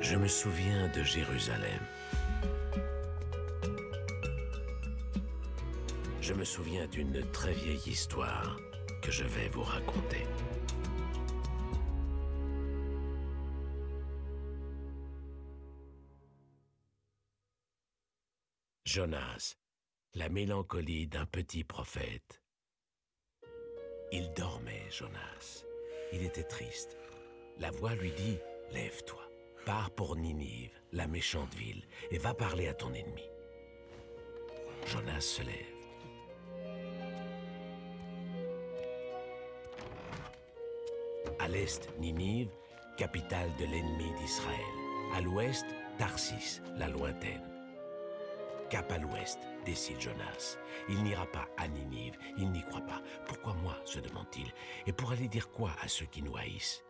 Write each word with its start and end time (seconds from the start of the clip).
Je 0.00 0.16
me 0.16 0.26
souviens 0.26 0.88
de 0.88 1.02
Jérusalem. 1.02 1.80
Je 6.20 6.32
me 6.32 6.44
souviens 6.44 6.86
d'une 6.86 7.22
très 7.32 7.52
vieille 7.52 7.86
histoire 7.86 8.56
que 9.02 9.10
je 9.10 9.24
vais 9.24 9.48
vous 9.48 9.62
raconter. 9.62 10.26
Jonas, 18.84 19.56
la 20.14 20.28
mélancolie 20.28 21.06
d'un 21.06 21.26
petit 21.26 21.62
prophète. 21.62 22.42
Il 24.12 24.32
dormait, 24.32 24.90
Jonas. 24.90 25.64
Il 26.12 26.24
était 26.24 26.42
triste. 26.42 26.96
La 27.58 27.70
voix 27.70 27.94
lui 27.94 28.10
dit, 28.12 28.38
Lève-toi, 28.72 29.29
pars 29.64 29.90
pour 29.90 30.16
Ninive, 30.16 30.70
la 30.92 31.06
méchante 31.06 31.54
ville, 31.54 31.84
et 32.10 32.18
va 32.18 32.34
parler 32.34 32.68
à 32.68 32.74
ton 32.74 32.92
ennemi. 32.92 33.28
Jonas 34.86 35.20
se 35.20 35.42
lève. 35.42 35.54
À 41.38 41.48
l'est, 41.48 41.88
Ninive, 41.98 42.50
capitale 42.96 43.50
de 43.58 43.64
l'ennemi 43.64 44.12
d'Israël. 44.20 44.58
À 45.14 45.20
l'ouest, 45.20 45.66
Tarsis, 45.98 46.60
la 46.76 46.88
lointaine. 46.88 47.42
Cap 48.68 48.90
à 48.92 48.98
l'ouest, 48.98 49.38
décide 49.64 50.00
Jonas. 50.00 50.58
Il 50.88 51.02
n'ira 51.02 51.26
pas 51.26 51.48
à 51.56 51.66
Ninive, 51.66 52.16
il 52.38 52.50
n'y 52.50 52.62
croit 52.62 52.80
pas. 52.82 53.02
Pourquoi 53.26 53.54
moi 53.54 53.76
se 53.84 53.98
demande-t-il. 53.98 54.52
Et 54.86 54.92
pour 54.92 55.12
aller 55.12 55.28
dire 55.28 55.50
quoi 55.50 55.70
à 55.82 55.88
ceux 55.88 56.06
qui 56.06 56.22
nous 56.22 56.36
haïssent? 56.36 56.84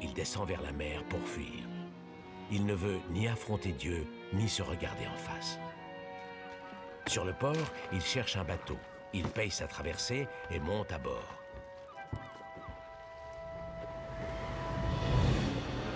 Il 0.00 0.14
descend 0.14 0.48
vers 0.48 0.62
la 0.62 0.72
mer 0.72 1.04
pour 1.04 1.20
fuir. 1.20 1.68
Il 2.50 2.66
ne 2.66 2.74
veut 2.74 2.98
ni 3.10 3.28
affronter 3.28 3.72
Dieu, 3.72 4.06
ni 4.32 4.48
se 4.48 4.62
regarder 4.62 5.06
en 5.06 5.16
face. 5.16 5.58
Sur 7.06 7.24
le 7.24 7.32
port, 7.32 7.72
il 7.92 8.00
cherche 8.00 8.36
un 8.36 8.44
bateau. 8.44 8.78
Il 9.12 9.28
paye 9.28 9.50
sa 9.50 9.66
traversée 9.66 10.26
et 10.50 10.60
monte 10.60 10.92
à 10.92 10.98
bord. 10.98 11.34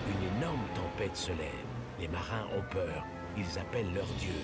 Une 0.07 0.37
énorme 0.37 0.67
tempête 0.75 1.15
se 1.15 1.31
lève. 1.31 1.65
Les 1.99 2.07
marins 2.07 2.47
ont 2.55 2.63
peur. 2.71 3.03
Ils 3.37 3.59
appellent 3.59 3.93
leur 3.93 4.07
Dieu. 4.19 4.35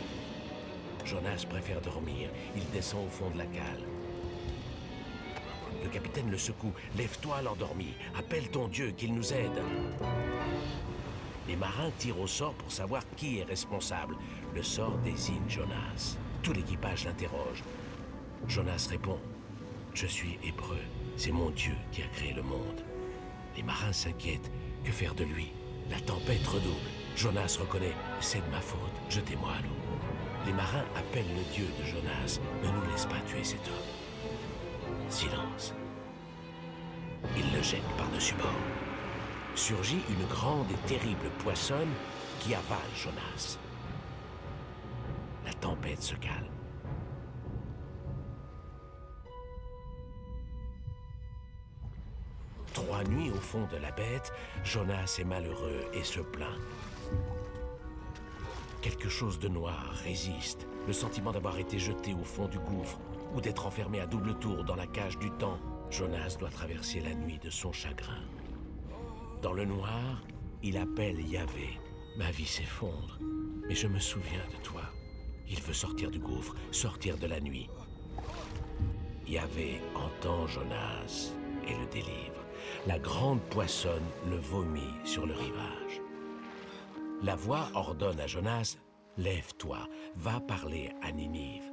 Jonas 1.06 1.46
préfère 1.50 1.82
dormir. 1.82 2.30
Il 2.56 2.68
descend 2.72 3.06
au 3.06 3.10
fond 3.10 3.30
de 3.30 3.38
la 3.38 3.46
cale. 3.46 3.93
Capitaine 5.94 6.32
le 6.32 6.40
secoue. 6.40 6.74
Lève-toi, 6.98 7.44
l'endormi. 7.44 7.94
Appelle 8.18 8.50
ton 8.50 8.68
Dieu, 8.68 8.92
qu'il 8.98 9.14
nous 9.14 9.32
aide. 9.32 9.62
Les 11.48 11.56
marins 11.56 11.92
tirent 12.00 12.20
au 12.20 12.26
sort 12.26 12.56
pour 12.56 12.72
savoir 12.72 13.04
qui 13.16 13.38
est 13.38 13.44
responsable. 13.44 14.18
Le 14.56 14.64
sort 14.64 14.98
désigne 15.04 15.48
Jonas. 15.48 16.18
Tout 16.42 16.52
l'équipage 16.52 17.06
l'interroge. 17.06 17.64
Jonas 18.48 18.88
répond 18.90 19.20
Je 19.94 20.08
suis 20.08 20.40
hébreu. 20.44 20.80
C'est 21.16 21.32
mon 21.32 21.52
Dieu 21.52 21.76
qui 21.92 22.02
a 22.02 22.08
créé 22.08 22.34
le 22.34 22.42
monde. 22.42 22.82
Les 23.56 23.62
marins 23.62 23.94
s'inquiètent. 23.94 24.52
Que 24.84 24.92
faire 24.92 25.14
de 25.14 25.26
lui? 25.26 25.52
La 25.92 26.00
tempête 26.00 26.48
redouble. 26.48 26.90
Jonas 27.16 27.58
reconnaît 27.60 27.96
C'est 28.20 28.44
de 28.44 28.50
ma 28.50 28.62
faute. 28.62 28.80
Jetez-moi 29.12 29.52
à 29.52 29.62
l'eau. 29.62 30.48
Les 30.48 30.54
marins 30.54 30.86
appellent 30.98 31.36
le 31.36 31.54
Dieu 31.54 31.68
de 31.80 31.86
Jonas. 31.86 32.40
Ne 32.64 32.70
nous 32.70 32.92
laisse 32.92 33.06
pas 33.06 33.22
tuer 33.28 33.44
cet 33.44 33.68
homme. 33.68 35.10
Silence. 35.10 35.76
Ils 37.36 37.52
le 37.56 37.62
jettent 37.62 37.82
par-dessus 37.98 38.36
bord. 38.36 38.50
Surgit 39.56 40.02
une 40.10 40.26
grande 40.28 40.70
et 40.72 40.88
terrible 40.88 41.30
poissonne 41.40 41.92
qui 42.40 42.54
avale 42.54 42.78
Jonas. 42.96 43.58
La 45.46 45.54
tempête 45.54 46.02
se 46.02 46.16
calme. 46.16 46.48
Trois 52.74 53.04
nuits 53.04 53.30
au 53.30 53.40
fond 53.40 53.68
de 53.72 53.78
la 53.78 53.92
bête, 53.92 54.34
Jonas 54.64 55.18
est 55.20 55.24
malheureux 55.24 55.86
et 55.94 56.04
se 56.04 56.20
plaint. 56.20 56.58
Quelque 58.82 59.10
chose 59.10 59.40
de 59.40 59.48
noir 59.48 59.94
résiste, 60.04 60.68
le 60.88 60.94
sentiment 60.94 61.32
d'avoir 61.32 61.58
été 61.58 61.80
jeté 61.80 62.14
au 62.14 62.24
fond 62.24 62.48
du 62.48 62.60
gouffre 62.60 63.00
ou 63.34 63.42
d'être 63.42 63.66
enfermé 63.66 64.00
à 64.02 64.08
double 64.08 64.34
tour 64.36 64.64
dans 64.64 64.76
la 64.76 64.88
cage 64.88 65.18
du 65.20 65.32
temps. 65.32 65.60
Jonas 65.94 66.38
doit 66.40 66.50
traverser 66.50 67.02
la 67.02 67.14
nuit 67.14 67.38
de 67.38 67.52
son 67.52 67.72
chagrin. 67.72 68.24
Dans 69.44 69.54
le 69.54 69.64
noir, 69.64 70.24
il 70.64 70.76
appelle 70.78 71.20
Yahvé. 71.20 71.80
Ma 72.18 72.32
vie 72.32 72.48
s'effondre, 72.48 73.20
mais 73.68 73.76
je 73.76 73.88
me 73.88 74.00
souviens 74.00 74.46
de 74.52 74.64
toi. 74.64 74.82
Il 75.48 75.62
veut 75.62 75.74
sortir 75.74 76.10
du 76.10 76.18
gouffre, 76.18 76.56
sortir 76.72 77.16
de 77.20 77.28
la 77.28 77.40
nuit. 77.40 77.70
Yahvé 79.28 79.82
entend 79.94 80.48
Jonas 80.48 81.32
et 81.68 81.76
le 81.76 81.86
délivre. 81.92 82.44
La 82.88 82.98
grande 82.98 83.42
poissonne 83.52 84.10
le 84.28 84.38
vomit 84.38 84.94
sur 85.04 85.28
le 85.28 85.36
rivage. 85.36 86.02
La 87.22 87.36
voix 87.36 87.68
ordonne 87.76 88.20
à 88.20 88.26
Jonas 88.26 88.78
Lève-toi, 89.16 89.88
va 90.16 90.40
parler 90.40 90.90
à 91.04 91.12
Ninive. 91.12 91.73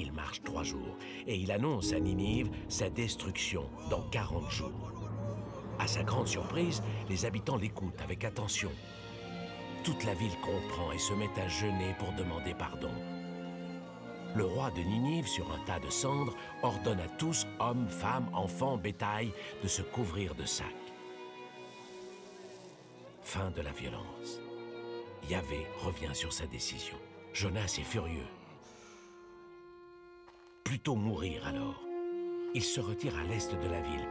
Il 0.00 0.12
marche 0.12 0.42
trois 0.42 0.62
jours 0.62 0.96
et 1.26 1.36
il 1.36 1.52
annonce 1.52 1.92
à 1.92 2.00
Ninive 2.00 2.50
sa 2.70 2.88
destruction 2.88 3.68
dans 3.90 4.00
40 4.08 4.50
jours. 4.50 4.92
À 5.78 5.86
sa 5.86 6.02
grande 6.02 6.26
surprise, 6.26 6.82
les 7.10 7.26
habitants 7.26 7.58
l'écoutent 7.58 8.00
avec 8.00 8.24
attention. 8.24 8.70
Toute 9.84 10.02
la 10.04 10.14
ville 10.14 10.36
comprend 10.40 10.90
et 10.92 10.98
se 10.98 11.12
met 11.12 11.28
à 11.36 11.48
jeûner 11.48 11.94
pour 11.98 12.12
demander 12.12 12.54
pardon. 12.54 12.90
Le 14.34 14.44
roi 14.46 14.70
de 14.70 14.80
Ninive, 14.80 15.26
sur 15.26 15.52
un 15.52 15.62
tas 15.66 15.80
de 15.80 15.90
cendres, 15.90 16.34
ordonne 16.62 17.00
à 17.00 17.08
tous, 17.18 17.46
hommes, 17.58 17.88
femmes, 17.88 18.30
enfants, 18.32 18.78
bétail, 18.78 19.32
de 19.62 19.68
se 19.68 19.82
couvrir 19.82 20.34
de 20.34 20.46
sacs. 20.46 20.66
Fin 23.22 23.50
de 23.50 23.60
la 23.60 23.72
violence. 23.72 24.40
Yahvé 25.28 25.66
revient 25.78 26.14
sur 26.14 26.32
sa 26.32 26.46
décision. 26.46 26.96
Jonas 27.34 27.76
est 27.78 27.84
furieux. 27.84 28.39
Plutôt 30.70 30.94
mourir 30.94 31.44
alors. 31.48 31.82
Il 32.54 32.62
se 32.62 32.78
retire 32.78 33.18
à 33.18 33.24
l'est 33.24 33.52
de 33.52 33.68
la 33.68 33.80
ville. 33.80 34.08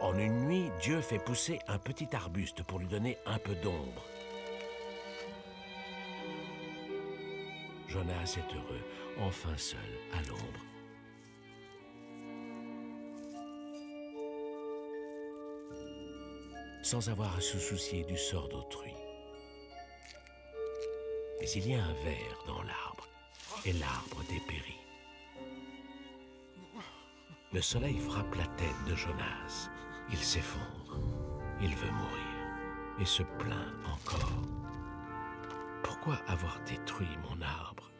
En 0.00 0.18
une 0.18 0.40
nuit, 0.48 0.72
Dieu 0.80 1.00
fait 1.00 1.20
pousser 1.20 1.60
un 1.68 1.78
petit 1.78 2.08
arbuste 2.16 2.64
pour 2.64 2.80
lui 2.80 2.88
donner 2.88 3.16
un 3.24 3.38
peu 3.38 3.54
d'ombre. 3.54 4.02
Jonas 7.86 8.36
est 8.38 8.56
heureux, 8.56 8.82
enfin 9.20 9.56
seul, 9.56 9.78
à 10.14 10.22
l'ombre. 10.28 10.64
Sans 16.82 17.08
avoir 17.08 17.36
à 17.36 17.40
se 17.40 17.60
soucier 17.60 18.02
du 18.02 18.18
sort 18.18 18.48
d'autrui. 18.48 18.90
Mais 21.42 21.50
il 21.56 21.70
y 21.70 21.74
a 21.74 21.84
un 21.84 21.92
ver 22.04 22.44
dans 22.46 22.62
l'arbre, 22.62 22.81
et 23.64 23.72
l'arbre 23.74 24.22
dépérit. 24.28 24.78
Le 27.52 27.60
soleil 27.60 27.98
frappe 27.98 28.34
la 28.34 28.46
tête 28.56 28.84
de 28.88 28.94
Jonas. 28.94 29.68
Il 30.10 30.18
s'effondre. 30.18 30.98
Il 31.60 31.74
veut 31.76 31.90
mourir. 31.90 32.98
Et 33.00 33.04
se 33.04 33.22
plaint 33.22 33.72
encore. 33.84 34.42
Pourquoi 35.82 36.16
avoir 36.26 36.60
détruit 36.64 37.16
mon 37.28 37.40
arbre? 37.42 37.90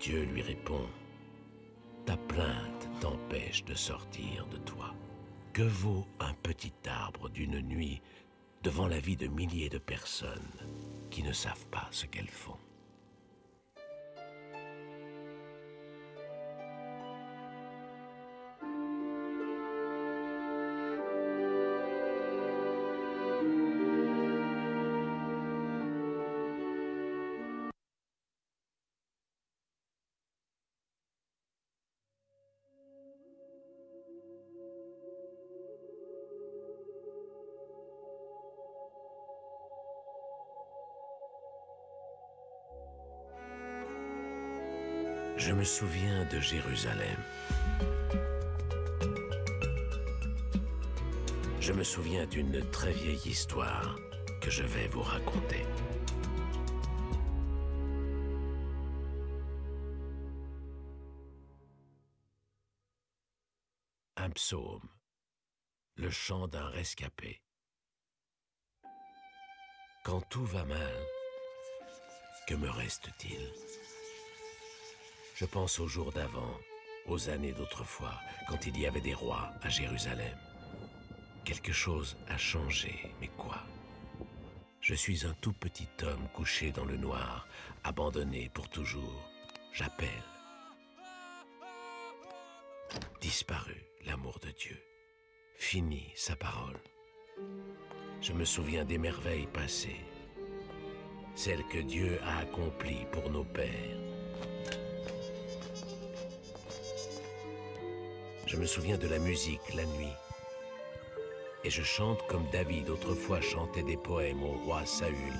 Dieu 0.00 0.22
lui 0.24 0.42
répond, 0.42 0.86
Ta 2.06 2.16
plainte 2.16 2.88
t'empêche 3.00 3.64
de 3.64 3.74
sortir 3.74 4.46
de 4.46 4.56
toi. 4.58 4.94
Que 5.52 5.62
vaut 5.62 6.06
un 6.20 6.32
petit 6.34 6.72
arbre 6.86 7.28
d'une 7.28 7.60
nuit 7.60 8.00
devant 8.62 8.86
la 8.86 9.00
vie 9.00 9.16
de 9.16 9.26
milliers 9.26 9.68
de 9.68 9.78
personnes 9.78 10.54
qui 11.10 11.22
ne 11.22 11.32
savent 11.32 11.66
pas 11.66 11.88
ce 11.90 12.06
qu'elles 12.06 12.30
font? 12.30 12.56
Me 45.58 45.64
souviens 45.64 46.24
de 46.26 46.38
Jérusalem. 46.38 47.20
Je 51.58 51.72
me 51.72 51.82
souviens 51.82 52.26
d'une 52.26 52.60
très 52.70 52.92
vieille 52.92 53.28
histoire 53.28 53.96
que 54.40 54.50
je 54.52 54.62
vais 54.62 54.86
vous 54.86 55.02
raconter. 55.02 55.66
Un 64.16 64.30
psaume, 64.30 64.88
le 65.96 66.10
chant 66.10 66.46
d'un 66.46 66.68
rescapé. 66.68 67.42
Quand 70.04 70.20
tout 70.30 70.44
va 70.44 70.64
mal, 70.64 70.96
que 72.46 72.54
me 72.54 72.70
reste-t-il? 72.70 73.87
Je 75.38 75.44
pense 75.44 75.78
aux 75.78 75.86
jours 75.86 76.10
d'avant, 76.10 76.58
aux 77.06 77.28
années 77.28 77.52
d'autrefois, 77.52 78.14
quand 78.48 78.66
il 78.66 78.76
y 78.76 78.88
avait 78.88 79.00
des 79.00 79.14
rois 79.14 79.52
à 79.62 79.68
Jérusalem. 79.68 80.36
Quelque 81.44 81.70
chose 81.70 82.16
a 82.26 82.36
changé, 82.36 83.14
mais 83.20 83.30
quoi? 83.38 83.62
Je 84.80 84.94
suis 84.94 85.24
un 85.24 85.34
tout 85.40 85.52
petit 85.52 85.86
homme 86.02 86.26
couché 86.34 86.72
dans 86.72 86.84
le 86.84 86.96
noir, 86.96 87.46
abandonné 87.84 88.50
pour 88.52 88.68
toujours. 88.68 89.30
J'appelle. 89.72 90.24
Disparu 93.20 93.76
l'amour 94.06 94.40
de 94.40 94.50
Dieu. 94.50 94.82
Fini 95.54 96.10
sa 96.16 96.34
parole. 96.34 96.80
Je 98.20 98.32
me 98.32 98.44
souviens 98.44 98.84
des 98.84 98.98
merveilles 98.98 99.46
passées, 99.46 100.04
celles 101.36 101.64
que 101.68 101.78
Dieu 101.78 102.18
a 102.24 102.38
accomplies 102.38 103.06
pour 103.12 103.30
nos 103.30 103.44
pères. 103.44 104.07
Je 108.48 108.56
me 108.56 108.64
souviens 108.64 108.96
de 108.96 109.06
la 109.06 109.18
musique 109.18 109.74
la 109.74 109.84
nuit. 109.84 110.16
Et 111.64 111.70
je 111.70 111.82
chante 111.82 112.26
comme 112.28 112.48
David 112.50 112.88
autrefois 112.88 113.42
chantait 113.42 113.82
des 113.82 113.98
poèmes 113.98 114.42
au 114.42 114.52
roi 114.64 114.86
Saül, 114.86 115.34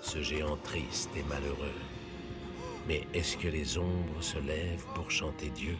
ce 0.00 0.22
géant 0.22 0.56
triste 0.56 1.10
et 1.14 1.22
malheureux. 1.24 1.78
Mais 2.88 3.02
est-ce 3.12 3.36
que 3.36 3.48
les 3.48 3.76
ombres 3.76 4.22
se 4.22 4.38
lèvent 4.38 4.86
pour 4.94 5.10
chanter 5.10 5.50
Dieu? 5.50 5.76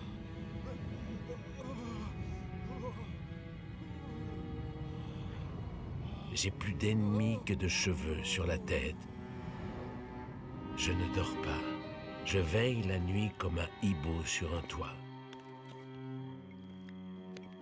J'ai 6.35 6.51
plus 6.51 6.75
d'ennemis 6.75 7.39
que 7.47 7.55
de 7.55 7.67
cheveux 7.67 8.23
sur 8.25 8.47
la 8.47 8.59
tête. 8.59 9.09
Je 10.77 10.93
ne 10.93 11.15
dors 11.15 11.37
pas. 11.43 11.63
Je 12.27 12.39
veille 12.39 12.83
la 12.83 12.99
nuit 12.99 13.31
comme 13.39 13.59
un 13.59 13.69
hibou 13.83 14.23
sur 14.27 14.55
un 14.55 14.63
toit. 14.63 14.93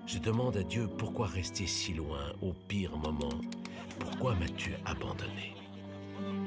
Je 0.09 0.19
demande 0.19 0.57
à 0.57 0.63
Dieu 0.63 0.89
pourquoi 0.89 1.27
rester 1.27 1.67
si 1.67 1.93
loin 1.93 2.33
au 2.41 2.55
pire 2.67 2.97
moment. 2.97 3.43
Pourquoi 3.99 4.35
m'as-tu 4.37 4.73
abandonné? 4.87 5.55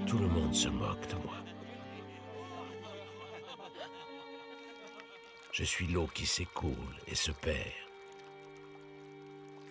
Tout 0.08 0.18
le 0.18 0.28
monde 0.28 0.56
se 0.56 0.68
moque 0.68 1.08
de 1.10 1.16
moi. 1.18 1.36
Je 5.52 5.64
suis 5.64 5.86
l'eau 5.86 6.08
qui 6.08 6.26
s'écoule 6.26 6.74
et 7.08 7.14
se 7.14 7.32
perd. 7.32 7.60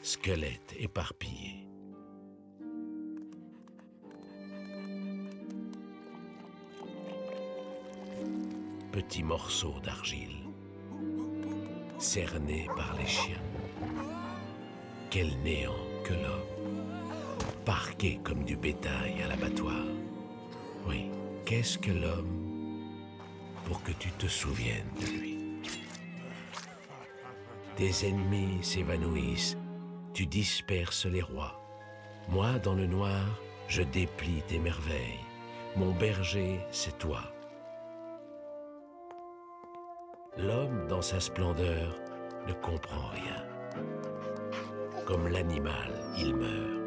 Squelette 0.03 0.77
éparpillé. 0.79 1.67
Petit 8.93 9.25
morceau 9.25 9.75
d'argile, 9.83 10.47
cerné 11.99 12.69
par 12.77 12.97
les 12.97 13.07
chiens. 13.07 13.50
Quel 15.11 15.37
néant 15.43 15.75
que 16.05 16.13
l'homme, 16.13 16.87
parqué 17.65 18.21
comme 18.23 18.45
du 18.45 18.57
bétail 18.57 19.21
à 19.25 19.27
l'abattoir. 19.27 19.85
Oui, 20.87 21.11
qu'est-ce 21.45 21.77
que 21.79 21.91
l'homme 21.91 22.87
pour 23.65 23.83
que 23.83 23.91
tu 23.91 24.13
te 24.13 24.29
souviennes 24.29 24.87
de 25.01 25.07
lui? 25.07 25.39
Tes 27.75 28.07
ennemis 28.07 28.63
s'évanouissent, 28.63 29.57
tu 30.15 30.27
disperses 30.27 31.07
les 31.07 31.23
rois. 31.23 31.61
Moi, 32.29 32.61
dans 32.61 32.75
le 32.75 32.87
noir, 32.87 33.27
je 33.67 33.83
déplie 33.83 34.43
tes 34.47 34.61
merveilles. 34.61 35.27
Mon 35.75 35.91
berger, 35.91 36.61
c'est 36.71 36.97
toi. 36.99 37.23
L'homme, 40.39 40.87
dans 40.87 41.03
sa 41.03 41.19
splendeur, 41.19 41.97
ne 42.47 42.53
comprend 42.53 43.09
rien. 43.09 43.50
Comme 45.11 45.27
l'animal, 45.27 45.93
il 46.17 46.37
meurt. 46.37 46.81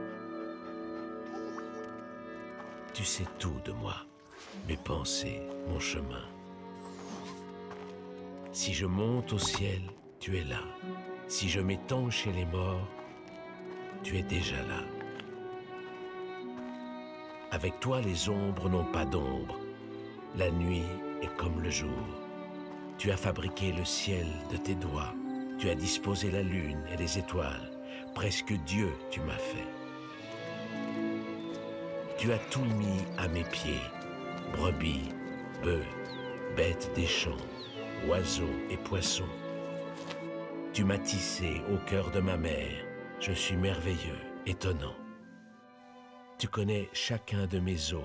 Tu 2.94 3.04
sais 3.04 3.26
tout 3.38 3.60
de 3.66 3.74
moi, 3.74 3.96
mes 4.66 4.78
pensées, 4.78 5.42
mon 5.68 5.78
chemin. 5.78 6.24
Si 8.54 8.74
je 8.74 8.86
monte 8.86 9.34
au 9.34 9.40
ciel, 9.40 9.82
tu 10.22 10.38
es 10.38 10.46
là. 10.46 10.62
Si 11.28 11.50
je 11.50 11.60
m'étends 11.60 12.10
chez 12.10 12.32
les 12.32 12.46
morts, 12.46 12.88
tu 14.04 14.18
es 14.18 14.24
déjà 14.24 14.56
là. 14.56 14.86
Avec 17.52 17.78
toi, 17.82 18.00
les 18.00 18.30
ombres 18.30 18.70
n'ont 18.70 18.90
pas 18.90 19.04
d'ombre. 19.04 19.60
La 20.38 20.50
nuit 20.50 20.86
est 21.22 21.36
comme 21.36 21.60
le 21.60 21.70
jour. 21.70 22.08
Tu 22.98 23.12
as 23.12 23.18
fabriqué 23.18 23.74
le 23.74 23.84
ciel 23.84 24.28
de 24.50 24.56
tes 24.56 24.76
doigts. 24.76 25.14
Tu 25.60 25.70
as 25.70 25.76
disposé 25.76 26.32
la 26.32 26.42
lune 26.42 26.86
et 26.90 26.96
les 26.96 27.20
étoiles. 27.20 27.73
Presque 28.14 28.54
Dieu 28.66 28.92
tu 29.10 29.20
m'as 29.22 29.38
fait. 29.38 29.68
Tu 32.18 32.32
as 32.32 32.40
tout 32.50 32.64
mis 32.64 33.04
à 33.18 33.28
mes 33.28 33.44
pieds. 33.44 33.82
Brebis, 34.54 35.10
bœufs, 35.64 35.86
bêtes 36.56 36.92
des 36.96 37.08
champs, 37.08 37.32
oiseaux 38.08 38.44
et 38.70 38.78
poissons. 38.78 39.30
Tu 40.74 40.84
m'as 40.84 41.00
tissé 41.00 41.62
au 41.72 41.78
cœur 41.90 42.12
de 42.12 42.20
ma 42.20 42.38
mère. 42.38 42.86
Je 43.20 43.32
suis 43.32 43.58
merveilleux, 43.58 44.20
étonnant. 44.46 44.96
Tu 46.38 46.48
connais 46.48 46.90
chacun 46.94 47.48
de 47.48 47.60
mes 47.60 47.94
os. 47.94 48.04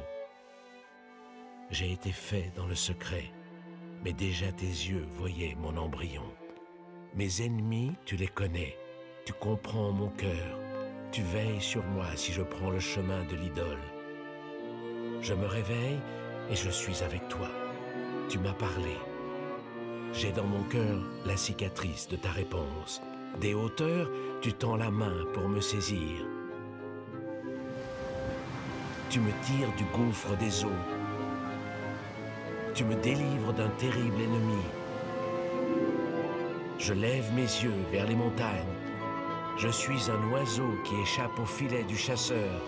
J'ai 1.70 1.92
été 1.92 2.12
fait 2.12 2.50
dans 2.56 2.66
le 2.66 2.74
secret 2.74 3.30
mais 4.04 4.12
déjà 4.12 4.50
tes 4.52 4.66
yeux 4.66 5.06
voyaient 5.16 5.56
mon 5.56 5.76
embryon. 5.76 6.24
Mes 7.14 7.42
ennemis, 7.42 7.92
tu 8.04 8.16
les 8.16 8.28
connais, 8.28 8.76
tu 9.28 9.34
comprends 9.34 9.92
mon 9.92 10.08
cœur, 10.08 10.58
tu 11.12 11.20
veilles 11.20 11.60
sur 11.60 11.84
moi 11.84 12.06
si 12.16 12.32
je 12.32 12.40
prends 12.40 12.70
le 12.70 12.80
chemin 12.80 13.24
de 13.30 13.36
l'idole. 13.36 13.84
Je 15.20 15.34
me 15.34 15.44
réveille 15.44 16.00
et 16.50 16.56
je 16.56 16.70
suis 16.70 17.02
avec 17.02 17.28
toi. 17.28 17.50
Tu 18.30 18.38
m'as 18.38 18.54
parlé. 18.54 18.96
J'ai 20.14 20.32
dans 20.32 20.46
mon 20.46 20.62
cœur 20.62 20.98
la 21.26 21.36
cicatrice 21.36 22.08
de 22.08 22.16
ta 22.16 22.30
réponse. 22.30 23.02
Des 23.38 23.52
hauteurs, 23.52 24.10
tu 24.40 24.54
tends 24.54 24.76
la 24.76 24.90
main 24.90 25.26
pour 25.34 25.46
me 25.46 25.60
saisir. 25.60 26.24
Tu 29.10 29.20
me 29.20 29.32
tires 29.42 29.76
du 29.76 29.84
gouffre 29.94 30.34
des 30.38 30.64
eaux 30.64 30.82
tu 32.74 32.84
me 32.84 32.94
délivres 32.94 33.52
d'un 33.52 33.68
terrible 33.70 34.22
ennemi. 34.22 34.62
Je 36.78 36.94
lève 36.94 37.30
mes 37.34 37.42
yeux 37.42 37.74
vers 37.90 38.06
les 38.06 38.14
montagnes. 38.14 38.77
Je 39.58 39.66
suis 39.66 40.08
un 40.08 40.30
oiseau 40.30 40.70
qui 40.84 40.94
échappe 41.00 41.36
au 41.40 41.44
filet 41.44 41.82
du 41.82 41.96
chasseur. 41.96 42.62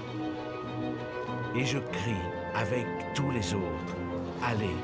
Et 1.54 1.64
je 1.64 1.78
crie 1.78 2.26
avec 2.52 2.84
tous 3.14 3.30
les 3.30 3.54
autres. 3.54 3.96
Allez, 4.42 4.74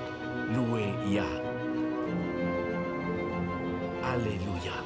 louez 0.55 0.95
Yah. 1.09 1.25
Alléluia. 4.05 4.86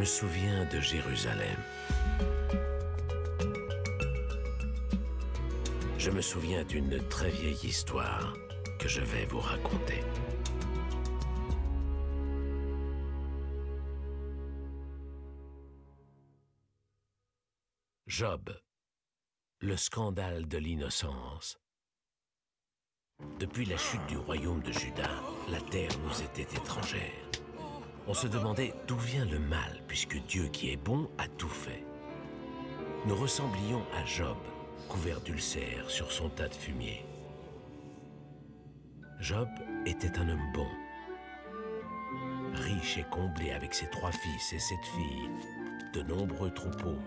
Me 0.00 0.04
souviens 0.06 0.64
de 0.64 0.80
Jérusalem. 0.80 1.58
Je 5.98 6.10
me 6.10 6.22
souviens 6.22 6.64
d'une 6.64 7.06
très 7.08 7.28
vieille 7.28 7.66
histoire 7.66 8.32
que 8.78 8.88
je 8.88 9.02
vais 9.02 9.26
vous 9.26 9.40
raconter. 9.40 10.02
Job, 18.06 18.58
le 19.58 19.76
scandale 19.76 20.48
de 20.48 20.56
l'innocence. 20.56 21.58
Depuis 23.38 23.66
la 23.66 23.76
chute 23.76 24.06
du 24.06 24.16
royaume 24.16 24.62
de 24.62 24.72
Juda, 24.72 25.10
la 25.50 25.60
terre 25.60 25.92
nous 25.98 26.22
était 26.22 26.56
étrangère. 26.56 27.29
On 28.06 28.14
se 28.14 28.26
demandait 28.26 28.74
d'où 28.86 28.96
vient 28.96 29.24
le 29.24 29.38
mal, 29.38 29.82
puisque 29.86 30.16
Dieu 30.26 30.48
qui 30.48 30.72
est 30.72 30.76
bon 30.76 31.08
a 31.18 31.28
tout 31.28 31.48
fait. 31.48 31.84
Nous 33.06 33.14
ressemblions 33.14 33.82
à 33.96 34.04
Job, 34.04 34.36
couvert 34.88 35.20
d'ulcères 35.20 35.88
sur 35.88 36.10
son 36.10 36.28
tas 36.28 36.48
de 36.48 36.54
fumier. 36.54 37.04
Job 39.20 39.48
était 39.86 40.18
un 40.18 40.28
homme 40.28 40.52
bon, 40.54 40.66
riche 42.54 42.98
et 42.98 43.04
comblé 43.10 43.52
avec 43.52 43.74
ses 43.74 43.88
trois 43.90 44.12
fils 44.12 44.52
et 44.52 44.58
sept 44.58 44.84
filles, 44.94 45.30
de 45.92 46.02
nombreux 46.02 46.50
troupeaux. 46.50 46.98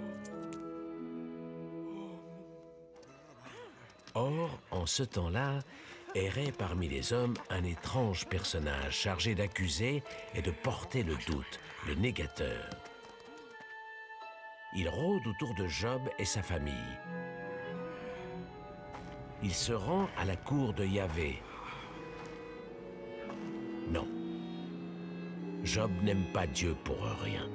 Or, 4.15 4.59
en 4.71 4.85
ce 4.85 5.03
temps-là, 5.03 5.59
errait 6.15 6.51
parmi 6.51 6.88
les 6.88 7.13
hommes 7.13 7.36
un 7.50 7.63
étrange 7.63 8.25
personnage 8.27 8.93
chargé 8.93 9.36
d'accuser 9.36 10.03
et 10.36 10.41
de 10.41 10.51
porter 10.51 11.03
le 11.03 11.15
doute, 11.27 11.60
le 11.88 11.96
négateur. 11.96 12.70
Il 14.75 14.89
rôde 14.89 15.25
autour 15.27 15.53
de 15.55 15.67
Job 15.67 16.01
et 16.17 16.25
sa 16.25 16.41
famille. 16.41 16.74
Il 19.43 19.53
se 19.53 19.74
rend 19.74 20.08
à 20.17 20.25
la 20.25 20.36
cour 20.36 20.74
de 20.74 20.86
Yahvé. 20.86 21.41
Non. 23.89 24.08
Job 25.63 25.91
n'aime 26.01 26.25
pas 26.34 26.48
Dieu 26.48 26.75
pour 26.84 27.03
rien. 27.22 27.48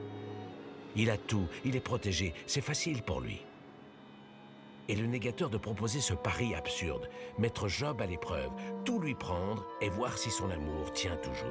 Il 0.97 1.11
a 1.11 1.17
tout, 1.17 1.49
il 1.65 1.77
est 1.77 1.81
protégé, 1.81 2.35
c'est 2.47 2.61
facile 2.61 3.03
pour 3.03 3.21
lui 3.21 3.41
et 4.89 4.97
le 4.97 5.07
négateur 5.07 5.51
de 5.51 5.59
proposer 5.59 6.01
ce 6.01 6.15
pari 6.15 6.55
absurde, 6.55 7.09
mettre 7.39 7.69
Job 7.69 8.01
à 8.01 8.07
l'épreuve, 8.07 8.51
tout 8.85 8.99
lui 8.99 9.15
prendre 9.15 9.67
et 9.81 9.89
voir 9.89 10.17
si 10.17 10.31
son 10.31 10.51
amour 10.51 10.93
tient 10.93 11.17
toujours. 11.17 11.47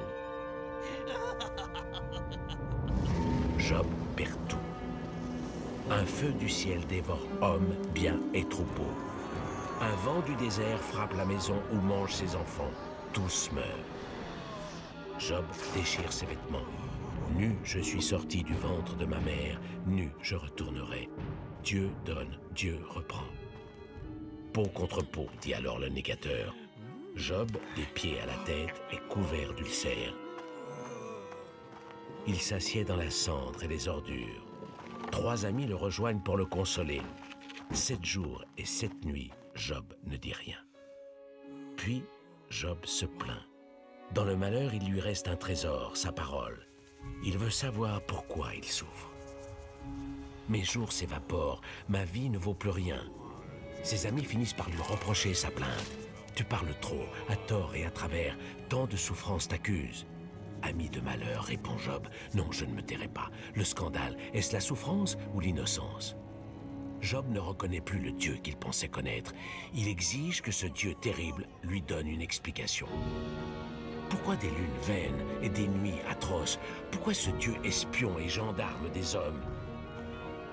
Job 3.58 3.86
perd 4.16 4.36
tout. 4.48 4.56
Un 5.90 6.04
feu 6.04 6.32
du 6.32 6.48
ciel 6.48 6.84
dévore 6.86 7.26
hommes, 7.40 7.74
biens 7.94 8.20
et 8.34 8.44
troupeaux. 8.44 8.92
Un 9.80 9.94
vent 10.04 10.20
du 10.20 10.34
désert 10.34 10.80
frappe 10.80 11.16
la 11.16 11.24
maison 11.24 11.56
où 11.72 11.76
mangent 11.76 12.14
ses 12.14 12.34
enfants. 12.34 12.70
Tous 13.12 13.50
meurent. 13.52 13.64
Job 15.18 15.44
déchire 15.74 16.12
ses 16.12 16.26
vêtements. 16.26 16.66
Nu, 17.36 17.56
je 17.64 17.78
suis 17.78 18.02
sorti 18.02 18.42
du 18.42 18.54
ventre 18.54 18.96
de 18.96 19.06
ma 19.06 19.20
mère, 19.20 19.60
nu, 19.86 20.10
je 20.20 20.34
retournerai. 20.34 21.08
Dieu 21.62 21.90
donne, 22.04 22.38
Dieu 22.54 22.78
reprend. 22.88 23.26
Peau 24.52 24.66
contre 24.68 25.02
peau, 25.02 25.26
dit 25.40 25.54
alors 25.54 25.78
le 25.78 25.88
négateur. 25.88 26.54
Job, 27.14 27.50
des 27.76 27.84
pieds 27.94 28.20
à 28.20 28.26
la 28.26 28.36
tête, 28.44 28.80
est 28.92 29.08
couvert 29.08 29.52
d'ulcères. 29.54 30.14
Il 32.26 32.36
s'assied 32.36 32.84
dans 32.84 32.96
la 32.96 33.10
cendre 33.10 33.62
et 33.62 33.68
les 33.68 33.88
ordures. 33.88 34.46
Trois 35.10 35.46
amis 35.46 35.66
le 35.66 35.74
rejoignent 35.74 36.20
pour 36.20 36.36
le 36.36 36.44
consoler. 36.44 37.00
Sept 37.72 38.04
jours 38.04 38.44
et 38.56 38.64
sept 38.64 39.04
nuits, 39.04 39.32
Job 39.54 39.94
ne 40.04 40.16
dit 40.16 40.32
rien. 40.32 40.58
Puis, 41.76 42.04
Job 42.50 42.78
se 42.84 43.06
plaint. 43.06 43.42
Dans 44.14 44.24
le 44.24 44.36
malheur, 44.36 44.72
il 44.74 44.90
lui 44.90 45.00
reste 45.00 45.28
un 45.28 45.36
trésor, 45.36 45.96
sa 45.96 46.12
parole. 46.12 46.66
Il 47.24 47.36
veut 47.36 47.50
savoir 47.50 48.00
pourquoi 48.02 48.54
il 48.54 48.64
souffre. 48.64 49.10
Mes 50.48 50.64
jours 50.64 50.92
s'évaporent, 50.92 51.60
ma 51.88 52.04
vie 52.04 52.30
ne 52.30 52.38
vaut 52.38 52.54
plus 52.54 52.70
rien. 52.70 53.04
Ses 53.82 54.06
amis 54.06 54.24
finissent 54.24 54.54
par 54.54 54.70
lui 54.70 54.80
reprocher 54.80 55.34
sa 55.34 55.50
plainte. 55.50 55.92
Tu 56.34 56.42
parles 56.44 56.74
trop, 56.80 57.04
à 57.28 57.36
tort 57.36 57.74
et 57.74 57.84
à 57.84 57.90
travers, 57.90 58.36
tant 58.68 58.86
de 58.86 58.96
souffrances 58.96 59.48
t'accusent. 59.48 60.06
Ami 60.62 60.88
de 60.88 61.00
malheur, 61.00 61.44
répond 61.44 61.76
Job, 61.78 62.08
non, 62.34 62.50
je 62.50 62.64
ne 62.64 62.72
me 62.72 62.82
tairai 62.82 63.08
pas. 63.08 63.30
Le 63.54 63.64
scandale, 63.64 64.16
est-ce 64.32 64.52
la 64.52 64.60
souffrance 64.60 65.18
ou 65.34 65.40
l'innocence? 65.40 66.16
Job 67.00 67.26
ne 67.28 67.38
reconnaît 67.38 67.80
plus 67.80 68.00
le 68.00 68.10
Dieu 68.10 68.38
qu'il 68.42 68.56
pensait 68.56 68.88
connaître. 68.88 69.32
Il 69.74 69.86
exige 69.86 70.42
que 70.42 70.50
ce 70.50 70.66
Dieu 70.66 70.94
terrible 70.94 71.46
lui 71.62 71.82
donne 71.82 72.08
une 72.08 72.22
explication. 72.22 72.88
Pourquoi 74.08 74.36
des 74.36 74.48
lunes 74.48 74.80
vaines 74.82 75.24
et 75.42 75.48
des 75.48 75.68
nuits 75.68 76.00
atroces? 76.08 76.58
Pourquoi 76.90 77.14
ce 77.14 77.30
Dieu 77.30 77.54
espion 77.62 78.18
et 78.18 78.28
gendarme 78.28 78.88
des 78.90 79.14
hommes? 79.14 79.40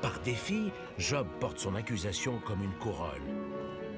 Par 0.05 0.19
défi, 0.19 0.71
Job 0.99 1.25
porte 1.39 1.57
son 1.57 1.73
accusation 1.73 2.37
comme 2.45 2.61
une 2.61 2.77
couronne 2.77 3.27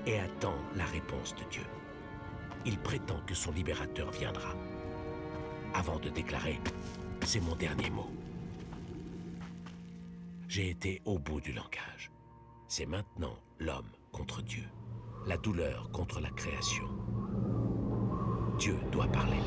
et 0.05 0.17
attend 0.17 0.55
la 0.73 0.85
réponse 0.85 1.35
de 1.35 1.43
Dieu. 1.51 1.65
Il 2.65 2.77
prétend 2.77 3.19
que 3.27 3.35
son 3.35 3.51
libérateur 3.51 4.09
viendra. 4.11 4.55
Avant 5.73 5.99
de 5.99 6.07
déclarer, 6.07 6.61
c'est 7.25 7.41
mon 7.41 7.57
dernier 7.57 7.89
mot. 7.89 8.09
J'ai 10.47 10.69
été 10.69 11.01
au 11.03 11.19
bout 11.19 11.41
du 11.41 11.51
langage. 11.51 12.09
C'est 12.69 12.85
maintenant 12.85 13.37
l'homme 13.59 13.91
contre 14.13 14.41
Dieu, 14.41 14.63
la 15.25 15.35
douleur 15.35 15.91
contre 15.91 16.21
la 16.21 16.29
création. 16.29 16.87
Dieu 18.57 18.77
doit 18.93 19.07
parler. 19.07 19.43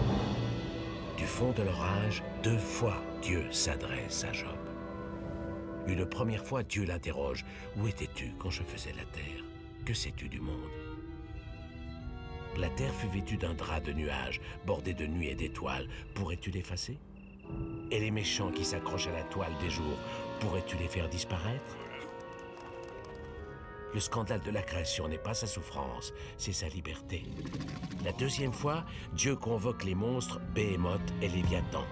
Du 1.17 1.25
fond 1.25 1.53
de 1.53 1.63
l'orage, 1.63 2.23
deux 2.43 2.59
fois 2.59 3.03
Dieu 3.23 3.51
s'adresse 3.51 4.25
à 4.25 4.33
Job. 4.35 4.60
Une 5.87 6.07
première 6.07 6.45
fois, 6.45 6.63
Dieu 6.63 6.85
l'interroge. 6.85 7.45
Où 7.77 7.89
étais-tu 7.89 8.33
quand 8.39 8.51
je 8.51 8.63
faisais 8.63 8.93
la 8.93 9.05
terre? 9.05 9.45
Que 9.85 9.95
sais-tu 9.95 10.29
du 10.29 10.41
monde? 10.41 10.71
La 12.59 12.69
terre 12.71 12.95
fut 12.95 13.09
vêtue 13.09 13.37
d'un 13.37 13.55
drap 13.55 13.81
de 13.81 13.93
nuages, 13.93 14.41
bordé 14.67 14.93
de 14.93 15.07
nuits 15.07 15.29
et 15.29 15.35
d'étoiles. 15.35 15.89
Pourrais-tu 16.15 16.51
l'effacer? 16.51 16.99
Et 17.91 17.99
les 17.99 18.11
méchants 18.11 18.51
qui 18.51 18.65
s'accrochent 18.65 19.09
à 19.09 19.13
la 19.13 19.23
toile 19.25 19.57
des 19.61 19.71
jours, 19.71 19.99
pourrais-tu 20.41 20.77
les 20.77 20.89
faire 20.89 21.09
disparaître? 21.09 21.77
Le 23.93 23.99
scandale 23.99 24.41
de 24.43 24.53
la 24.53 24.63
création 24.63 25.09
n'est 25.09 25.19
pas 25.19 25.35
sa 25.35 25.49
souffrance, 25.49 26.13
c'est 26.39 26.53
sa 26.53 26.69
liberté. 26.69 27.25
La 28.05 28.13
deuxième 28.13 28.53
fois, 28.53 28.85
Dieu 29.15 29.35
convoque 29.35 29.83
les 29.83 29.97
monstres 29.97 30.39
Béhémoth 30.55 31.01
et 31.23 31.29
Léviathan. 31.29 31.85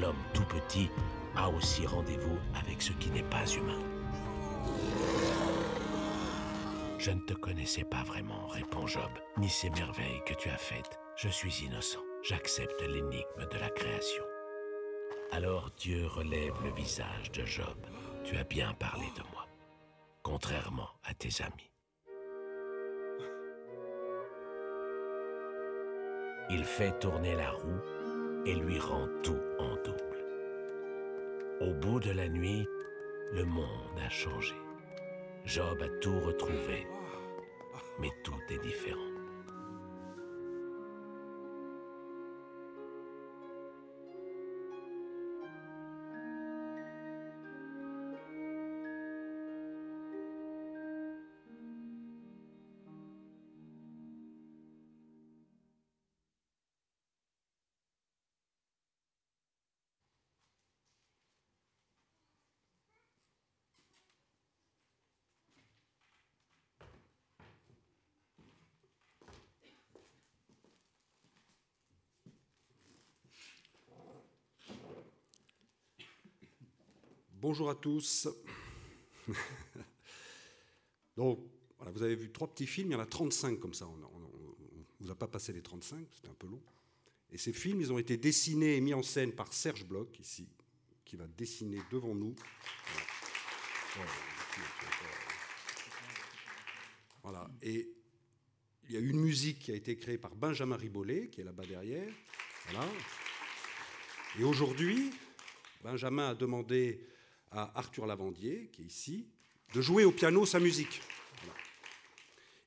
L'homme 0.00 0.22
tout 0.34 0.44
petit 0.44 0.88
a 1.36 1.48
aussi 1.48 1.86
rendez-vous 1.86 2.38
avec 2.54 2.82
ce 2.82 2.92
qui 2.92 3.10
n'est 3.10 3.22
pas 3.22 3.46
humain. 3.46 3.78
Je 6.98 7.10
ne 7.10 7.20
te 7.20 7.34
connaissais 7.34 7.84
pas 7.84 8.02
vraiment, 8.04 8.46
répond 8.46 8.86
Job, 8.86 9.10
ni 9.36 9.48
ces 9.48 9.70
merveilles 9.70 10.22
que 10.24 10.34
tu 10.34 10.48
as 10.48 10.58
faites. 10.58 11.00
Je 11.16 11.28
suis 11.28 11.64
innocent. 11.64 11.98
J'accepte 12.22 12.80
l'énigme 12.82 13.48
de 13.50 13.58
la 13.58 13.68
création. 13.70 14.22
Alors 15.32 15.70
Dieu 15.76 16.06
relève 16.06 16.54
le 16.62 16.70
visage 16.70 17.32
de 17.32 17.44
Job. 17.44 17.76
Tu 18.22 18.36
as 18.36 18.44
bien 18.44 18.72
parlé 18.74 19.06
de 19.16 19.22
moi, 19.32 19.46
contrairement 20.22 20.90
à 21.02 21.14
tes 21.14 21.42
amis. 21.42 21.72
Il 26.50 26.64
fait 26.64 26.96
tourner 27.00 27.34
la 27.34 27.50
roue 27.50 27.80
et 28.46 28.54
lui 28.54 28.78
rend 28.78 29.08
tout 29.24 29.40
en 29.58 29.74
double. 29.76 30.11
Au 31.60 31.72
bout 31.74 32.00
de 32.00 32.10
la 32.10 32.28
nuit, 32.28 32.66
le 33.32 33.44
monde 33.44 33.98
a 34.04 34.08
changé. 34.08 34.54
Job 35.44 35.80
a 35.82 35.88
tout 36.00 36.18
retrouvé, 36.20 36.86
mais 38.00 38.10
tout 38.24 38.40
est 38.50 38.58
différent. 38.58 39.11
Bonjour 77.42 77.70
à 77.70 77.74
tous. 77.74 78.28
Donc, 81.16 81.40
vous 81.80 82.02
avez 82.04 82.14
vu 82.14 82.30
trois 82.30 82.46
petits 82.46 82.68
films, 82.68 82.90
il 82.90 82.92
y 82.92 82.94
en 82.94 83.00
a 83.00 83.06
35 83.06 83.58
comme 83.58 83.74
ça. 83.74 83.84
ne 83.84 85.04
vous 85.04 85.10
a 85.10 85.16
pas 85.16 85.26
passé 85.26 85.52
les 85.52 85.60
35, 85.60 86.06
c'était 86.14 86.28
un 86.28 86.34
peu 86.34 86.46
long. 86.46 86.62
Et 87.32 87.38
ces 87.38 87.52
films, 87.52 87.80
ils 87.80 87.92
ont 87.92 87.98
été 87.98 88.16
dessinés 88.16 88.76
et 88.76 88.80
mis 88.80 88.94
en 88.94 89.02
scène 89.02 89.32
par 89.32 89.52
Serge 89.52 89.84
Bloch, 89.84 90.20
ici, 90.20 90.48
qui 91.04 91.16
va 91.16 91.26
dessiner 91.26 91.80
devant 91.90 92.14
nous. 92.14 92.36
Voilà. 97.24 97.50
Et 97.60 97.92
il 98.84 98.94
y 98.94 98.96
a 98.96 99.00
une 99.00 99.18
musique 99.18 99.58
qui 99.58 99.72
a 99.72 99.74
été 99.74 99.96
créée 99.96 100.18
par 100.18 100.36
Benjamin 100.36 100.76
Ribollet, 100.76 101.26
qui 101.26 101.40
est 101.40 101.44
là-bas 101.44 101.66
derrière. 101.66 102.12
Voilà. 102.70 102.88
Et 104.38 104.44
aujourd'hui, 104.44 105.10
Benjamin 105.82 106.28
a 106.28 106.34
demandé 106.36 107.08
à 107.52 107.78
Arthur 107.78 108.06
Lavandier, 108.06 108.68
qui 108.72 108.82
est 108.82 108.86
ici, 108.86 109.26
de 109.74 109.80
jouer 109.80 110.04
au 110.04 110.12
piano 110.12 110.44
sa 110.44 110.60
musique. 110.60 111.00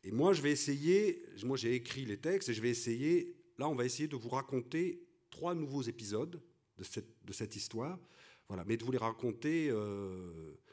Et 0.04 0.12
moi, 0.12 0.34
je 0.34 0.42
vais 0.42 0.52
essayer, 0.52 1.24
moi 1.44 1.58
j'ai 1.58 1.74
écrit 1.74 2.06
les 2.06 2.18
textes 2.18 2.50
et 2.50 2.54
je 2.54 2.62
vais 2.62 2.70
essayer, 2.70 3.36
là, 3.58 3.68
on 3.68 3.76
va 3.76 3.86
essayer 3.86 4.08
de 4.08 4.16
vous 4.16 4.30
raconter 4.30 5.02
trois 5.32 5.56
nouveaux 5.56 5.82
épisodes 5.82 6.40
de 6.78 6.84
cette, 6.84 7.26
de 7.26 7.34
cette 7.34 7.56
histoire, 7.56 8.00
voilà, 8.48 8.64
mais 8.66 8.78
de 8.78 8.84
vous 8.84 8.92
les 8.92 9.00
raconter 9.00 9.70
euh, 9.70 9.76
euh, 9.76 10.64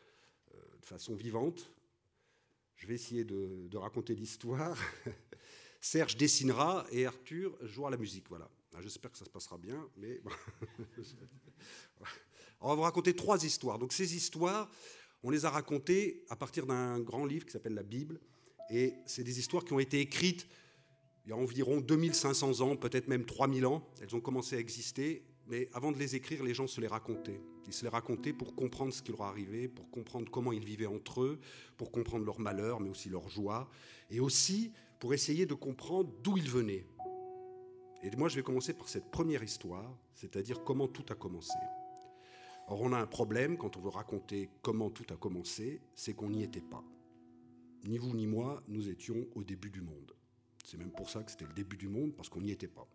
de 0.80 0.84
façon 0.84 1.14
vivante. 1.14 1.72
Je 2.76 2.86
vais 2.86 2.94
essayer 2.94 3.24
de, 3.24 3.68
de 3.68 3.76
raconter 3.78 4.14
l'histoire. 4.14 4.76
Serge 5.80 6.16
dessinera 6.16 6.86
et 6.92 7.06
Arthur 7.06 7.56
jouera 7.62 7.90
la 7.90 7.96
musique, 7.96 8.28
voilà. 8.28 8.50
Ah, 8.74 8.80
j'espère 8.80 9.12
que 9.12 9.18
ça 9.18 9.24
se 9.24 9.30
passera 9.30 9.58
bien, 9.58 9.88
mais 9.96 10.20
on 12.62 12.68
va 12.68 12.74
vous 12.74 12.82
raconter 12.82 13.14
trois 13.14 13.44
histoires. 13.44 13.78
Donc 13.78 13.92
ces 13.92 14.16
histoires, 14.16 14.70
on 15.22 15.30
les 15.30 15.44
a 15.44 15.50
racontées 15.50 16.24
à 16.30 16.36
partir 16.36 16.66
d'un 16.66 16.98
grand 17.00 17.24
livre 17.24 17.44
qui 17.44 17.52
s'appelle 17.52 17.74
la 17.74 17.82
Bible, 17.82 18.20
et 18.70 18.94
c'est 19.06 19.24
des 19.24 19.38
histoires 19.38 19.64
qui 19.64 19.72
ont 19.72 19.80
été 19.80 20.00
écrites 20.00 20.46
il 21.24 21.30
y 21.30 21.32
a 21.32 21.36
environ 21.36 21.80
2500 21.80 22.60
ans, 22.60 22.76
peut-être 22.76 23.06
même 23.06 23.24
3000 23.24 23.66
ans. 23.66 23.86
Elles 24.00 24.14
ont 24.16 24.20
commencé 24.20 24.56
à 24.56 24.58
exister, 24.58 25.24
mais 25.46 25.68
avant 25.72 25.92
de 25.92 25.98
les 25.98 26.16
écrire, 26.16 26.42
les 26.42 26.54
gens 26.54 26.66
se 26.66 26.80
les 26.80 26.88
racontaient. 26.88 27.40
Ils 27.68 27.72
se 27.72 27.84
les 27.84 27.88
racontaient 27.88 28.32
pour 28.32 28.56
comprendre 28.56 28.92
ce 28.92 29.02
qui 29.02 29.12
leur 29.12 29.22
arrivait, 29.22 29.68
pour 29.68 29.88
comprendre 29.90 30.28
comment 30.30 30.52
ils 30.52 30.64
vivaient 30.64 30.86
entre 30.86 31.22
eux, 31.22 31.38
pour 31.76 31.92
comprendre 31.92 32.24
leur 32.24 32.40
malheur, 32.40 32.80
mais 32.80 32.88
aussi 32.88 33.08
leur 33.08 33.28
joie, 33.28 33.70
et 34.10 34.18
aussi 34.18 34.72
pour 34.98 35.14
essayer 35.14 35.46
de 35.46 35.54
comprendre 35.54 36.12
d'où 36.22 36.36
ils 36.38 36.50
venaient. 36.50 36.86
Et 38.02 38.10
moi, 38.16 38.28
je 38.28 38.34
vais 38.34 38.42
commencer 38.42 38.72
par 38.72 38.88
cette 38.88 39.08
première 39.12 39.44
histoire, 39.44 39.96
c'est-à-dire 40.14 40.64
comment 40.64 40.88
tout 40.88 41.04
a 41.08 41.14
commencé. 41.14 41.54
Or, 42.68 42.80
on 42.80 42.92
a 42.92 42.98
un 42.98 43.06
problème 43.06 43.56
quand 43.58 43.76
on 43.76 43.80
veut 43.80 43.90
raconter 43.90 44.48
comment 44.62 44.90
tout 44.90 45.06
a 45.12 45.16
commencé, 45.16 45.80
c'est 45.94 46.14
qu'on 46.14 46.30
n'y 46.30 46.42
était 46.42 46.60
pas 46.60 46.84
ni 47.84 47.98
vous 47.98 48.14
ni 48.14 48.26
moi, 48.26 48.62
nous 48.68 48.88
étions 48.88 49.26
au 49.34 49.42
début 49.42 49.70
du 49.70 49.80
monde. 49.80 50.12
C'est 50.64 50.76
même 50.76 50.92
pour 50.92 51.10
ça 51.10 51.22
que 51.22 51.30
c'était 51.30 51.46
le 51.46 51.52
début 51.52 51.76
du 51.76 51.88
monde, 51.88 52.14
parce 52.14 52.28
qu'on 52.28 52.40
n'y 52.40 52.50
était 52.50 52.68
pas. 52.68 52.86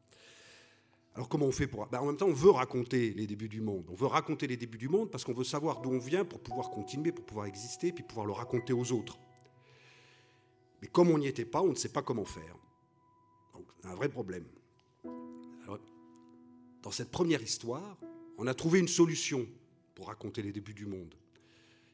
Alors 1.16 1.28
comment 1.30 1.46
on 1.46 1.52
fait 1.52 1.68
pour... 1.68 1.86
Ben, 1.88 2.00
en 2.00 2.06
même 2.06 2.18
temps, 2.18 2.28
on 2.28 2.34
veut 2.34 2.52
raconter 2.52 3.12
les 3.14 3.28
débuts 3.28 3.50
du 3.50 3.60
monde. 3.60 3.86
On 3.90 3.96
veut 3.96 4.06
raconter 4.06 4.48
les 4.48 4.56
débuts 4.56 4.78
du 4.78 4.88
monde 4.88 5.10
parce 5.10 5.24
qu'on 5.24 5.34
veut 5.34 5.44
savoir 5.44 5.82
d'où 5.82 5.90
on 5.90 5.98
vient 5.98 6.24
pour 6.24 6.40
pouvoir 6.40 6.70
continuer, 6.70 7.12
pour 7.12 7.26
pouvoir 7.26 7.48
exister, 7.48 7.92
puis 7.92 8.04
pouvoir 8.04 8.28
le 8.28 8.34
raconter 8.34 8.72
aux 8.72 8.92
autres. 8.92 9.18
Mais 10.82 10.88
comme 10.88 11.10
on 11.10 11.18
n'y 11.18 11.28
était 11.28 11.46
pas, 11.46 11.62
on 11.62 11.70
ne 11.70 11.76
sait 11.76 11.90
pas 11.90 12.04
comment 12.04 12.24
faire. 12.24 12.56
Donc 13.54 13.66
un 13.84 13.96
vrai 13.96 14.10
problème. 14.10 14.46
Alors, 15.64 15.80
dans 16.84 16.92
cette 16.92 17.10
première 17.10 17.42
histoire, 17.42 17.98
on 18.38 18.48
a 18.48 18.54
trouvé 18.54 18.80
une 18.80 18.88
solution 18.88 19.48
pour 19.96 20.08
raconter 20.08 20.42
les 20.42 20.52
débuts 20.52 20.74
du 20.74 20.86
monde. 20.86 21.16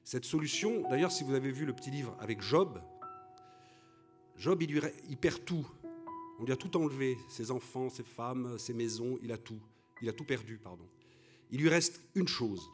Cette 0.03 0.25
solution, 0.25 0.87
d'ailleurs, 0.89 1.11
si 1.11 1.23
vous 1.23 1.33
avez 1.33 1.51
vu 1.51 1.65
le 1.65 1.73
petit 1.73 1.89
livre 1.89 2.15
avec 2.19 2.41
Job, 2.41 2.81
Job, 4.35 4.61
il, 4.61 5.17
perd 5.17 5.45
tout. 5.45 5.65
On 6.39 6.43
lui 6.43 6.51
a 6.51 6.57
tout 6.57 6.75
enlevé, 6.75 7.17
ses 7.29 7.51
enfants, 7.51 7.89
ses 7.89 8.03
femmes, 8.03 8.57
ses 8.59 8.73
maisons, 8.73 9.17
il 9.21 9.31
a 9.31 9.37
tout. 9.37 9.59
Il 10.01 10.09
a 10.09 10.13
tout 10.13 10.25
perdu, 10.25 10.57
pardon. 10.57 10.85
Il 11.51 11.61
lui 11.61 11.69
reste 11.69 12.01
une 12.15 12.27
chose. 12.27 12.69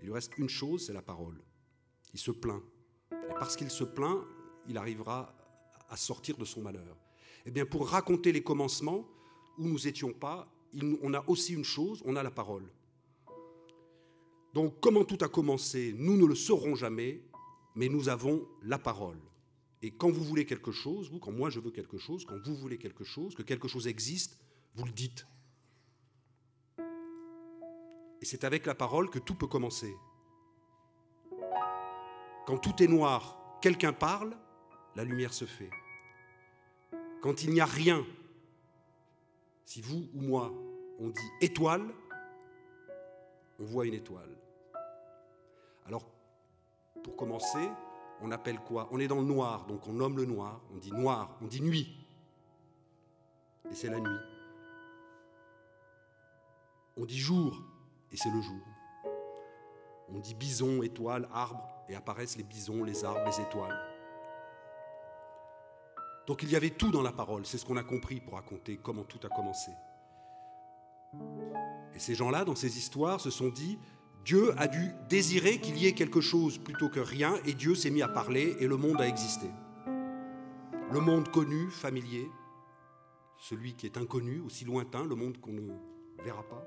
Il 0.00 0.06
lui 0.06 0.12
reste 0.12 0.36
une 0.36 0.48
chose, 0.48 0.86
c'est 0.86 0.92
la 0.92 1.00
parole. 1.00 1.40
Il 2.12 2.20
se 2.20 2.32
plaint. 2.32 2.62
Et 3.12 3.34
parce 3.38 3.56
qu'il 3.56 3.70
se 3.70 3.84
plaint, 3.84 4.20
il 4.68 4.76
arrivera 4.76 5.34
à 5.88 5.96
sortir 5.96 6.36
de 6.36 6.44
son 6.44 6.60
malheur. 6.60 6.98
Eh 7.46 7.50
bien, 7.50 7.64
pour 7.64 7.88
raconter 7.88 8.32
les 8.32 8.42
commencements 8.42 9.08
où 9.58 9.66
nous 9.66 9.78
n'étions 9.78 10.12
pas, 10.12 10.51
on 11.02 11.14
a 11.14 11.24
aussi 11.28 11.54
une 11.54 11.64
chose, 11.64 12.02
on 12.04 12.16
a 12.16 12.22
la 12.22 12.30
parole. 12.30 12.64
Donc 14.54 14.80
comment 14.80 15.04
tout 15.04 15.18
a 15.22 15.28
commencé, 15.28 15.94
nous 15.96 16.16
ne 16.16 16.26
le 16.26 16.34
saurons 16.34 16.74
jamais, 16.74 17.22
mais 17.74 17.88
nous 17.88 18.08
avons 18.08 18.46
la 18.62 18.78
parole. 18.78 19.18
Et 19.82 19.90
quand 19.90 20.10
vous 20.10 20.22
voulez 20.22 20.46
quelque 20.46 20.70
chose, 20.70 21.10
vous, 21.10 21.18
quand 21.18 21.32
moi 21.32 21.50
je 21.50 21.58
veux 21.58 21.70
quelque 21.70 21.98
chose, 21.98 22.24
quand 22.24 22.38
vous 22.44 22.54
voulez 22.54 22.78
quelque 22.78 23.04
chose, 23.04 23.34
que 23.34 23.42
quelque 23.42 23.68
chose 23.68 23.88
existe, 23.88 24.38
vous 24.74 24.84
le 24.84 24.92
dites. 24.92 25.26
Et 28.20 28.24
c'est 28.24 28.44
avec 28.44 28.66
la 28.66 28.74
parole 28.74 29.10
que 29.10 29.18
tout 29.18 29.34
peut 29.34 29.48
commencer. 29.48 29.92
Quand 32.46 32.58
tout 32.58 32.82
est 32.82 32.86
noir, 32.86 33.58
quelqu'un 33.60 33.92
parle, 33.92 34.36
la 34.94 35.04
lumière 35.04 35.32
se 35.32 35.44
fait. 35.44 35.70
Quand 37.20 37.42
il 37.42 37.50
n'y 37.50 37.60
a 37.60 37.66
rien, 37.66 38.06
si 39.64 39.80
vous 39.80 40.08
ou 40.14 40.20
moi 40.20 40.52
on 40.98 41.08
dit 41.08 41.30
étoile, 41.40 41.82
on 43.58 43.64
voit 43.64 43.86
une 43.86 43.94
étoile. 43.94 44.30
Alors, 45.86 46.04
pour 47.02 47.16
commencer, 47.16 47.68
on 48.20 48.30
appelle 48.30 48.60
quoi? 48.60 48.88
On 48.92 49.00
est 49.00 49.08
dans 49.08 49.20
le 49.20 49.26
noir, 49.26 49.66
donc 49.66 49.86
on 49.88 49.92
nomme 49.92 50.16
le 50.16 50.24
noir, 50.24 50.60
on 50.72 50.78
dit 50.78 50.92
noir, 50.92 51.36
on 51.42 51.46
dit 51.46 51.60
nuit. 51.60 51.96
Et 53.70 53.74
c'est 53.74 53.88
la 53.88 53.98
nuit. 53.98 54.18
On 56.96 57.04
dit 57.04 57.18
jour, 57.18 57.60
et 58.12 58.16
c'est 58.16 58.30
le 58.30 58.40
jour. 58.40 58.60
On 60.08 60.18
dit 60.18 60.34
bison, 60.34 60.82
étoile, 60.82 61.28
arbre, 61.32 61.68
et 61.88 61.94
apparaissent 61.94 62.36
les 62.36 62.44
bisons, 62.44 62.84
les 62.84 63.04
arbres, 63.04 63.24
les 63.26 63.40
étoiles. 63.40 63.91
Donc 66.26 66.42
il 66.42 66.50
y 66.50 66.56
avait 66.56 66.70
tout 66.70 66.90
dans 66.90 67.02
la 67.02 67.12
parole, 67.12 67.44
c'est 67.46 67.58
ce 67.58 67.64
qu'on 67.64 67.76
a 67.76 67.82
compris 67.82 68.20
pour 68.20 68.34
raconter 68.34 68.78
comment 68.82 69.04
tout 69.04 69.20
a 69.24 69.28
commencé. 69.28 69.72
Et 71.94 71.98
ces 71.98 72.14
gens-là, 72.14 72.44
dans 72.44 72.54
ces 72.54 72.78
histoires, 72.78 73.20
se 73.20 73.30
sont 73.30 73.48
dit, 73.48 73.78
Dieu 74.24 74.54
a 74.56 74.68
dû 74.68 74.92
désirer 75.08 75.60
qu'il 75.60 75.76
y 75.76 75.86
ait 75.86 75.94
quelque 75.94 76.20
chose 76.20 76.58
plutôt 76.58 76.88
que 76.88 77.00
rien, 77.00 77.34
et 77.44 77.54
Dieu 77.54 77.74
s'est 77.74 77.90
mis 77.90 78.02
à 78.02 78.08
parler, 78.08 78.56
et 78.60 78.68
le 78.68 78.76
monde 78.76 79.00
a 79.00 79.08
existé. 79.08 79.50
Le 80.92 81.00
monde 81.00 81.28
connu, 81.28 81.70
familier, 81.70 82.28
celui 83.38 83.74
qui 83.74 83.86
est 83.86 83.96
inconnu, 83.96 84.40
aussi 84.40 84.64
lointain, 84.64 85.04
le 85.04 85.16
monde 85.16 85.40
qu'on 85.40 85.52
ne 85.52 85.72
verra 86.22 86.44
pas. 86.44 86.64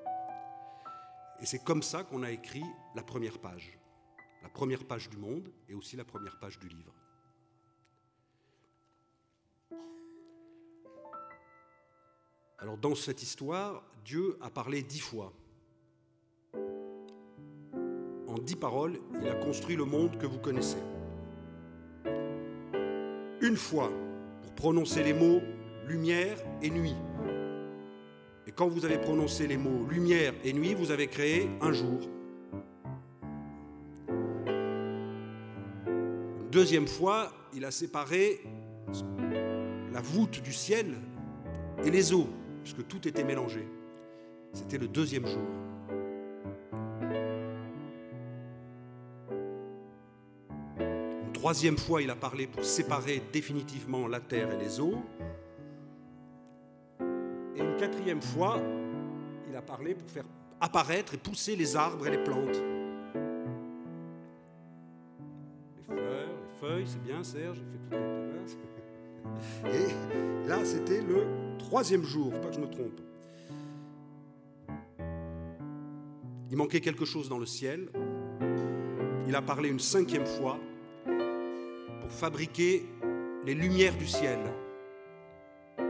Et 1.40 1.46
c'est 1.46 1.64
comme 1.64 1.82
ça 1.82 2.04
qu'on 2.04 2.24
a 2.24 2.32
écrit 2.32 2.64
la 2.94 3.04
première 3.04 3.40
page, 3.40 3.80
la 4.44 4.50
première 4.50 4.86
page 4.86 5.10
du 5.10 5.18
monde, 5.18 5.50
et 5.70 5.74
aussi 5.74 5.96
la 5.96 6.06
première 6.06 6.38
page 6.40 6.60
du 6.60 6.68
livre. 6.68 6.94
Alors 12.60 12.78
dans 12.78 12.96
cette 12.96 13.22
histoire, 13.22 13.84
Dieu 14.04 14.38
a 14.42 14.50
parlé 14.50 14.82
dix 14.82 15.00
fois 15.00 15.34
en 18.36 18.40
dix 18.40 18.56
paroles, 18.56 19.00
il 19.22 19.28
a 19.30 19.36
construit 19.36 19.78
le 19.78 19.86
monde 19.86 20.18
que 20.18 20.26
vous 20.26 20.40
connaissez. 20.40 20.78
Une 23.42 23.56
fois 23.56 23.92
pour 24.42 24.54
prononcer 24.54 25.04
les 25.04 25.14
mots 25.14 25.42
lumière 25.88 26.38
et 26.62 26.70
nuit. 26.70 26.96
Et 28.46 28.52
quand 28.52 28.68
vous 28.68 28.84
avez 28.84 28.98
prononcé 28.98 29.48
les 29.48 29.56
mots 29.56 29.86
lumière 29.90 30.34
et 30.44 30.52
nuit, 30.52 30.74
vous 30.74 30.92
avez 30.92 31.08
créé 31.08 31.50
un 31.62 31.72
jour. 31.72 32.00
Deuxième 36.52 36.88
fois, 36.88 37.32
il 37.54 37.64
a 37.64 37.72
séparé 37.72 38.42
la 39.94 40.02
voûte 40.02 40.42
du 40.42 40.52
ciel 40.52 40.96
et 41.86 41.90
les 41.90 42.14
eaux, 42.14 42.28
puisque 42.66 42.88
tout 42.88 43.08
était 43.08 43.24
mélangé. 43.24 43.64
C'était 44.52 44.80
le 44.80 44.88
deuxième 44.88 45.28
jour. 45.28 45.44
troisième 51.34 51.78
fois, 51.78 52.02
il 52.02 52.10
a 52.10 52.16
parlé 52.16 52.48
pour 52.48 52.66
séparer 52.66 53.22
définitivement 53.32 54.08
la 54.08 54.20
terre 54.20 54.52
et 54.52 54.58
les 54.58 54.80
eaux. 54.80 54.98
Et 57.56 57.60
une 57.60 57.76
quatrième 57.78 58.20
fois, 58.20 58.60
il 59.48 59.56
a 59.56 59.62
parlé 59.62 59.94
pour 59.94 60.10
faire 60.10 60.24
apparaître 60.60 61.14
et 61.14 61.18
pousser 61.18 61.56
les 61.56 61.76
arbres 61.76 62.08
et 62.08 62.10
les 62.10 62.24
plantes. 62.24 62.64
Les 65.78 65.84
fleurs, 65.84 66.30
les 66.30 66.68
feuilles, 66.68 66.88
c'est 66.88 67.04
bien 67.04 67.24
Serge, 67.24 67.60
fait 67.60 67.94
tout 67.94 69.68
Et 69.68 70.48
là, 70.48 70.66
c'était 70.66 71.02
le 71.02 71.45
troisième 71.58 72.04
jour, 72.04 72.32
pas 72.42 72.50
que 72.50 72.56
je 72.56 72.60
me 72.60 72.70
trompe. 72.70 73.00
Il 76.52 76.58
manquait 76.58 76.82
quelque 76.82 77.06
chose 77.06 77.28
dans 77.28 77.40
le 77.40 77.46
ciel. 77.46 77.90
Il 79.28 79.36
a 79.36 79.42
parlé 79.42 79.70
une 79.70 79.80
cinquième 79.80 80.26
fois 80.26 80.60
fabriquer 82.08 82.86
les 83.46 83.54
lumières 83.54 83.98
du 83.98 84.08
ciel. 84.08 84.40
Le 85.78 85.84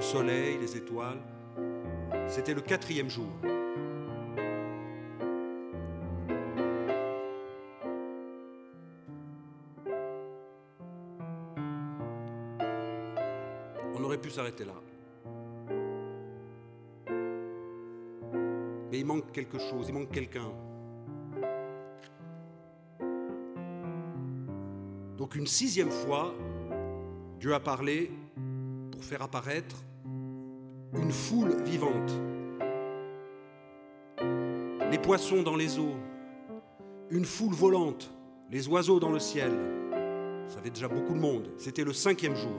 soleil, 0.00 0.58
les 0.60 0.76
étoiles. 0.76 1.20
C'était 2.28 2.54
le 2.54 2.60
quatrième 2.60 3.08
jour. 3.08 3.30
Pu 14.32 14.36
s'arrêter 14.36 14.64
là. 14.64 14.72
Mais 18.90 18.98
il 18.98 19.04
manque 19.04 19.30
quelque 19.30 19.58
chose, 19.58 19.88
il 19.88 19.92
manque 19.92 20.10
quelqu'un. 20.10 20.50
Donc 25.18 25.34
une 25.34 25.46
sixième 25.46 25.90
fois, 25.90 26.32
Dieu 27.40 27.52
a 27.52 27.60
parlé 27.60 28.10
pour 28.90 29.04
faire 29.04 29.20
apparaître 29.20 29.76
une 30.94 31.12
foule 31.12 31.62
vivante. 31.64 32.12
Les 34.90 34.98
poissons 34.98 35.42
dans 35.42 35.56
les 35.56 35.78
eaux, 35.78 35.96
une 37.10 37.26
foule 37.26 37.52
volante, 37.52 38.10
les 38.50 38.66
oiseaux 38.66 38.98
dans 38.98 39.12
le 39.12 39.18
ciel. 39.18 39.52
Ça 40.48 40.62
fait 40.62 40.70
déjà 40.70 40.88
beaucoup 40.88 41.12
de 41.12 41.20
monde. 41.20 41.50
C'était 41.58 41.84
le 41.84 41.92
cinquième 41.92 42.34
jour. 42.34 42.58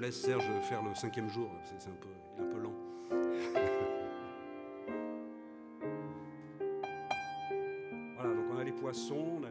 Je 0.00 0.06
laisse 0.06 0.22
Serge 0.22 0.46
faire 0.62 0.82
le 0.82 0.94
cinquième 0.94 1.28
jour, 1.28 1.50
c'est 1.62 1.74
un 1.86 1.92
peu, 1.92 2.08
il 2.34 2.40
est 2.40 2.44
un 2.46 2.48
peu 2.48 2.58
lent. 2.58 2.72
voilà, 8.16 8.34
donc 8.34 8.46
on 8.50 8.58
a 8.58 8.64
les 8.64 8.72
poissons. 8.72 9.42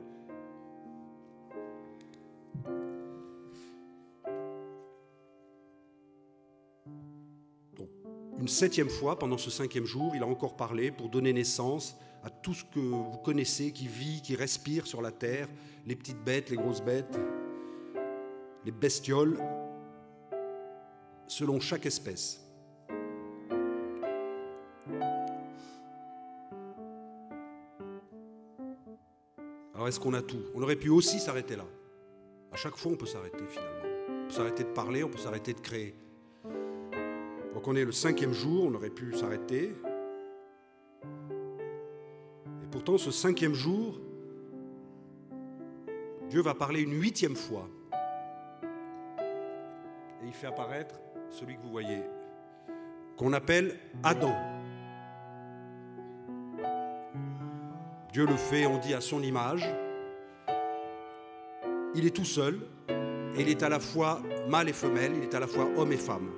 une 8.39 8.47
septième 8.47 8.89
fois, 8.89 9.19
pendant 9.19 9.37
ce 9.37 9.51
cinquième 9.51 9.85
jour, 9.85 10.15
il 10.15 10.23
a 10.23 10.25
encore 10.25 10.55
parlé 10.55 10.89
pour 10.89 11.09
donner 11.09 11.31
naissance 11.31 11.95
à 12.23 12.31
tout 12.31 12.55
ce 12.55 12.65
que 12.65 12.79
vous 12.79 13.19
connaissez, 13.23 13.71
qui 13.71 13.87
vit, 13.87 14.23
qui 14.23 14.35
respire 14.35 14.87
sur 14.87 15.03
la 15.03 15.11
terre, 15.11 15.47
les 15.85 15.95
petites 15.95 16.23
bêtes, 16.23 16.49
les 16.49 16.57
grosses 16.57 16.81
bêtes, 16.81 17.19
les 18.65 18.71
bestioles, 18.71 19.37
selon 21.39 21.61
chaque 21.61 21.85
espèce. 21.85 22.45
Alors 29.73 29.87
est-ce 29.87 30.01
qu'on 30.01 30.13
a 30.15 30.21
tout? 30.21 30.43
On 30.53 30.61
aurait 30.61 30.75
pu 30.75 30.89
aussi 30.89 31.17
s'arrêter 31.21 31.55
là. 31.55 31.63
À 32.51 32.57
chaque 32.57 32.75
fois, 32.75 32.91
on 32.91 32.97
peut 32.97 33.05
s'arrêter 33.05 33.45
finalement. 33.47 33.71
On 34.09 34.27
peut 34.27 34.33
s'arrêter 34.33 34.65
de 34.65 34.69
parler, 34.73 35.01
on 35.01 35.07
peut 35.07 35.17
s'arrêter 35.17 35.53
de 35.53 35.61
créer. 35.61 35.95
Donc 37.53 37.65
on 37.69 37.75
est 37.77 37.85
le 37.85 37.93
cinquième 37.93 38.33
jour, 38.33 38.65
on 38.65 38.73
aurait 38.73 38.89
pu 38.89 39.15
s'arrêter. 39.15 39.73
Et 42.63 42.67
pourtant, 42.69 42.97
ce 42.97 43.11
cinquième 43.11 43.53
jour, 43.53 43.97
Dieu 46.29 46.41
va 46.41 46.53
parler 46.53 46.81
une 46.81 46.99
huitième 47.01 47.37
fois. 47.37 47.69
Et 50.21 50.27
il 50.27 50.33
fait 50.33 50.47
apparaître 50.47 50.99
celui 51.29 51.55
que 51.55 51.61
vous 51.61 51.71
voyez, 51.71 52.01
qu'on 53.17 53.33
appelle 53.33 53.77
Adam. 54.03 54.35
Dieu 58.11 58.25
le 58.25 58.35
fait, 58.35 58.65
on 58.65 58.77
dit, 58.79 58.93
à 58.93 59.01
son 59.01 59.21
image. 59.21 59.67
Il 61.95 62.05
est 62.05 62.15
tout 62.15 62.25
seul, 62.25 62.59
et 62.89 63.41
il 63.41 63.49
est 63.49 63.63
à 63.63 63.69
la 63.69 63.79
fois 63.79 64.21
mâle 64.47 64.69
et 64.69 64.73
femelle, 64.73 65.13
il 65.15 65.23
est 65.23 65.35
à 65.35 65.39
la 65.39 65.47
fois 65.47 65.69
homme 65.77 65.91
et 65.91 65.97
femme. 65.97 66.29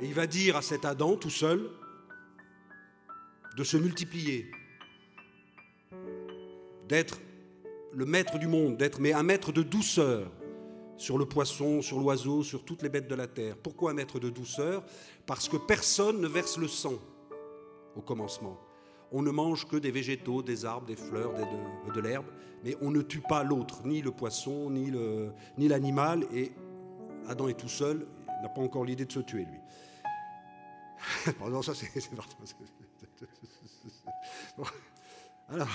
Et 0.00 0.06
il 0.06 0.14
va 0.14 0.26
dire 0.26 0.56
à 0.56 0.62
cet 0.62 0.84
Adam 0.84 1.16
tout 1.16 1.30
seul 1.30 1.68
de 3.56 3.64
se 3.64 3.76
multiplier, 3.76 4.50
d'être 6.88 7.18
le 7.92 8.06
maître 8.06 8.38
du 8.38 8.46
monde, 8.46 8.76
d'être 8.76 9.00
mais 9.00 9.12
un 9.12 9.22
maître 9.22 9.52
de 9.52 9.62
douceur 9.62 10.30
sur 10.96 11.16
le 11.16 11.26
poisson, 11.26 11.80
sur 11.80 11.98
l'oiseau, 12.00 12.42
sur 12.42 12.64
toutes 12.64 12.82
les 12.82 12.88
bêtes 12.88 13.08
de 13.08 13.14
la 13.14 13.26
terre. 13.26 13.56
Pourquoi 13.56 13.92
un 13.92 13.94
maître 13.94 14.18
de 14.18 14.30
douceur? 14.30 14.84
Parce 15.26 15.48
que 15.48 15.56
personne 15.56 16.20
ne 16.20 16.26
verse 16.26 16.58
le 16.58 16.68
sang 16.68 16.94
au 17.94 18.00
commencement. 18.00 18.58
On 19.12 19.22
ne 19.22 19.30
mange 19.30 19.66
que 19.66 19.76
des 19.76 19.90
végétaux, 19.90 20.42
des 20.42 20.64
arbres, 20.64 20.86
des 20.86 20.96
fleurs, 20.96 21.32
de, 21.94 22.00
l'herbe, 22.00 22.26
mais 22.64 22.76
on 22.82 22.90
ne 22.90 23.00
tue 23.00 23.22
pas 23.22 23.42
l'autre, 23.42 23.86
ni 23.86 24.02
le 24.02 24.10
poisson, 24.10 24.70
ni 24.70 25.68
l'animal. 25.68 26.26
et 26.34 26.52
Adam 27.26 27.48
est 27.48 27.58
tout 27.58 27.68
seul, 27.68 28.06
il 28.38 28.42
n'a 28.42 28.48
pas 28.48 28.60
encore 28.60 28.84
l'idée 28.84 29.04
de 29.04 29.12
se 29.12 29.20
tuer, 29.20 29.44
lui. 29.44 29.58
Pardon, 31.38 31.62
ça 31.62 31.74
c'est. 31.74 31.88
Alors. 35.48 35.68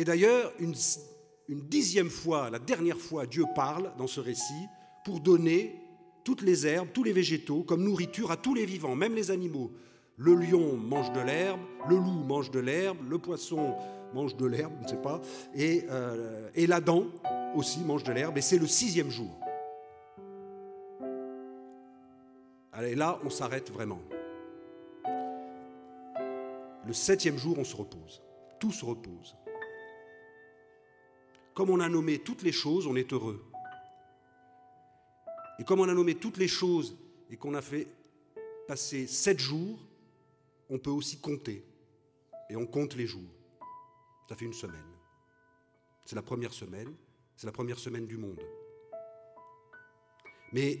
Et 0.00 0.04
d'ailleurs, 0.04 0.50
une, 0.58 0.72
dixième 1.68 2.08
fois, 2.08 2.48
la 2.48 2.58
dernière 2.58 2.96
fois, 2.96 3.26
Dieu 3.26 3.44
parle 3.54 3.92
dans 3.98 4.06
ce 4.06 4.18
récit 4.18 4.66
pour 5.04 5.20
donner 5.20 5.76
toutes 6.24 6.40
les 6.40 6.66
herbes, 6.66 6.88
tous 6.94 7.04
les 7.04 7.12
végétaux 7.12 7.64
comme 7.64 7.84
nourriture 7.84 8.30
à 8.30 8.38
tous 8.38 8.54
les 8.54 8.64
vivants, 8.64 8.96
même 8.96 9.14
les 9.14 9.30
animaux. 9.30 9.70
Le 10.16 10.34
lion 10.36 10.74
mange 10.78 11.12
de 11.12 11.20
l'herbe, 11.20 11.60
le 11.86 11.96
loup 11.96 12.24
mange 12.26 12.50
de 12.50 12.60
l'herbe, 12.60 12.96
le 13.10 13.18
poisson 13.18 13.74
mange 14.14 14.36
de 14.36 14.46
l'herbe, 14.46 14.72
je 14.78 14.84
ne 14.84 14.88
sais 14.88 15.02
pas, 15.02 15.20
et, 15.54 15.84
euh, 15.90 16.48
et 16.54 16.66
l'Adam 16.66 17.04
aussi 17.54 17.80
mange 17.80 18.02
de 18.02 18.12
l'herbe, 18.12 18.38
et 18.38 18.40
c'est 18.40 18.56
le 18.56 18.66
sixième 18.66 19.10
jour. 19.10 19.38
Allez, 22.72 22.94
là, 22.94 23.18
on 23.22 23.28
s'arrête 23.28 23.70
vraiment. 23.70 24.00
Le 26.86 26.92
septième 26.94 27.36
jour, 27.36 27.58
on 27.58 27.64
se 27.64 27.76
repose. 27.76 28.22
Tout 28.58 28.72
se 28.72 28.86
repose. 28.86 29.36
Comme 31.54 31.70
on 31.70 31.80
a 31.80 31.88
nommé 31.88 32.18
toutes 32.18 32.42
les 32.42 32.52
choses, 32.52 32.86
on 32.86 32.96
est 32.96 33.12
heureux. 33.12 33.44
Et 35.58 35.64
comme 35.64 35.80
on 35.80 35.88
a 35.88 35.94
nommé 35.94 36.14
toutes 36.14 36.38
les 36.38 36.48
choses 36.48 36.96
et 37.30 37.36
qu'on 37.36 37.54
a 37.54 37.62
fait 37.62 37.86
passer 38.66 39.06
sept 39.06 39.38
jours, 39.38 39.78
on 40.70 40.78
peut 40.78 40.90
aussi 40.90 41.18
compter. 41.20 41.64
Et 42.48 42.56
on 42.56 42.66
compte 42.66 42.94
les 42.94 43.06
jours. 43.06 43.30
Ça 44.28 44.36
fait 44.36 44.46
une 44.46 44.54
semaine. 44.54 44.80
C'est 46.04 46.16
la 46.16 46.22
première 46.22 46.52
semaine. 46.52 46.94
C'est 47.36 47.46
la 47.46 47.52
première 47.52 47.78
semaine 47.78 48.06
du 48.06 48.16
monde. 48.16 48.40
Mais 50.52 50.80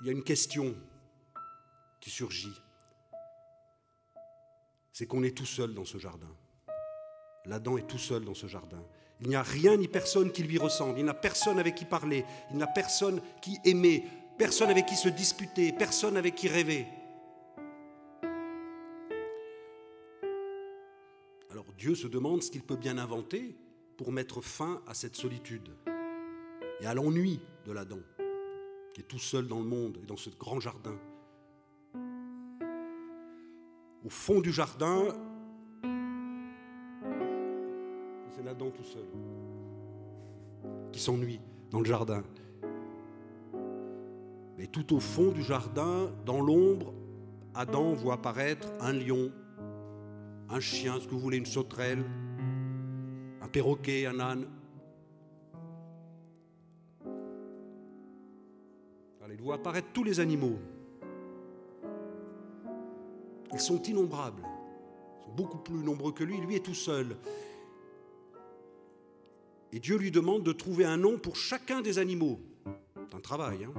il 0.00 0.06
y 0.06 0.08
a 0.08 0.12
une 0.12 0.24
question 0.24 0.74
qui 2.00 2.10
surgit. 2.10 2.60
C'est 4.92 5.06
qu'on 5.06 5.22
est 5.22 5.36
tout 5.36 5.46
seul 5.46 5.74
dans 5.74 5.84
ce 5.84 5.98
jardin. 5.98 6.34
L'Adam 7.46 7.76
est 7.78 7.86
tout 7.86 7.98
seul 7.98 8.24
dans 8.24 8.34
ce 8.34 8.46
jardin. 8.46 8.82
Il 9.20 9.28
n'y 9.28 9.36
a 9.36 9.42
rien 9.42 9.76
ni 9.76 9.88
personne 9.88 10.32
qui 10.32 10.42
lui 10.42 10.58
ressemble. 10.58 10.98
Il 10.98 11.04
n'a 11.04 11.14
personne 11.14 11.58
avec 11.58 11.74
qui 11.74 11.84
parler. 11.84 12.24
Il 12.50 12.56
n'a 12.56 12.66
personne 12.66 13.20
qui 13.42 13.58
aimer. 13.64 14.04
Personne 14.38 14.70
avec 14.70 14.86
qui 14.86 14.96
se 14.96 15.08
disputer. 15.08 15.72
Personne 15.72 16.16
avec 16.16 16.34
qui 16.34 16.48
rêver. 16.48 16.86
Alors 21.50 21.66
Dieu 21.78 21.94
se 21.94 22.06
demande 22.06 22.42
ce 22.42 22.50
qu'il 22.50 22.62
peut 22.62 22.76
bien 22.76 22.98
inventer 22.98 23.56
pour 23.96 24.10
mettre 24.10 24.40
fin 24.40 24.82
à 24.86 24.94
cette 24.94 25.16
solitude 25.16 25.70
et 26.80 26.86
à 26.86 26.94
l'ennui 26.94 27.40
de 27.64 27.72
l'Adam, 27.72 28.00
qui 28.92 29.02
est 29.02 29.04
tout 29.04 29.18
seul 29.18 29.46
dans 29.46 29.60
le 29.60 29.66
monde 29.66 29.98
et 30.02 30.06
dans 30.06 30.16
ce 30.16 30.30
grand 30.30 30.58
jardin. 30.58 30.98
Au 34.04 34.10
fond 34.10 34.40
du 34.40 34.52
jardin, 34.52 35.14
l'Adam 38.54 38.70
tout 38.72 38.84
seul 38.84 39.04
qui 40.92 41.00
s'ennuie 41.00 41.40
dans 41.70 41.80
le 41.80 41.86
jardin. 41.86 42.22
Mais 44.56 44.66
tout 44.68 44.94
au 44.94 45.00
fond 45.00 45.32
du 45.32 45.42
jardin, 45.42 46.10
dans 46.24 46.40
l'ombre, 46.40 46.94
Adam 47.54 47.92
voit 47.94 48.14
apparaître 48.14 48.68
un 48.80 48.92
lion, 48.92 49.32
un 50.48 50.60
chien, 50.60 51.00
ce 51.00 51.06
que 51.06 51.10
vous 51.10 51.20
voulez, 51.20 51.38
une 51.38 51.46
sauterelle, 51.46 52.04
un 53.42 53.48
perroquet, 53.48 54.06
un 54.06 54.20
âne. 54.20 54.46
Alors, 59.20 59.32
il 59.32 59.42
voit 59.42 59.56
apparaître 59.56 59.88
tous 59.92 60.04
les 60.04 60.20
animaux. 60.20 60.58
Ils 63.52 63.60
sont 63.60 63.82
innombrables. 63.82 64.42
Sont 65.24 65.32
beaucoup 65.36 65.58
plus 65.58 65.82
nombreux 65.82 66.12
que 66.12 66.22
lui. 66.22 66.38
Lui 66.38 66.54
est 66.56 66.64
tout 66.64 66.74
seul. 66.74 67.16
Et 69.74 69.80
Dieu 69.80 69.98
lui 69.98 70.12
demande 70.12 70.44
de 70.44 70.52
trouver 70.52 70.84
un 70.84 70.96
nom 70.96 71.18
pour 71.18 71.34
chacun 71.34 71.80
des 71.80 71.98
animaux. 71.98 72.38
C'est 72.94 73.16
un 73.16 73.20
travail. 73.20 73.66
Hein. 73.66 73.74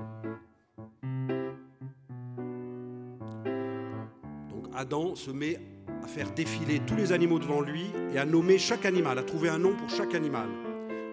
Donc 4.50 4.66
Adam 4.76 5.16
se 5.16 5.32
met 5.32 5.58
à 6.04 6.08
faire 6.08 6.34
défiler 6.34 6.82
tous 6.86 6.98
les 6.98 7.14
animaux 7.14 7.40
devant 7.40 7.62
lui 7.62 7.86
et 8.14 8.18
à 8.18 8.26
nommer 8.26 8.58
chaque 8.58 8.86
animal, 8.86 9.18
à 9.18 9.24
trouver 9.24 9.48
un 9.48 9.58
nom 9.58 9.74
pour 9.74 9.90
chaque 9.90 10.14
animal. 10.14 10.50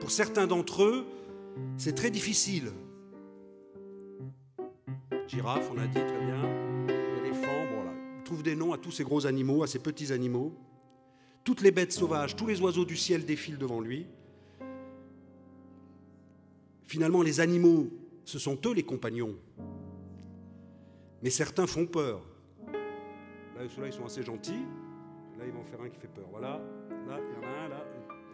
Pour 0.00 0.10
certains 0.10 0.48
d'entre 0.48 0.82
eux, 0.82 1.06
c'est 1.76 1.94
très 1.94 2.10
difficile. 2.10 2.72
Girafe, 5.28 5.70
on 5.72 5.78
a 5.78 5.86
dit 5.86 5.92
très 5.92 6.24
bien. 6.26 6.42
Éléphant, 7.24 7.66
voilà. 7.72 7.92
Il 8.18 8.24
trouve 8.24 8.42
des 8.42 8.56
noms 8.56 8.72
à 8.72 8.78
tous 8.78 8.90
ces 8.90 9.04
gros 9.04 9.26
animaux, 9.26 9.62
à 9.62 9.68
ces 9.68 9.78
petits 9.78 10.12
animaux. 10.12 10.52
Toutes 11.44 11.60
les 11.60 11.70
bêtes 11.70 11.92
sauvages, 11.92 12.34
tous 12.34 12.48
les 12.48 12.60
oiseaux 12.60 12.84
du 12.84 12.96
ciel 12.96 13.24
défilent 13.24 13.58
devant 13.58 13.80
lui. 13.80 14.08
Finalement, 16.86 17.22
les 17.22 17.40
animaux, 17.40 17.88
ce 18.24 18.38
sont 18.38 18.58
eux 18.66 18.74
les 18.74 18.82
compagnons. 18.82 19.36
Mais 21.22 21.30
certains 21.30 21.66
font 21.66 21.86
peur. 21.86 22.22
Là, 23.56 23.68
ceux-là, 23.68 23.88
ils 23.88 23.92
sont 23.92 24.04
assez 24.04 24.22
gentils. 24.22 24.64
Là, 25.38 25.44
ils 25.46 25.52
vont 25.52 25.64
faire 25.64 25.80
un 25.80 25.88
qui 25.88 25.98
fait 25.98 26.08
peur. 26.08 26.26
Voilà. 26.30 26.60
Là, 27.08 27.18
il 27.18 27.34
y 27.34 27.38
en 27.38 27.48
a 27.48 27.64
un, 27.64 27.68
là. 27.68 27.84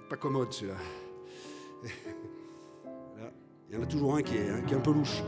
Pas 0.09 0.17
commode, 0.17 0.53
celui-là. 0.53 0.77
Là, 3.19 3.33
il 3.69 3.75
y 3.75 3.79
en 3.79 3.83
a 3.83 3.87
toujours 3.87 4.15
un 4.15 4.19
hein, 4.19 4.23
qui 4.23 4.37
est 4.37 4.75
un 4.75 4.81
peu 4.81 4.93
louche. 4.93 5.23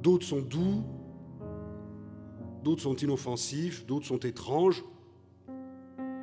D'autres 0.00 0.24
sont 0.24 0.40
doux. 0.40 0.84
D'autres 2.62 2.82
sont 2.82 2.96
inoffensifs. 2.96 3.84
D'autres 3.86 4.06
sont 4.06 4.18
étranges. 4.18 4.84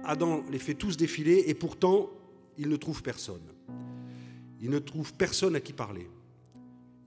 Adam 0.06 0.41
les 0.49 0.60
fait 0.60 0.73
tous 0.73 0.95
défiler 0.95 1.43
et 1.47 1.53
pourtant, 1.53 2.10
il 2.58 2.69
ne 2.69 2.77
trouve 2.77 3.03
personne. 3.03 3.43
Il 4.60 4.70
ne 4.70 4.80
trouve 4.80 5.13
personne 5.13 5.56
à 5.56 5.60
qui 5.60 5.74
parler. 5.74 6.10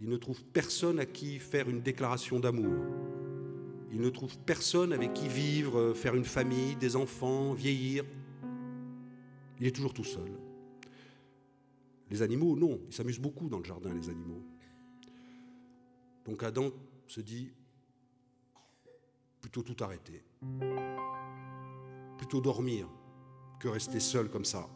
Il 0.01 0.09
ne 0.09 0.17
trouve 0.17 0.43
personne 0.45 0.99
à 0.99 1.07
qui 1.07 1.39
faire 1.39 1.69
une 1.69 1.83
déclaration 1.83 2.41
d'amour. 2.41 2.85
Il 3.93 4.01
ne 4.01 4.09
trouve 4.09 4.39
personne 4.39 4.93
avec 4.93 5.13
qui 5.15 5.29
vivre, 5.29 5.93
faire 5.95 6.15
une 6.15 6.25
famille, 6.25 6.77
des 6.77 6.97
enfants, 6.97 7.53
vieillir. 7.53 8.05
Il 9.59 9.67
est 9.67 9.75
toujours 9.75 9.93
tout 9.93 10.05
seul. 10.05 10.31
Les 12.09 12.23
animaux, 12.23 12.57
non, 12.57 12.81
ils 12.89 12.95
s'amusent 12.95 13.21
beaucoup 13.21 13.49
dans 13.49 13.59
le 13.59 13.65
jardin, 13.65 13.93
les 13.93 14.09
animaux. 14.09 14.43
Donc 16.25 16.43
Adam 16.43 16.71
se 17.07 17.21
dit, 17.21 17.53
plutôt 19.41 19.63
tout 19.63 19.77
arrêter, 19.83 20.23
plutôt 22.17 22.41
dormir 22.41 22.89
que 23.59 23.69
rester 23.69 24.01
seul 24.01 24.29
comme 24.29 24.45
ça. 24.45 24.69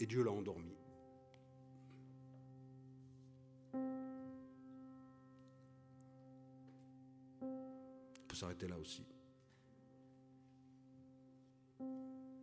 Et 0.00 0.06
Dieu 0.06 0.24
l'a 0.24 0.32
endormi. 0.32 0.74
On 7.42 8.26
peut 8.26 8.34
s'arrêter 8.34 8.66
là 8.66 8.78
aussi. 8.78 9.06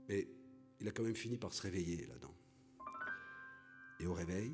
Mais 0.08 0.28
il 0.80 0.88
a 0.88 0.92
quand 0.92 1.02
même 1.02 1.16
fini 1.16 1.38
par 1.38 1.52
se 1.52 1.64
réveiller 1.64 2.06
là-dedans. 2.06 2.36
Et 4.00 4.06
au 4.06 4.14
réveil, 4.14 4.54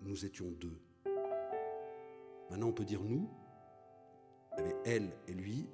nous 0.00 0.24
étions 0.24 0.50
deux. 0.50 0.80
Maintenant, 2.50 2.68
on 2.68 2.72
peut 2.72 2.86
dire 2.86 3.02
nous, 3.02 3.28
mais 4.56 4.74
elle 4.86 5.12
et 5.28 5.34
lui, 5.34 5.66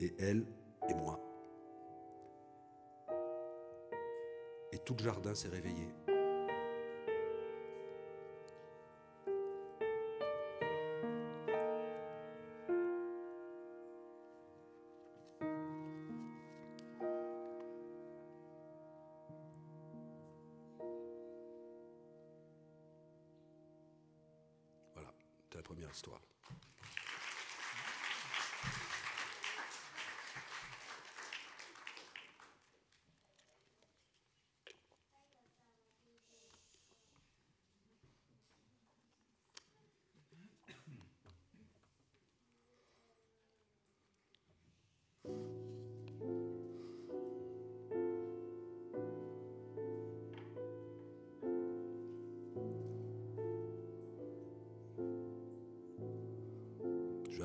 et 0.00 0.14
elle 0.18 0.46
et 0.88 0.94
moi. 0.94 1.25
Et 4.72 4.78
tout 4.78 4.94
le 4.98 5.04
jardin 5.04 5.34
s'est 5.34 5.48
réveillé. 5.48 5.88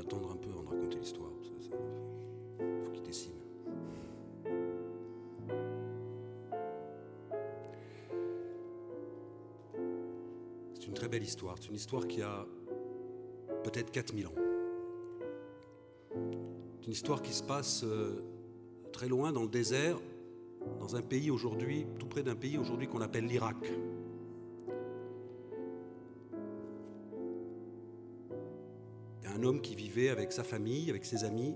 Attendre 0.02 0.32
un 0.32 0.36
peu 0.36 0.50
avant 0.50 0.64
de 0.64 0.68
raconter 0.70 0.98
l'histoire. 0.98 1.30
Il 2.60 2.84
faut 2.84 2.92
qu'il 2.92 3.04
dessine. 3.04 3.34
C'est 10.74 10.88
une 10.88 10.94
très 10.96 11.08
belle 11.08 11.22
histoire. 11.22 11.56
C'est 11.60 11.70
une 11.70 11.76
histoire 11.76 12.08
qui 12.08 12.24
a 12.24 12.48
peut-être 13.64 13.92
4000 13.92 14.26
ans. 14.26 14.34
C'est 16.80 16.88
une 16.88 16.94
histoire 16.94 17.22
qui 17.22 17.34
se 17.34 17.44
passe 17.44 17.84
euh, 17.84 18.24
très 18.92 19.08
loin 19.08 19.32
dans 19.32 19.44
le 19.44 19.50
désert, 19.50 20.00
dans 20.80 20.96
un 20.96 21.04
pays 21.04 21.30
aujourd'hui, 21.30 21.86
tout 22.00 22.08
près 22.08 22.24
d'un 22.24 22.36
pays 22.36 22.58
aujourd'hui 22.58 22.88
qu'on 22.88 23.02
appelle 23.02 23.28
l'Irak. 23.28 23.72
Un 29.42 29.44
homme 29.44 29.62
qui 29.62 29.74
vivait 29.74 30.10
avec 30.10 30.32
sa 30.32 30.44
famille, 30.44 30.92
avec 30.92 31.04
ses 31.04 31.24
amis, 31.24 31.56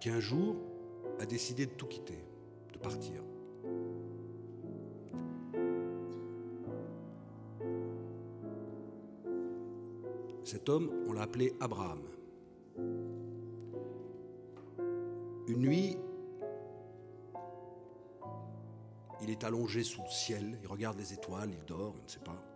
qui 0.00 0.10
un 0.10 0.18
jour 0.18 0.56
a 1.20 1.26
décidé 1.26 1.66
de 1.66 1.70
tout 1.70 1.86
quitter, 1.86 2.18
de 2.72 2.78
partir. 2.78 3.22
Cet 10.42 10.68
homme, 10.68 10.90
on 11.06 11.12
l'a 11.12 11.22
appelé 11.22 11.54
Abraham. 11.60 12.02
Une 15.46 15.60
nuit, 15.60 15.96
il 19.22 19.30
est 19.30 19.44
allongé 19.44 19.84
sous 19.84 20.02
le 20.02 20.10
ciel, 20.10 20.58
il 20.60 20.66
regarde 20.66 20.98
les 20.98 21.12
étoiles, 21.12 21.50
il 21.52 21.64
dort, 21.64 21.94
on 21.96 22.02
ne 22.02 22.08
sait 22.08 22.18
pas. 22.18 22.55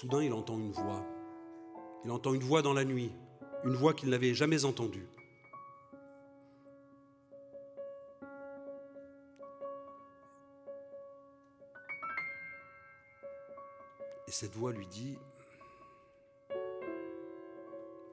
Soudain, 0.00 0.22
il 0.22 0.32
entend 0.32 0.56
une 0.58 0.72
voix. 0.72 1.04
Il 2.06 2.10
entend 2.10 2.32
une 2.32 2.42
voix 2.42 2.62
dans 2.62 2.72
la 2.72 2.86
nuit, 2.86 3.12
une 3.64 3.74
voix 3.74 3.92
qu'il 3.92 4.08
n'avait 4.08 4.32
jamais 4.32 4.64
entendue. 4.64 5.06
Et 14.26 14.30
cette 14.30 14.54
voix 14.54 14.72
lui 14.72 14.86
dit, 14.86 15.18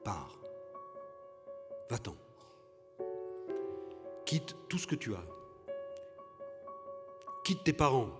pars, 0.04 0.38
va-t'en, 1.88 2.16
quitte 4.26 4.54
tout 4.68 4.76
ce 4.76 4.86
que 4.86 4.94
tu 4.94 5.14
as, 5.14 5.24
quitte 7.44 7.64
tes 7.64 7.72
parents, 7.72 8.10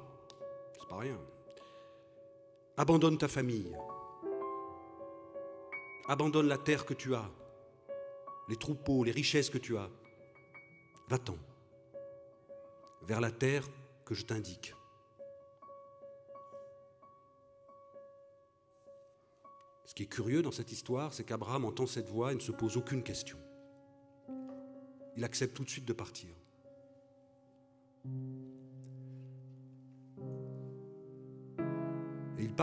c'est 0.81 0.89
pas 0.89 0.97
rien, 0.97 1.19
abandonne 2.79 3.19
ta 3.19 3.27
famille, 3.27 3.77
abandonne 6.07 6.47
la 6.47 6.59
terre 6.59 6.87
que 6.87 6.95
tu 6.95 7.13
as, 7.17 7.29
les 8.49 8.57
troupeaux, 8.57 9.03
les 9.03 9.11
richesses 9.11 9.51
que 9.51 9.59
tu 9.59 9.77
as, 9.77 9.91
va-t'en 11.09 11.37
vers 13.03 13.21
la 13.21 13.33
terre 13.33 13.69
que 14.05 14.15
je 14.15 14.25
t'indique. 14.25 14.75
Ce 19.87 19.95
qui 19.95 20.05
est 20.05 20.07
curieux 20.07 20.43
dans 20.43 20.53
cette 20.53 20.71
histoire, 20.71 21.13
c'est 21.13 21.25
qu'Abraham 21.25 21.65
entend 21.65 21.87
cette 21.87 22.09
voix 22.09 22.31
et 22.31 22.37
ne 22.37 22.41
se 22.41 22.53
pose 22.53 22.77
aucune 22.77 23.03
question. 23.03 23.39
Il 25.17 25.25
accepte 25.25 25.57
tout 25.57 25.65
de 25.65 25.71
suite 25.71 25.87
de 25.87 25.95
partir. 25.95 26.31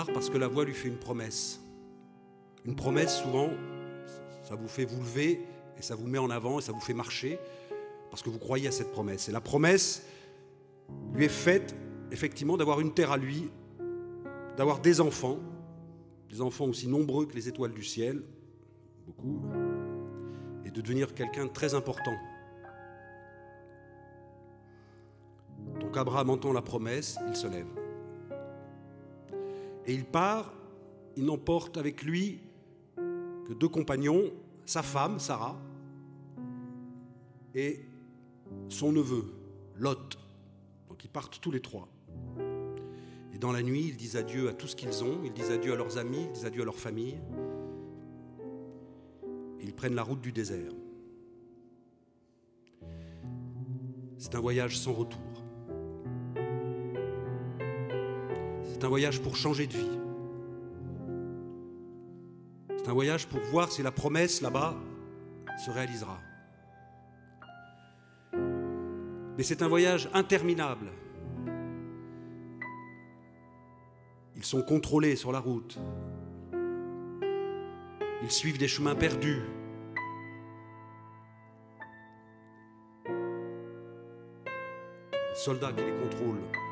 Parce 0.03 0.29
que 0.29 0.37
la 0.37 0.47
voix 0.47 0.65
lui 0.65 0.73
fait 0.73 0.89
une 0.89 0.97
promesse. 0.97 1.61
Une 2.65 2.75
promesse, 2.75 3.21
souvent, 3.21 3.49
ça 4.43 4.55
vous 4.55 4.67
fait 4.67 4.85
vous 4.85 4.99
lever 4.99 5.41
et 5.77 5.81
ça 5.81 5.95
vous 5.95 6.07
met 6.07 6.17
en 6.17 6.29
avant 6.29 6.59
et 6.59 6.61
ça 6.61 6.71
vous 6.71 6.81
fait 6.81 6.93
marcher 6.93 7.39
parce 8.09 8.21
que 8.21 8.29
vous 8.29 8.39
croyez 8.39 8.67
à 8.67 8.71
cette 8.71 8.91
promesse. 8.91 9.29
Et 9.29 9.31
la 9.31 9.41
promesse 9.41 10.05
lui 11.13 11.25
est 11.25 11.29
faite 11.29 11.75
effectivement 12.11 12.57
d'avoir 12.57 12.81
une 12.81 12.93
terre 12.93 13.11
à 13.11 13.17
lui, 13.17 13.49
d'avoir 14.57 14.79
des 14.79 14.99
enfants, 15.01 15.39
des 16.29 16.41
enfants 16.41 16.65
aussi 16.65 16.87
nombreux 16.87 17.25
que 17.25 17.33
les 17.33 17.47
étoiles 17.47 17.73
du 17.73 17.83
ciel, 17.83 18.23
beaucoup, 19.05 19.41
et 20.65 20.71
de 20.71 20.81
devenir 20.81 21.13
quelqu'un 21.13 21.45
de 21.45 21.51
très 21.51 21.73
important. 21.73 22.15
Donc 25.79 25.95
Abraham 25.97 26.29
entend 26.29 26.53
la 26.53 26.61
promesse, 26.61 27.17
il 27.27 27.35
se 27.35 27.47
lève. 27.47 27.84
Et 29.87 29.93
il 29.93 30.05
part, 30.05 30.53
il 31.15 31.25
n'emporte 31.25 31.77
avec 31.77 32.03
lui 32.03 32.39
que 32.95 33.53
deux 33.53 33.69
compagnons, 33.69 34.31
sa 34.65 34.81
femme, 34.81 35.19
Sarah, 35.19 35.57
et 37.53 37.85
son 38.69 38.91
neveu, 38.91 39.33
Lot. 39.77 40.17
Donc 40.89 41.03
ils 41.03 41.09
partent 41.09 41.39
tous 41.39 41.51
les 41.51 41.61
trois. 41.61 41.87
Et 43.33 43.37
dans 43.37 43.51
la 43.51 43.61
nuit, 43.61 43.87
ils 43.89 43.97
disent 43.97 44.15
adieu 44.15 44.49
à 44.49 44.53
tout 44.53 44.67
ce 44.67 44.75
qu'ils 44.75 45.03
ont, 45.03 45.19
ils 45.23 45.33
disent 45.33 45.51
adieu 45.51 45.73
à 45.73 45.75
leurs 45.75 45.97
amis, 45.97 46.23
ils 46.23 46.31
disent 46.31 46.45
adieu 46.45 46.61
à 46.61 46.65
leur 46.65 46.75
famille. 46.75 47.17
Ils 49.61 49.73
prennent 49.73 49.95
la 49.95 50.03
route 50.03 50.21
du 50.21 50.31
désert. 50.31 50.71
C'est 54.17 54.35
un 54.35 54.39
voyage 54.39 54.77
sans 54.77 54.93
retour. 54.93 55.34
C'est 58.75 58.83
un 58.83 58.89
voyage 58.89 59.21
pour 59.21 59.37
changer 59.37 59.67
de 59.67 59.71
vie. 59.71 59.99
C'est 62.75 62.89
un 62.89 62.93
voyage 62.93 63.25
pour 63.25 63.39
voir 63.39 63.71
si 63.71 63.81
la 63.81 63.93
promesse 63.93 64.41
là-bas 64.41 64.75
se 65.65 65.71
réalisera. 65.71 66.19
Mais 69.37 69.43
c'est 69.43 69.61
un 69.61 69.69
voyage 69.69 70.09
interminable. 70.13 70.87
Ils 74.35 74.43
sont 74.43 74.61
contrôlés 74.61 75.15
sur 75.15 75.31
la 75.31 75.39
route. 75.39 75.79
Ils 78.23 78.31
suivent 78.31 78.57
des 78.57 78.67
chemins 78.67 78.95
perdus. 78.95 79.39
Les 83.07 83.13
soldats 85.33 85.71
qui 85.71 85.85
les 85.85 85.93
contrôlent. 85.93 86.64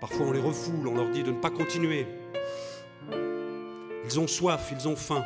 Parfois 0.00 0.26
on 0.26 0.32
les 0.32 0.40
refoule, 0.40 0.86
on 0.88 0.94
leur 0.94 1.10
dit 1.10 1.22
de 1.22 1.30
ne 1.30 1.40
pas 1.40 1.50
continuer. 1.50 2.06
Ils 4.04 4.20
ont 4.20 4.26
soif, 4.26 4.72
ils 4.72 4.86
ont 4.86 4.96
faim. 4.96 5.24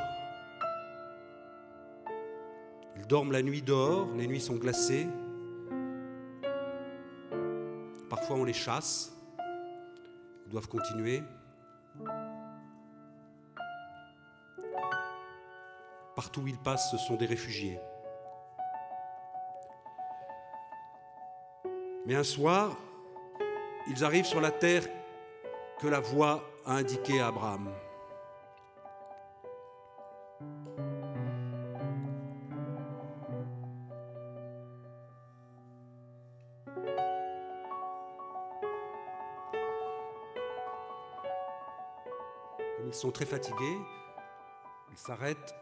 Ils 2.97 3.07
dorment 3.07 3.33
la 3.33 3.43
nuit 3.43 3.63
dehors, 3.63 4.09
les 4.17 4.27
nuits 4.27 4.41
sont 4.41 4.57
glacées. 4.57 5.07
Parfois 8.09 8.37
on 8.37 8.45
les 8.45 8.53
chasse, 8.53 9.13
ils 10.47 10.51
doivent 10.51 10.69
continuer. 10.69 11.23
Partout 16.15 16.43
où 16.43 16.49
ils 16.49 16.59
passent, 16.59 16.91
ce 16.91 16.99
sont 16.99 17.17
des 17.17 17.27
réfugiés. 17.27 17.79
Mais 22.07 22.15
un 22.15 22.25
soir, 22.25 22.77
ils 23.89 24.05
arrivent 24.05 24.27
sur 24.27 24.41
la 24.41 24.51
terre 24.51 24.85
que 25.81 25.89
la 25.89 26.01
voix 26.01 26.43
a 26.67 26.75
indiquée 26.75 27.21
à 27.21 27.29
Abraham. 27.29 27.71
Ils 42.87 42.95
sont 42.95 43.11
très 43.13 43.25
fatigués. 43.25 43.79
Ils 44.91 44.99
s'arrêtent 44.99 45.55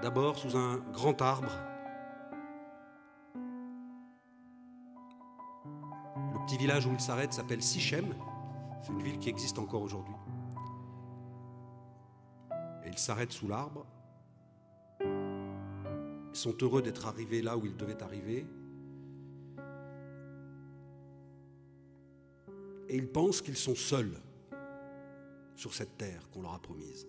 d'abord 0.00 0.38
sous 0.38 0.56
un 0.56 0.76
grand 0.92 1.20
arbre. 1.20 1.50
Village 6.58 6.86
où 6.86 6.92
ils 6.92 7.00
s'arrêtent 7.00 7.32
s'appelle 7.32 7.62
Sichem. 7.62 8.14
C'est 8.82 8.92
une 8.92 9.02
ville 9.02 9.18
qui 9.18 9.28
existe 9.28 9.58
encore 9.58 9.82
aujourd'hui. 9.82 10.14
Et 12.84 12.88
ils 12.88 12.98
s'arrêtent 12.98 13.32
sous 13.32 13.48
l'arbre. 13.48 13.86
Ils 15.00 16.36
sont 16.36 16.56
heureux 16.60 16.82
d'être 16.82 17.06
arrivés 17.06 17.42
là 17.42 17.56
où 17.56 17.64
ils 17.64 17.76
devaient 17.76 18.02
arriver. 18.02 18.46
Et 22.88 22.96
ils 22.96 23.08
pensent 23.08 23.40
qu'ils 23.40 23.56
sont 23.56 23.74
seuls 23.74 24.20
sur 25.54 25.74
cette 25.74 25.96
terre 25.96 26.28
qu'on 26.30 26.42
leur 26.42 26.54
a 26.54 26.58
promise. 26.58 27.06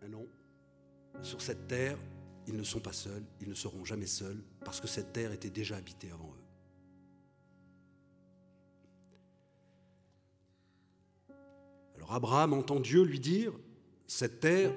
Mais 0.00 0.08
non, 0.08 0.26
sur 1.20 1.40
cette 1.40 1.68
terre, 1.68 1.98
ils 2.46 2.56
ne 2.56 2.62
sont 2.62 2.80
pas 2.80 2.92
seuls, 2.92 3.24
ils 3.40 3.48
ne 3.48 3.54
seront 3.54 3.84
jamais 3.84 4.06
seuls, 4.06 4.42
parce 4.64 4.80
que 4.80 4.86
cette 4.86 5.12
terre 5.12 5.32
était 5.32 5.50
déjà 5.50 5.76
habitée 5.76 6.10
avant 6.10 6.30
eux. 6.30 6.42
Alors 11.96 12.14
Abraham 12.14 12.52
entend 12.52 12.80
Dieu 12.80 13.04
lui 13.04 13.20
dire, 13.20 13.52
cette 14.06 14.40
terre, 14.40 14.72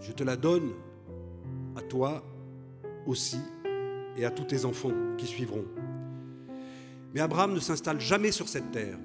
je 0.00 0.12
te 0.12 0.22
la 0.22 0.36
donne 0.36 0.72
à 1.74 1.82
toi 1.82 2.22
aussi 3.06 3.40
et 4.16 4.24
à 4.24 4.30
tous 4.30 4.44
tes 4.44 4.64
enfants 4.64 4.92
qui 5.16 5.26
suivront. 5.26 5.64
Mais 7.14 7.20
Abraham 7.20 7.54
ne 7.54 7.60
s'installe 7.60 8.00
jamais 8.00 8.32
sur 8.32 8.48
cette 8.48 8.70
terre. 8.72 8.98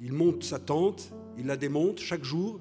Il 0.00 0.12
monte 0.12 0.44
sa 0.44 0.58
tente, 0.58 1.12
il 1.38 1.46
la 1.46 1.56
démonte 1.56 2.00
chaque 2.00 2.24
jour. 2.24 2.60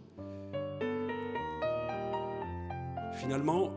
Finalement, 3.26 3.74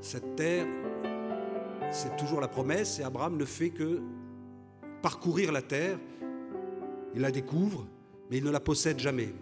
cette 0.00 0.36
terre, 0.36 0.68
c'est 1.90 2.16
toujours 2.16 2.40
la 2.40 2.46
promesse 2.46 3.00
et 3.00 3.02
Abraham 3.02 3.36
ne 3.36 3.44
fait 3.44 3.70
que 3.70 4.00
parcourir 5.02 5.50
la 5.50 5.60
terre. 5.60 5.98
Il 7.16 7.20
la 7.20 7.32
découvre, 7.32 7.84
mais 8.30 8.36
il 8.36 8.44
ne 8.44 8.50
la 8.50 8.60
possède 8.60 9.00
jamais. 9.00 9.34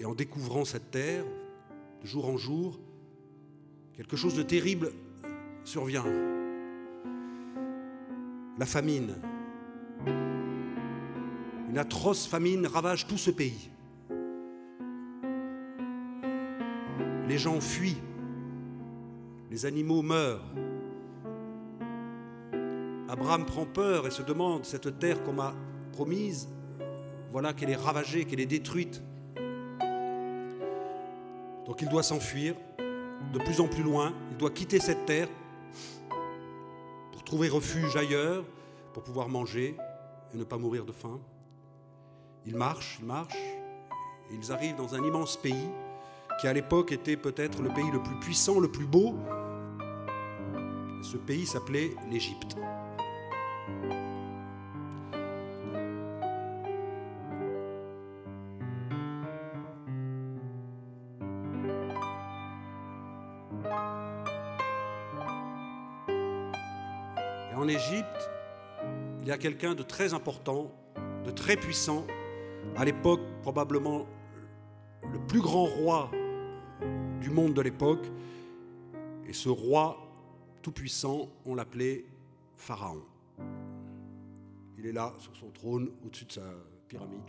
Et 0.00 0.04
en 0.04 0.16
découvrant 0.16 0.64
cette 0.64 0.90
terre, 0.90 1.24
de 2.02 2.06
jour 2.08 2.28
en 2.28 2.36
jour, 2.36 2.80
quelque 3.92 4.16
chose 4.16 4.34
de 4.34 4.42
terrible 4.42 4.90
survient. 5.68 6.06
La 8.58 8.64
famine. 8.64 9.14
Une 11.68 11.76
atroce 11.76 12.26
famine 12.26 12.66
ravage 12.66 13.06
tout 13.06 13.18
ce 13.18 13.30
pays. 13.30 13.70
Les 17.28 17.36
gens 17.36 17.60
fuient. 17.60 18.00
Les 19.50 19.66
animaux 19.66 20.00
meurent. 20.00 20.46
Abraham 23.10 23.44
prend 23.44 23.66
peur 23.66 24.06
et 24.06 24.10
se 24.10 24.22
demande, 24.22 24.64
cette 24.64 24.98
terre 24.98 25.22
qu'on 25.22 25.34
m'a 25.34 25.54
promise, 25.92 26.48
voilà 27.30 27.52
qu'elle 27.52 27.70
est 27.70 27.76
ravagée, 27.76 28.24
qu'elle 28.24 28.40
est 28.40 28.46
détruite. 28.46 29.02
Donc 31.66 31.82
il 31.82 31.88
doit 31.90 32.02
s'enfuir 32.02 32.54
de 33.34 33.38
plus 33.38 33.60
en 33.60 33.68
plus 33.68 33.82
loin, 33.82 34.14
il 34.30 34.38
doit 34.38 34.50
quitter 34.50 34.80
cette 34.80 35.04
terre 35.04 35.28
trouver 37.28 37.50
refuge 37.50 37.94
ailleurs, 37.94 38.42
pour 38.94 39.02
pouvoir 39.02 39.28
manger 39.28 39.76
et 40.32 40.38
ne 40.38 40.44
pas 40.44 40.56
mourir 40.56 40.86
de 40.86 40.92
faim. 40.92 41.20
Ils 42.46 42.56
marchent, 42.56 42.96
ils 43.00 43.04
marchent, 43.04 43.36
ils 44.32 44.50
arrivent 44.50 44.76
dans 44.76 44.94
un 44.94 45.04
immense 45.04 45.36
pays 45.36 45.68
qui 46.40 46.46
à 46.46 46.54
l'époque 46.54 46.90
était 46.90 47.18
peut-être 47.18 47.60
le 47.60 47.68
pays 47.68 47.90
le 47.92 48.02
plus 48.02 48.18
puissant, 48.18 48.60
le 48.60 48.68
plus 48.68 48.86
beau. 48.86 49.14
Ce 51.02 51.18
pays 51.18 51.44
s'appelait 51.44 51.90
l'Égypte. 52.10 52.56
Quelqu'un 69.38 69.74
de 69.74 69.82
très 69.82 70.14
important, 70.14 70.70
de 71.24 71.30
très 71.30 71.56
puissant, 71.56 72.06
à 72.76 72.84
l'époque 72.84 73.20
probablement 73.42 74.06
le 75.12 75.18
plus 75.26 75.40
grand 75.40 75.64
roi 75.64 76.10
du 77.20 77.30
monde 77.30 77.54
de 77.54 77.62
l'époque. 77.62 78.06
Et 79.26 79.32
ce 79.32 79.48
roi 79.48 79.98
tout-puissant, 80.62 81.28
on 81.46 81.54
l'appelait 81.54 82.04
Pharaon. 82.56 83.02
Il 84.76 84.86
est 84.86 84.92
là, 84.92 85.12
sur 85.18 85.34
son 85.36 85.50
trône, 85.50 85.90
au-dessus 86.04 86.24
de 86.24 86.32
sa 86.32 86.42
pyramide. 86.88 87.20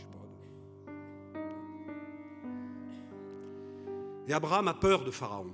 Et 4.28 4.34
Abraham 4.34 4.68
a 4.68 4.74
peur 4.76 5.04
de 5.04 5.12
Pharaon. 5.12 5.52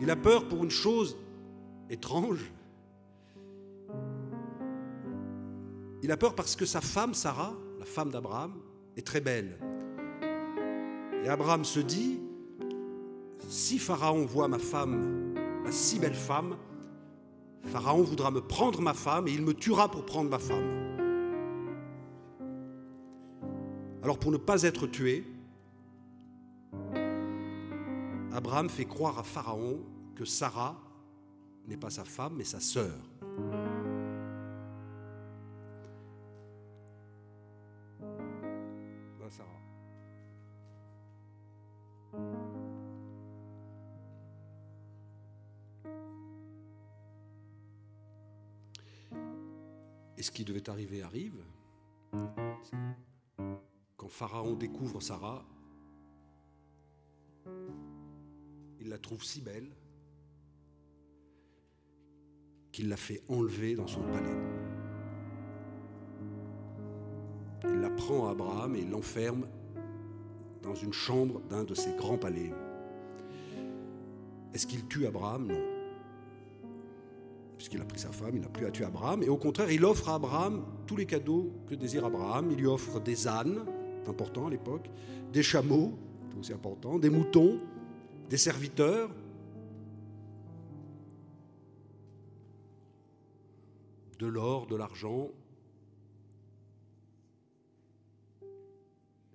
Il 0.00 0.10
a 0.10 0.16
peur 0.16 0.46
pour 0.46 0.62
une 0.62 0.70
chose 0.70 1.16
étrange. 1.88 2.52
Il 6.02 6.12
a 6.12 6.16
peur 6.16 6.34
parce 6.34 6.54
que 6.54 6.64
sa 6.64 6.80
femme, 6.80 7.14
Sarah, 7.14 7.54
la 7.78 7.84
femme 7.84 8.10
d'Abraham, 8.10 8.54
est 8.96 9.06
très 9.06 9.20
belle. 9.20 9.58
Et 11.24 11.28
Abraham 11.28 11.64
se 11.64 11.80
dit, 11.80 12.20
si 13.48 13.78
Pharaon 13.78 14.24
voit 14.24 14.48
ma 14.48 14.58
femme, 14.58 15.34
ma 15.64 15.72
si 15.72 15.98
belle 15.98 16.14
femme, 16.14 16.56
Pharaon 17.64 18.02
voudra 18.02 18.30
me 18.30 18.40
prendre 18.40 18.80
ma 18.80 18.94
femme 18.94 19.26
et 19.28 19.32
il 19.32 19.42
me 19.42 19.54
tuera 19.54 19.90
pour 19.90 20.04
prendre 20.04 20.30
ma 20.30 20.38
femme. 20.38 20.88
Alors 24.02 24.18
pour 24.18 24.30
ne 24.30 24.36
pas 24.36 24.62
être 24.62 24.86
tué, 24.86 25.24
Abraham 28.32 28.68
fait 28.70 28.84
croire 28.84 29.18
à 29.18 29.24
Pharaon 29.24 29.80
que 30.14 30.24
Sarah 30.24 30.80
n'est 31.66 31.76
pas 31.76 31.90
sa 31.90 32.04
femme, 32.04 32.34
mais 32.36 32.44
sa 32.44 32.60
sœur. 32.60 32.94
Qui 50.38 50.44
devait 50.44 50.70
arriver 50.70 51.02
arrive. 51.02 51.42
Quand 53.96 54.06
Pharaon 54.06 54.54
découvre 54.54 55.00
Sarah, 55.00 55.44
il 58.78 58.88
la 58.88 58.98
trouve 58.98 59.24
si 59.24 59.40
belle 59.40 59.68
qu'il 62.70 62.88
l'a 62.88 62.96
fait 62.96 63.20
enlever 63.28 63.74
dans 63.74 63.88
son 63.88 64.02
palais. 64.02 64.38
Il 67.64 67.80
la 67.80 67.90
prend 67.90 68.28
à 68.28 68.30
Abraham 68.30 68.76
et 68.76 68.84
l'enferme 68.84 69.48
dans 70.62 70.76
une 70.76 70.92
chambre 70.92 71.40
d'un 71.48 71.64
de 71.64 71.74
ses 71.74 71.96
grands 71.96 72.16
palais. 72.16 72.52
Est-ce 74.54 74.68
qu'il 74.68 74.86
tue 74.86 75.04
Abraham? 75.04 75.48
Non. 75.48 75.67
Puisqu'il 77.68 77.82
a 77.82 77.84
pris 77.84 77.98
sa 77.98 78.12
femme, 78.12 78.34
il 78.34 78.40
n'a 78.40 78.48
plus 78.48 78.64
à 78.64 78.70
tuer 78.70 78.86
Abraham. 78.86 79.22
Et 79.22 79.28
au 79.28 79.36
contraire, 79.36 79.70
il 79.70 79.84
offre 79.84 80.08
à 80.08 80.14
Abraham 80.14 80.64
tous 80.86 80.96
les 80.96 81.04
cadeaux 81.04 81.52
que 81.66 81.74
désire 81.74 82.06
Abraham. 82.06 82.50
Il 82.50 82.56
lui 82.56 82.66
offre 82.66 82.98
des 82.98 83.28
ânes, 83.28 83.62
c'est 84.02 84.08
important 84.08 84.46
à 84.46 84.50
l'époque, 84.50 84.88
des 85.34 85.42
chameaux, 85.42 85.98
c'est 86.30 86.38
aussi 86.38 86.52
important, 86.54 86.98
des 86.98 87.10
moutons, 87.10 87.60
des 88.30 88.38
serviteurs, 88.38 89.10
de 94.18 94.26
l'or, 94.26 94.66
de 94.66 94.74
l'argent. 94.76 95.28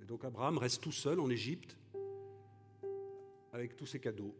Et 0.01 0.05
donc 0.07 0.25
Abraham 0.25 0.57
reste 0.57 0.81
tout 0.81 0.91
seul 0.91 1.19
en 1.19 1.29
Égypte 1.29 1.77
avec 3.51 3.77
tous 3.77 3.85
ses 3.85 3.99
cadeaux. 3.99 4.33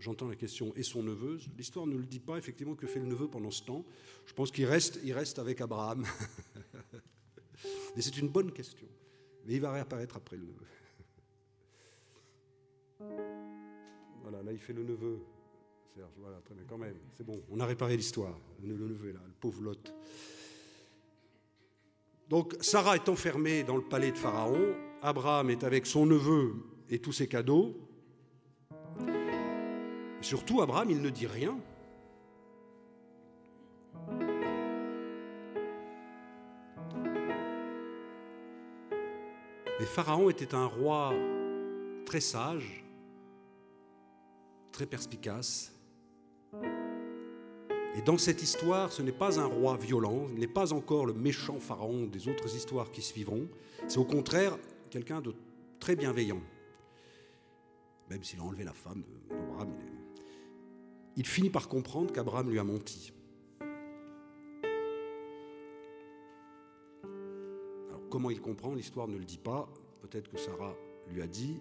J'entends 0.00 0.28
la 0.28 0.34
question 0.34 0.72
et 0.76 0.82
son 0.82 1.02
neveu. 1.02 1.38
L'histoire 1.58 1.86
ne 1.86 1.96
le 1.96 2.06
dit 2.06 2.20
pas 2.20 2.38
effectivement 2.38 2.74
que 2.74 2.86
fait 2.86 3.00
le 3.00 3.06
neveu 3.06 3.28
pendant 3.28 3.50
ce 3.50 3.62
temps. 3.62 3.84
Je 4.24 4.32
pense 4.32 4.50
qu'il 4.50 4.64
reste, 4.64 4.98
il 5.04 5.12
reste 5.12 5.38
avec 5.38 5.60
Abraham. 5.60 6.06
Mais 7.94 8.00
c'est 8.00 8.16
une 8.16 8.28
bonne 8.28 8.50
question. 8.50 8.88
Mais 9.46 9.54
il 9.54 9.60
va 9.60 9.72
réapparaître 9.72 10.16
après 10.16 10.36
le 10.36 10.46
neveu. 10.46 10.66
Voilà, 14.22 14.42
là 14.42 14.52
il 14.52 14.58
fait 14.58 14.74
le 14.74 14.84
neveu. 14.84 15.18
Serge, 15.94 16.12
voilà, 16.18 16.40
quand 16.68 16.78
même. 16.78 16.94
C'est 17.16 17.24
bon, 17.24 17.42
on 17.50 17.58
a 17.58 17.66
réparé 17.66 17.96
l'histoire. 17.96 18.38
Le 18.62 18.76
neveu 18.76 19.08
est 19.08 19.12
là, 19.14 19.20
le 19.26 19.32
pauvre 19.40 19.62
Lot. 19.62 19.92
Donc 22.28 22.54
Sarah 22.60 22.94
est 22.94 23.08
enfermée 23.08 23.64
dans 23.64 23.76
le 23.76 23.82
palais 23.82 24.12
de 24.12 24.18
Pharaon. 24.18 24.74
Abraham 25.02 25.50
est 25.50 25.64
avec 25.64 25.86
son 25.86 26.06
neveu 26.06 26.54
et 26.90 27.00
tous 27.00 27.12
ses 27.12 27.26
cadeaux. 27.26 27.89
Surtout, 30.20 30.62
Abraham, 30.62 30.90
il 30.90 31.00
ne 31.00 31.10
dit 31.10 31.26
rien. 31.26 31.58
Mais 39.78 39.86
Pharaon 39.86 40.28
était 40.28 40.54
un 40.54 40.66
roi 40.66 41.14
très 42.04 42.20
sage, 42.20 42.84
très 44.72 44.84
perspicace. 44.84 45.72
Et 47.96 48.02
dans 48.02 48.18
cette 48.18 48.42
histoire, 48.42 48.92
ce 48.92 49.02
n'est 49.02 49.10
pas 49.10 49.40
un 49.40 49.46
roi 49.46 49.76
violent, 49.76 50.26
il 50.32 50.40
n'est 50.40 50.46
pas 50.46 50.72
encore 50.72 51.06
le 51.06 51.12
méchant 51.12 51.58
pharaon 51.58 52.06
des 52.06 52.28
autres 52.28 52.54
histoires 52.54 52.92
qui 52.92 53.02
suivront, 53.02 53.48
c'est 53.88 53.98
au 53.98 54.04
contraire 54.04 54.56
quelqu'un 54.90 55.20
de 55.20 55.34
très 55.80 55.96
bienveillant. 55.96 56.40
Même 58.08 58.22
s'il 58.22 58.38
a 58.40 58.42
enlevé 58.42 58.64
la 58.64 58.72
femme 58.72 59.02
d'Abraham, 59.28 59.72
il 59.80 59.89
finit 61.26 61.50
par 61.50 61.68
comprendre 61.68 62.12
qu'Abraham 62.12 62.50
lui 62.50 62.58
a 62.58 62.64
menti. 62.64 63.12
Alors 67.88 68.02
comment 68.08 68.30
il 68.30 68.40
comprend 68.40 68.74
L'histoire 68.74 69.08
ne 69.08 69.16
le 69.16 69.24
dit 69.24 69.38
pas. 69.38 69.68
Peut-être 70.00 70.30
que 70.30 70.38
Sarah 70.38 70.74
lui 71.08 71.22
a 71.22 71.26
dit, 71.26 71.60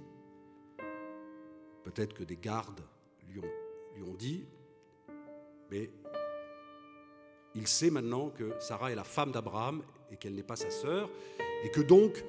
peut-être 1.84 2.14
que 2.14 2.24
des 2.24 2.38
gardes 2.38 2.82
lui 3.28 3.40
ont, 3.40 3.52
lui 3.96 4.04
ont 4.04 4.14
dit, 4.14 4.46
mais 5.72 5.90
il 7.56 7.68
sait 7.68 7.90
maintenant 7.90 8.30
que 8.30 8.54
Sarah 8.60 8.92
est 8.92 8.96
la 8.96 9.04
femme 9.04 9.32
d'Abraham 9.32 9.84
et 10.12 10.18
qu'elle 10.18 10.34
n'est 10.34 10.44
pas 10.44 10.56
sa 10.56 10.70
sœur, 10.70 11.10
et 11.64 11.70
que 11.70 11.82
donc 11.82 12.24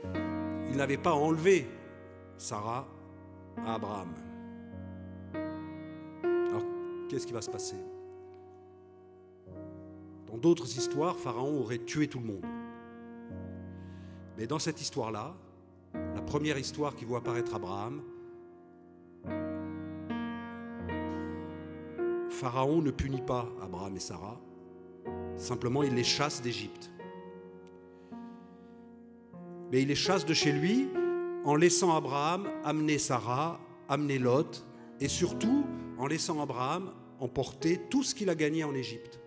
il 0.71 0.77
n'avait 0.77 0.99
pas 0.99 1.12
enlevé 1.12 1.66
Sarah 2.37 2.89
à 3.59 3.75
Abraham. 3.75 4.30
Qu'est-ce 7.11 7.26
qui 7.26 7.32
va 7.32 7.42
se 7.42 7.50
passer? 7.50 7.74
Dans 10.28 10.38
d'autres 10.38 10.78
histoires, 10.78 11.16
Pharaon 11.16 11.58
aurait 11.61 11.78
tué 11.78 12.06
tout 12.06 12.20
le 12.20 12.26
monde. 12.26 12.46
Mais 14.38 14.46
dans 14.46 14.61
cette 14.61 14.80
histoire-là, 14.80 15.34
la 15.92 16.22
première 16.22 16.56
histoire 16.56 16.94
qui 16.94 17.04
voit 17.04 17.18
apparaître 17.18 17.52
Abraham, 17.52 18.00
Pharaon 22.30 22.80
ne 22.80 22.92
punit 22.92 23.22
pas 23.22 23.48
Abraham 23.61 23.96
et 23.96 24.00
Sarah, 24.00 24.40
simplement 25.36 25.82
il 25.82 25.96
les 25.96 26.04
chasse 26.04 26.40
d'Égypte. 26.40 26.92
Mais 29.72 29.82
il 29.82 29.88
les 29.88 29.96
chasse 29.96 30.24
de 30.24 30.32
chez 30.32 30.52
lui 30.52 30.86
en 31.44 31.56
laissant 31.56 31.96
Abraham 31.96 32.48
amener 32.64 32.98
Sarah, 32.98 33.58
amener 33.88 34.20
Lot, 34.20 34.64
et 35.00 35.08
surtout 35.08 35.64
en 36.01 36.07
laissant 36.07 36.40
Abraham 36.40 36.92
emporter 37.20 37.78
tout 37.90 38.03
ce 38.03 38.14
qu'il 38.14 38.30
a 38.30 38.34
gagné 38.34 38.64
en 38.64 38.74
Égypte. 38.74 39.20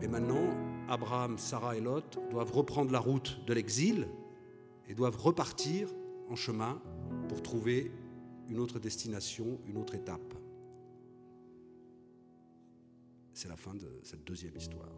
Mais 0.00 0.08
maintenant, 0.08 0.48
Abraham, 0.88 1.38
Sarah 1.38 1.76
et 1.76 1.80
Lot 1.80 2.18
doivent 2.30 2.52
reprendre 2.52 2.90
la 2.90 2.98
route 2.98 3.40
de 3.46 3.54
l'exil 3.54 4.08
et 4.88 4.94
doivent 4.94 5.16
repartir 5.16 5.88
en 6.28 6.34
chemin 6.34 6.82
pour 7.28 7.40
trouver 7.42 7.92
une 8.48 8.58
autre 8.58 8.80
destination, 8.80 9.60
une 9.68 9.78
autre 9.78 9.94
étape. 9.94 10.34
C'est 13.32 13.48
la 13.48 13.56
fin 13.56 13.74
de 13.74 14.00
cette 14.02 14.24
deuxième 14.24 14.56
histoire. 14.56 14.90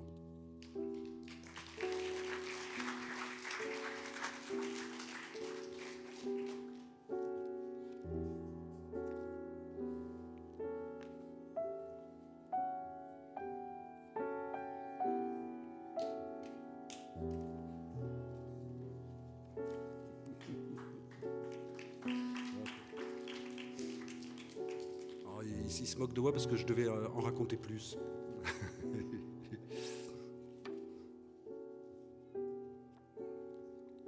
devais 26.69 26.89
euh, 26.89 27.09
en 27.09 27.21
raconter 27.21 27.57
plus. 27.57 27.99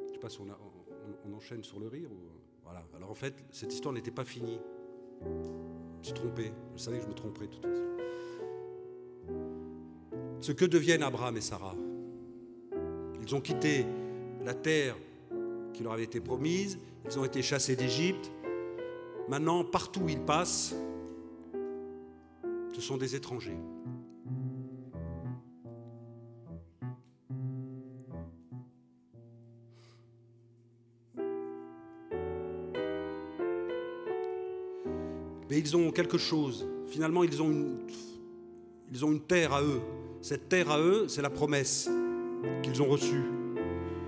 Je 0.07 0.13
sais 0.13 0.19
pas 0.21 0.29
si 0.29 0.41
on, 0.41 1.35
enchaîne 1.35 1.65
sur 1.65 1.81
le 1.81 1.89
rire. 1.89 2.11
Voilà. 2.63 2.85
Alors 2.95 3.11
en 3.11 3.15
fait, 3.15 3.35
cette 3.51 3.73
histoire 3.73 3.95
n'était 3.95 4.11
pas 4.11 4.25
finie. 4.25 4.61
Je 6.03 6.07
suis 6.07 6.15
trompé. 6.15 6.53
Je 6.77 6.83
savais 6.83 6.99
que 6.99 7.05
je 7.05 7.09
me 7.09 7.15
tromperais 7.15 7.47
de 7.47 7.53
toute 7.53 7.65
façon. 7.67 7.85
Ce 10.41 10.53
que 10.53 10.65
deviennent 10.65 11.03
Abraham 11.03 11.37
et 11.37 11.41
Sarah? 11.41 11.75
Ils 13.23 13.35
ont 13.35 13.41
quitté 13.41 13.87
la 14.45 14.55
terre 14.55 14.97
qui 15.73 15.83
leur 15.83 15.93
avait 15.93 16.05
été 16.05 16.21
promise. 16.21 16.79
Ils 17.07 17.19
ont 17.19 17.25
été 17.25 17.43
chassés 17.43 17.77
d'Égypte. 17.77 18.31
Maintenant, 19.29 19.65
partout 19.65 20.01
où 20.01 20.09
ils 20.09 20.21
passent, 20.21 20.75
ce 22.81 22.87
sont 22.87 22.97
des 22.97 23.15
étrangers. 23.15 23.59
Mais 35.51 35.59
ils 35.59 35.77
ont 35.77 35.91
quelque 35.91 36.17
chose. 36.17 36.67
Finalement, 36.87 37.23
ils 37.23 37.43
ont 37.43 37.51
une, 37.51 37.81
ils 38.91 39.05
ont 39.05 39.13
une 39.13 39.21
terre 39.21 39.53
à 39.53 39.63
eux. 39.63 39.81
Cette 40.23 40.49
terre 40.49 40.71
à 40.71 40.81
eux, 40.81 41.07
c'est 41.09 41.23
la 41.23 41.31
promesse 41.31 41.91
qu'ils 42.63 42.81
ont 42.81 42.87
reçue. 42.87 43.25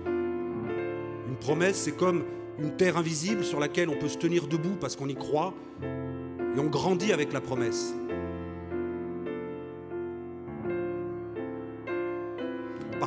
Une 0.07 1.37
promesse, 1.39 1.75
c'est 1.75 1.95
comme 1.95 2.23
une 2.57 2.75
terre 2.75 2.97
invisible 2.97 3.43
sur 3.43 3.59
laquelle 3.59 3.89
on 3.89 3.99
peut 3.99 4.09
se 4.09 4.17
tenir 4.17 4.47
debout 4.47 4.77
parce 4.79 4.95
qu'on 4.95 5.09
y 5.09 5.15
croit 5.15 5.53
et 5.83 6.59
on 6.59 6.67
grandit 6.67 7.13
avec 7.13 7.33
la 7.33 7.41
promesse. 7.41 7.93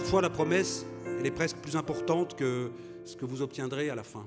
Parfois, 0.07 0.23
la 0.23 0.31
promesse, 0.31 0.87
elle 1.05 1.27
est 1.27 1.33
presque 1.33 1.57
plus 1.57 1.75
importante 1.75 2.37
que 2.37 2.71
ce 3.05 3.17
que 3.17 3.25
vous 3.25 3.43
obtiendrez 3.43 3.91
à 3.91 3.97
la 3.97 4.05
fin. 4.05 4.25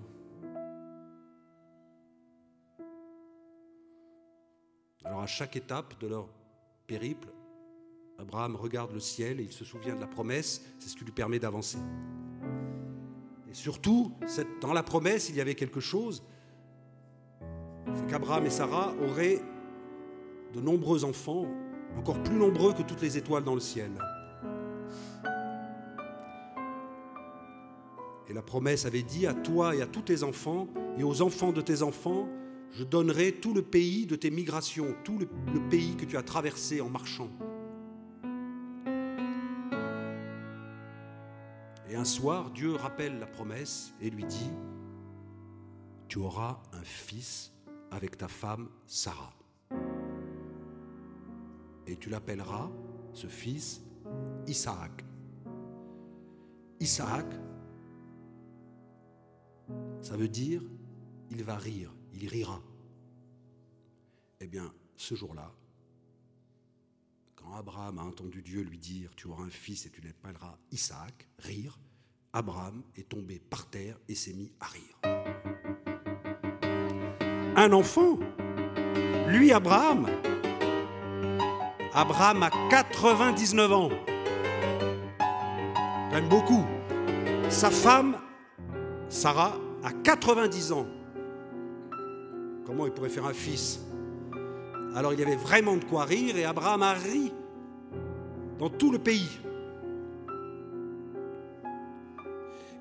Alors, 5.06 5.22
à 5.22 5.26
chaque 5.26 5.56
étape 5.56 5.98
de 6.02 6.08
leur 6.08 6.28
périple, 6.86 7.30
Abraham 8.18 8.58
regarde 8.58 8.92
le 8.92 9.00
ciel 9.00 9.40
et 9.40 9.44
il 9.44 9.54
se 9.54 9.64
souvient 9.64 9.96
de 9.96 10.02
la 10.02 10.08
promesse, 10.08 10.62
c'est 10.80 10.90
ce 10.90 10.98
qui 10.98 11.06
lui 11.06 11.14
permet 11.14 11.40
d'avancer. 11.40 11.78
Et 13.50 13.54
surtout, 13.54 14.12
dans 14.60 14.74
la 14.74 14.84
promesse, 14.84 15.30
il 15.30 15.38
y 15.38 15.42
avait 15.42 15.56
quelque 15.56 15.80
chose, 15.80 16.26
c'est 17.96 18.06
qu'Abraham 18.08 18.46
et 18.46 18.50
Sarah 18.50 18.94
auraient 19.02 19.40
de 20.54 20.60
nombreux 20.60 21.06
enfants, 21.06 21.46
encore 21.96 22.22
plus 22.22 22.36
nombreux 22.36 22.74
que 22.74 22.82
toutes 22.82 23.02
les 23.02 23.18
étoiles 23.18 23.46
dans 23.46 23.56
le 23.56 23.62
ciel. 23.62 23.92
Et 28.30 28.34
la 28.34 28.44
promesse 28.44 28.86
avait 28.86 29.02
dit 29.02 29.26
à 29.26 29.34
toi 29.34 29.76
et 29.76 29.82
à 29.82 29.88
tous 29.88 30.04
tes 30.04 30.24
enfants, 30.24 30.68
et 30.98 31.04
aux 31.04 31.22
enfants 31.22 31.52
de 31.52 31.62
tes 31.62 31.82
enfants, 31.82 32.30
je 32.72 32.84
donnerai 32.84 33.34
tout 33.34 33.56
le 33.56 33.64
pays 33.64 34.06
de 34.06 34.16
tes 34.16 34.30
migrations, 34.30 34.96
tout 35.04 35.18
le, 35.18 35.28
pays 35.70 35.96
que 35.96 36.06
tu 36.06 36.16
as 36.16 36.22
traversé 36.22 36.80
en 36.80 36.90
marchant. 36.90 37.30
Et 41.90 41.96
un 41.96 42.06
soir, 42.06 42.52
Dieu 42.52 42.76
rappelle 42.76 43.18
la 43.20 43.26
promesse 43.26 43.94
et 44.00 44.12
lui 44.12 44.26
dit, 44.26 44.52
tu 46.08 46.20
auras 46.20 46.62
un 46.74 46.84
fils 46.84 47.52
avec 47.90 48.16
ta 48.18 48.28
femme 48.28 48.70
Sarah. 48.86 49.34
Et 51.88 51.96
tu 51.96 52.10
l'appelleras, 52.10 52.70
ce 53.14 53.26
fils, 53.26 53.82
Isaac. 54.46 55.04
Isaac, 56.80 57.26
ça 60.02 60.16
veut 60.16 60.28
dire, 60.28 60.62
il 61.30 61.44
va 61.44 61.58
rire, 61.58 61.94
il 62.14 62.28
rira. 62.28 62.62
Eh 64.40 64.48
bien, 64.48 64.74
ce 64.96 65.16
jour-là, 65.16 65.52
quand 67.36 67.54
Abraham 67.56 68.00
a 68.00 68.04
entendu 68.04 68.42
Dieu 68.42 68.62
lui 68.62 68.78
dire, 68.78 69.16
tu 69.16 69.28
auras 69.28 69.44
un 69.44 69.50
fils 69.50 69.86
et 69.86 69.90
tu 69.90 70.02
l'appelleras 70.02 70.58
Isaac, 70.72 71.28
rire, 71.40 71.80
Abraham 72.34 72.84
est 72.96 73.10
tombé 73.10 73.40
par 73.40 73.70
terre 73.70 73.98
et 74.08 74.16
s'est 74.16 74.34
mis 74.34 74.52
à 74.60 74.68
rire. 74.68 75.00
Un 77.56 77.72
enfant, 77.74 78.20
lui 79.28 79.52
Abraham, 79.52 80.08
Abraham 81.94 82.44
a 82.44 82.52
99 82.70 83.72
ans, 83.74 83.90
quand 86.12 86.28
beaucoup. 86.30 86.66
Sa 87.50 87.72
femme, 87.72 88.16
Sarah, 89.10 89.58
a 89.84 89.92
90 89.92 90.72
ans. 90.72 90.88
Comment 92.66 92.86
il 92.86 92.92
pourrait 92.92 93.10
faire 93.10 93.26
un 93.26 93.34
fils? 93.34 93.80
Alors 94.96 95.14
il 95.14 95.20
y 95.20 95.24
avait 95.24 95.36
vraiment 95.36 95.78
de 95.78 95.84
quoi 95.84 96.06
rire 96.06 96.38
et 96.38 96.46
Abraham 96.46 96.84
a 96.84 96.94
ri 96.94 97.34
dans 98.60 98.70
tout 98.70 98.92
le 98.92 99.00
pays. 99.00 99.30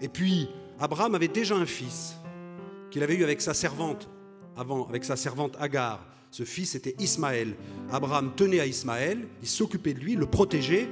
Et 0.00 0.08
puis, 0.08 0.48
Abraham 0.78 1.14
avait 1.14 1.28
déjà 1.28 1.56
un 1.56 1.66
fils 1.66 2.14
qu'il 2.90 3.02
avait 3.02 3.16
eu 3.16 3.24
avec 3.24 3.40
sa 3.40 3.54
servante, 3.54 4.08
avant, 4.56 4.86
avec 4.86 5.04
sa 5.04 5.16
servante 5.16 5.56
Agar. 5.58 6.04
Ce 6.30 6.44
fils 6.44 6.74
était 6.74 6.94
Ismaël. 6.98 7.56
Abraham 7.90 8.32
tenait 8.36 8.60
à 8.60 8.66
Ismaël, 8.66 9.26
il 9.42 9.48
s'occupait 9.48 9.94
de 9.94 10.00
lui, 10.00 10.14
le 10.14 10.26
protégeait, 10.26 10.88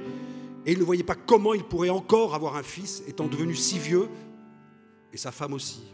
et 0.65 0.71
il 0.71 0.79
ne 0.79 0.83
voyait 0.83 1.03
pas 1.03 1.15
comment 1.15 1.53
il 1.53 1.63
pourrait 1.63 1.89
encore 1.89 2.35
avoir 2.35 2.57
un 2.57 2.63
fils, 2.63 3.03
étant 3.07 3.27
devenu 3.27 3.55
si 3.55 3.79
vieux, 3.79 4.09
sa 5.17 5.31
femme 5.31 5.53
aussi. 5.53 5.93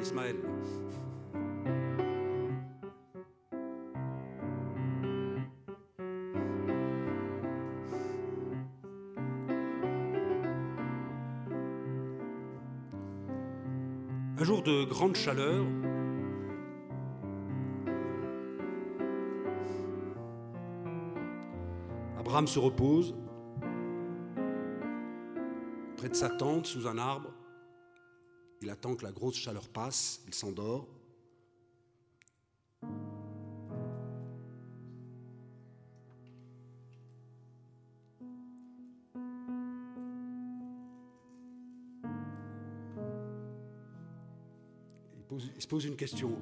Ismaël. 0.00 0.36
Un 14.38 14.44
jour 14.44 14.62
de 14.62 14.84
grande 14.84 15.16
chaleur, 15.16 15.66
Abraham 22.30 22.46
se 22.46 22.60
repose 22.60 23.12
près 25.96 26.08
de 26.08 26.14
sa 26.14 26.28
tente 26.30 26.64
sous 26.64 26.86
un 26.86 26.96
arbre. 26.96 27.34
Il 28.62 28.70
attend 28.70 28.94
que 28.94 29.02
la 29.02 29.10
grosse 29.10 29.34
chaleur 29.34 29.68
passe, 29.68 30.22
il 30.28 30.32
s'endort. 30.32 30.86
Il, 45.32 45.60
se 45.60 45.66
pose 45.66 45.84
une 45.84 45.96
question. 45.96 46.38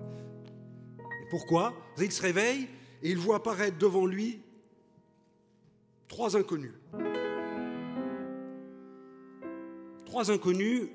pourquoi? 1.30 1.72
Il 1.96 2.12
se 2.12 2.20
réveille 2.20 2.68
et 3.02 3.10
il 3.10 3.16
voit 3.16 3.36
apparaître 3.36 3.78
devant 3.78 4.04
lui 4.04 4.42
trois 6.10 6.36
inconnus. 6.36 6.74
Trois 10.04 10.30
inconnus 10.30 10.88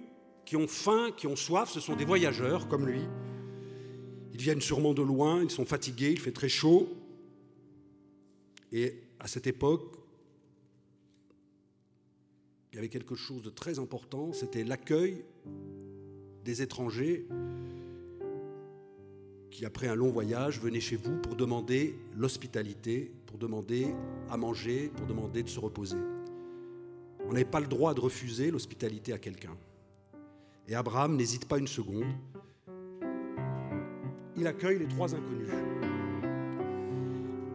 qui 0.45 0.57
ont 0.57 0.67
faim, 0.67 1.09
qui 1.15 1.25
ont 1.25 1.37
soif, 1.37 1.71
ce 1.71 1.79
sont 1.79 1.95
des 1.95 2.03
voyageurs 2.03 2.67
comme 2.67 2.85
lui. 2.85 3.01
Ils 4.33 4.41
viennent 4.41 4.61
sûrement 4.61 4.93
de 4.93 5.01
loin, 5.01 5.41
ils 5.41 5.49
sont 5.49 5.65
fatigués, 5.65 6.11
il 6.11 6.19
fait 6.19 6.33
très 6.33 6.49
chaud. 6.49 6.89
Et 8.73 8.99
à 9.19 9.27
cette 9.27 9.47
époque, 9.47 9.95
il 12.71 12.75
y 12.75 12.79
avait 12.79 12.89
quelque 12.89 13.15
chose 13.15 13.41
de 13.41 13.49
très 13.49 13.79
important, 13.79 14.33
c'était 14.33 14.65
l'accueil 14.65 15.23
des 16.43 16.61
étrangers 16.61 17.25
qui, 19.49 19.65
après 19.65 19.87
un 19.87 19.95
long 19.95 20.11
voyage, 20.11 20.59
venaient 20.59 20.81
chez 20.81 20.97
vous 20.97 21.17
pour 21.21 21.37
demander 21.37 21.95
l'hospitalité, 22.17 23.13
pour 23.35 23.49
demander 23.49 23.93
à 24.29 24.37
manger, 24.37 24.89
pour 24.95 25.05
demander 25.07 25.43
de 25.43 25.49
se 25.49 25.59
reposer. 25.59 25.97
On 27.27 27.33
n'avait 27.33 27.43
pas 27.43 27.59
le 27.59 27.67
droit 27.67 27.93
de 27.93 27.99
refuser 27.99 28.49
l'hospitalité 28.49 29.11
à 29.11 29.17
quelqu'un. 29.17 29.57
Et 30.69 30.73
Abraham 30.75 31.17
n'hésite 31.17 31.45
pas 31.45 31.57
une 31.57 31.67
seconde. 31.67 32.05
Il 34.37 34.47
accueille 34.47 34.79
les 34.79 34.87
trois 34.87 35.13
inconnus. 35.13 35.49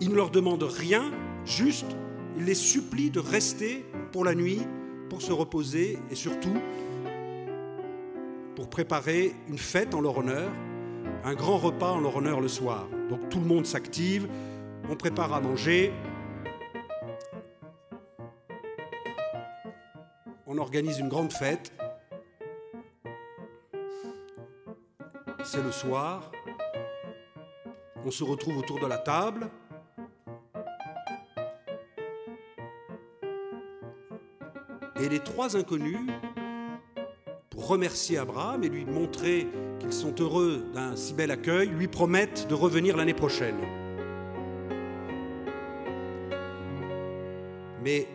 Il 0.03 0.11
ne 0.11 0.16
leur 0.16 0.31
demande 0.31 0.62
rien, 0.64 1.11
juste 1.47 1.97
il 2.37 2.45
les 2.45 2.55
supplie 2.55 3.11
de 3.11 3.20
rester 3.20 3.87
pour 4.12 4.26
la 4.26 4.35
nuit, 4.35 4.61
pour 5.09 5.22
se 5.22 5.33
reposer 5.33 5.99
et 6.11 6.14
surtout 6.14 6.59
pour 8.55 8.68
préparer 8.68 9.33
une 9.49 9.57
fête 9.57 9.95
en 9.95 10.03
leur 10.03 10.18
honneur, 10.18 10.51
un 11.24 11.35
grand 11.35 11.57
repas 11.57 11.93
en 11.93 12.01
leur 12.01 12.16
honneur 12.16 12.43
le 12.43 12.49
soir. 12.49 12.87
Donc 13.09 13.31
tout 13.31 13.41
le 13.41 13.47
monde 13.47 13.64
s'active, 13.64 14.28
on 14.91 14.97
prépare 14.97 15.32
à 15.32 15.41
manger, 15.41 15.93
on 20.49 20.59
organise 20.59 20.99
une 20.99 21.09
grande 21.09 21.32
fête. 21.32 21.72
C'est 25.45 25.62
le 25.62 25.70
soir. 25.70 26.32
On 28.05 28.11
se 28.11 28.24
retrouve 28.24 28.59
autour 28.59 28.80
de 28.80 28.86
la 28.86 28.99
table. 28.99 29.49
Et 35.01 35.09
les 35.09 35.20
trois 35.20 35.57
inconnus, 35.57 36.11
pour 37.49 37.68
remercier 37.68 38.18
Abraham 38.18 38.64
et 38.64 38.68
lui 38.68 38.84
montrer 38.84 39.47
qu'ils 39.78 39.93
sont 39.93 40.14
heureux 40.18 40.64
d'un 40.74 40.97
si 40.97 41.14
bel 41.14 41.30
accueil, 41.30 41.68
lui 41.68 41.86
promettent 41.86 42.49
de 42.49 42.55
revenir 42.55 42.97
l'année 42.97 43.14
prochaine. 43.14 43.80
Mais 47.91 48.07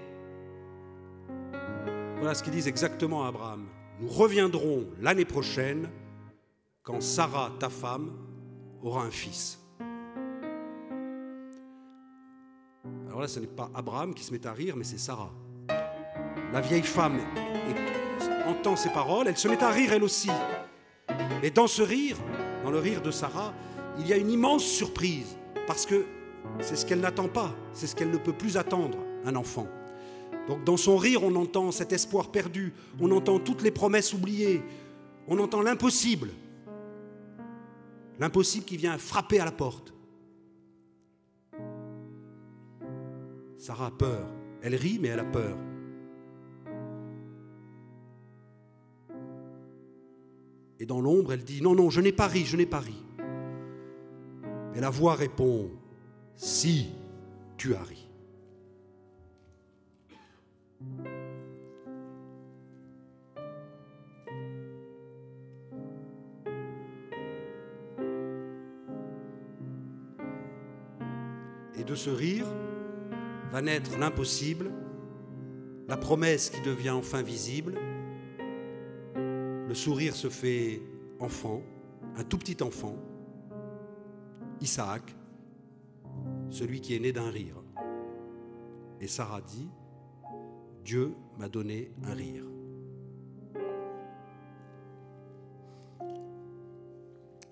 voilà 2.17 2.33
ce 2.33 2.41
qu'ils 2.41 2.53
disent 2.53 2.67
exactement 2.67 3.25
à 3.25 3.27
Abraham. 3.27 3.67
Nous 3.99 4.07
reviendrons 4.07 4.85
l'année 5.01 5.25
prochaine 5.25 5.89
quand 6.81 7.01
Sarah, 7.01 7.51
ta 7.59 7.69
femme, 7.69 8.13
aura 8.81 9.03
un 9.03 9.11
fils. 9.11 9.59
Alors 13.07 13.19
là, 13.19 13.27
ce 13.27 13.39
n'est 13.41 13.47
pas 13.47 13.69
Abraham 13.73 14.13
qui 14.13 14.23
se 14.23 14.31
met 14.31 14.47
à 14.47 14.53
rire, 14.53 14.75
mais 14.77 14.85
c'est 14.85 14.97
Sarah. 14.97 15.31
La 16.53 16.61
vieille 16.61 16.83
femme 16.83 17.19
entend 18.47 18.77
ces 18.77 18.89
paroles, 18.89 19.27
elle 19.27 19.37
se 19.37 19.49
met 19.49 19.61
à 19.61 19.71
rire 19.71 19.91
elle 19.91 20.03
aussi. 20.03 20.31
Et 21.43 21.49
dans 21.49 21.67
ce 21.67 21.81
rire, 21.81 22.15
dans 22.63 22.71
le 22.71 22.79
rire 22.79 23.01
de 23.01 23.11
Sarah, 23.11 23.53
il 23.97 24.07
y 24.07 24.13
a 24.13 24.17
une 24.17 24.31
immense 24.31 24.63
surprise, 24.63 25.37
parce 25.67 25.85
que 25.85 26.05
c'est 26.59 26.77
ce 26.77 26.85
qu'elle 26.85 27.01
n'attend 27.01 27.27
pas, 27.27 27.53
c'est 27.73 27.87
ce 27.87 27.95
qu'elle 27.95 28.11
ne 28.11 28.17
peut 28.17 28.33
plus 28.33 28.55
attendre, 28.55 28.99
un 29.25 29.35
enfant. 29.35 29.67
Donc 30.47 30.63
dans 30.63 30.77
son 30.77 30.97
rire, 30.97 31.23
on 31.23 31.35
entend 31.35 31.71
cet 31.71 31.91
espoir 31.91 32.31
perdu, 32.31 32.73
on 32.99 33.11
entend 33.11 33.39
toutes 33.39 33.61
les 33.61 33.71
promesses 33.71 34.13
oubliées, 34.13 34.61
on 35.27 35.39
entend 35.39 35.61
l'impossible, 35.61 36.29
l'impossible 38.19 38.65
qui 38.65 38.77
vient 38.77 38.97
frapper 38.97 39.39
à 39.39 39.45
la 39.45 39.51
porte. 39.51 39.93
Sarah 43.57 43.87
a 43.87 43.91
peur, 43.91 44.27
elle 44.61 44.75
rit 44.75 44.99
mais 45.01 45.07
elle 45.07 45.19
a 45.19 45.25
peur. 45.25 45.57
Et 50.79 50.85
dans 50.85 50.99
l'ombre, 50.99 51.33
elle 51.33 51.43
dit, 51.43 51.61
non, 51.61 51.73
non, 51.73 51.89
je 51.89 52.01
n'ai 52.01 52.11
pas 52.11 52.27
ri, 52.27 52.45
je 52.45 52.57
n'ai 52.57 52.65
pas 52.65 52.79
ri. 52.79 53.01
Et 54.75 54.81
la 54.81 54.89
voix 54.89 55.15
répond, 55.15 55.71
si 56.35 56.89
tu 57.57 57.73
as 57.75 57.81
ri. 57.81 58.04
De 71.95 71.99
ce 71.99 72.09
rire 72.09 72.45
va 73.53 73.61
naître 73.61 73.97
l'impossible, 73.97 74.69
la 75.87 75.95
promesse 75.95 76.49
qui 76.49 76.59
devient 76.59 76.89
enfin 76.89 77.21
visible, 77.21 77.75
le 79.15 79.73
sourire 79.73 80.13
se 80.13 80.27
fait 80.27 80.81
enfant, 81.21 81.61
un 82.17 82.25
tout 82.25 82.37
petit 82.37 82.61
enfant, 82.61 82.97
Isaac, 84.59 85.15
celui 86.49 86.81
qui 86.81 86.97
est 86.97 86.99
né 86.99 87.13
d'un 87.13 87.29
rire. 87.29 87.63
Et 88.99 89.07
Sarah 89.07 89.39
dit, 89.39 89.69
Dieu 90.83 91.13
m'a 91.39 91.47
donné 91.47 91.91
un 92.03 92.13
rire. 92.13 92.43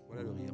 Voilà 0.09 0.23
le 0.23 0.31
rire. 0.31 0.53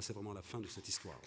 C'est 0.00 0.14
vraiment 0.14 0.32
la 0.32 0.42
fin 0.42 0.60
de 0.60 0.66
cette 0.66 0.88
histoire. 0.88 1.20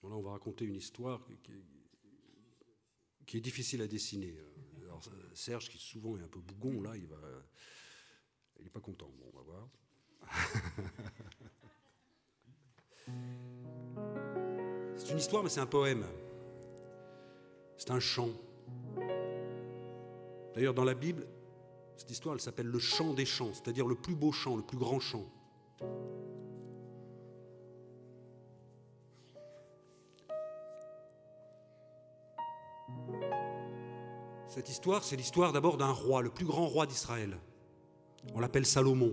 Voilà, 0.00 0.16
on 0.16 0.22
va 0.22 0.30
raconter 0.30 0.64
une 0.64 0.76
histoire 0.76 1.20
qui, 1.42 1.52
qui 3.26 3.36
est 3.36 3.40
difficile 3.40 3.82
à 3.82 3.86
dessiner. 3.86 4.34
Alors, 4.82 5.04
Serge, 5.34 5.68
qui 5.68 5.76
souvent 5.78 6.16
est 6.16 6.22
un 6.22 6.28
peu 6.28 6.40
bougon, 6.40 6.80
là, 6.80 6.96
il 6.96 7.06
va, 7.06 7.18
il 8.58 8.64
n'est 8.64 8.70
pas 8.70 8.80
content. 8.80 9.12
Bon, 9.18 9.30
on 9.34 9.36
va 9.36 9.42
voir. 9.42 9.68
c'est 14.96 15.10
une 15.10 15.18
histoire, 15.18 15.42
mais 15.42 15.50
c'est 15.50 15.60
un 15.60 15.66
poème. 15.66 16.06
C'est 17.84 17.90
un 17.90 17.98
chant. 17.98 18.28
D'ailleurs, 20.54 20.72
dans 20.72 20.84
la 20.84 20.94
Bible, 20.94 21.26
cette 21.96 22.12
histoire, 22.12 22.36
elle 22.36 22.40
s'appelle 22.40 22.68
le 22.68 22.78
chant 22.78 23.12
des 23.12 23.24
chants, 23.24 23.52
c'est-à-dire 23.52 23.88
le 23.88 23.96
plus 23.96 24.14
beau 24.14 24.30
chant, 24.30 24.54
le 24.54 24.62
plus 24.62 24.78
grand 24.78 25.00
chant. 25.00 25.24
Cette 34.46 34.68
histoire, 34.68 35.02
c'est 35.02 35.16
l'histoire 35.16 35.52
d'abord 35.52 35.76
d'un 35.76 35.90
roi, 35.90 36.22
le 36.22 36.30
plus 36.30 36.46
grand 36.46 36.68
roi 36.68 36.86
d'Israël. 36.86 37.36
On 38.32 38.38
l'appelle 38.38 38.64
Salomon. 38.64 39.12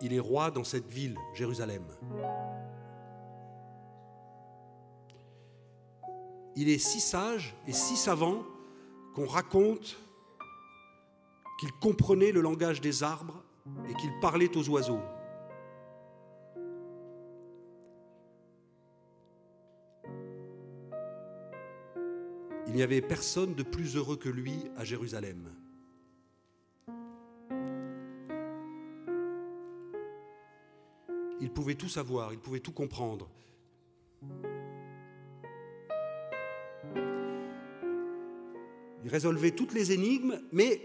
Il 0.00 0.14
est 0.14 0.18
roi 0.18 0.50
dans 0.50 0.64
cette 0.64 0.86
ville, 0.86 1.18
Jérusalem. 1.34 1.84
Il 6.60 6.68
est 6.68 6.78
si 6.78 7.00
sage 7.00 7.54
et 7.66 7.72
si 7.72 7.96
savant 7.96 8.44
qu'on 9.14 9.24
raconte 9.24 9.96
qu'il 11.58 11.72
comprenait 11.72 12.32
le 12.32 12.42
langage 12.42 12.82
des 12.82 13.02
arbres 13.02 13.42
et 13.88 13.94
qu'il 13.94 14.10
parlait 14.20 14.54
aux 14.58 14.68
oiseaux. 14.68 15.00
Il 22.66 22.74
n'y 22.74 22.82
avait 22.82 23.00
personne 23.00 23.54
de 23.54 23.62
plus 23.62 23.96
heureux 23.96 24.16
que 24.16 24.28
lui 24.28 24.54
à 24.76 24.84
Jérusalem. 24.84 25.50
Il 31.40 31.50
pouvait 31.50 31.74
tout 31.74 31.88
savoir, 31.88 32.34
il 32.34 32.38
pouvait 32.38 32.60
tout 32.60 32.72
comprendre. 32.72 33.30
Résolvait 39.10 39.50
toutes 39.50 39.74
les 39.74 39.92
énigmes, 39.92 40.40
mais 40.52 40.80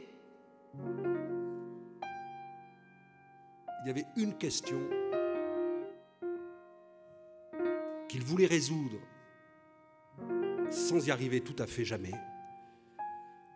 il 3.83 3.87
y 3.87 3.89
avait 3.89 4.05
une 4.17 4.35
question 4.35 4.79
qu'il 8.09 8.23
voulait 8.23 8.47
résoudre 8.47 8.97
sans 10.71 11.05
y 11.07 11.11
arriver 11.11 11.41
tout 11.41 11.55
à 11.59 11.67
fait 11.67 11.85
jamais. 11.85 12.13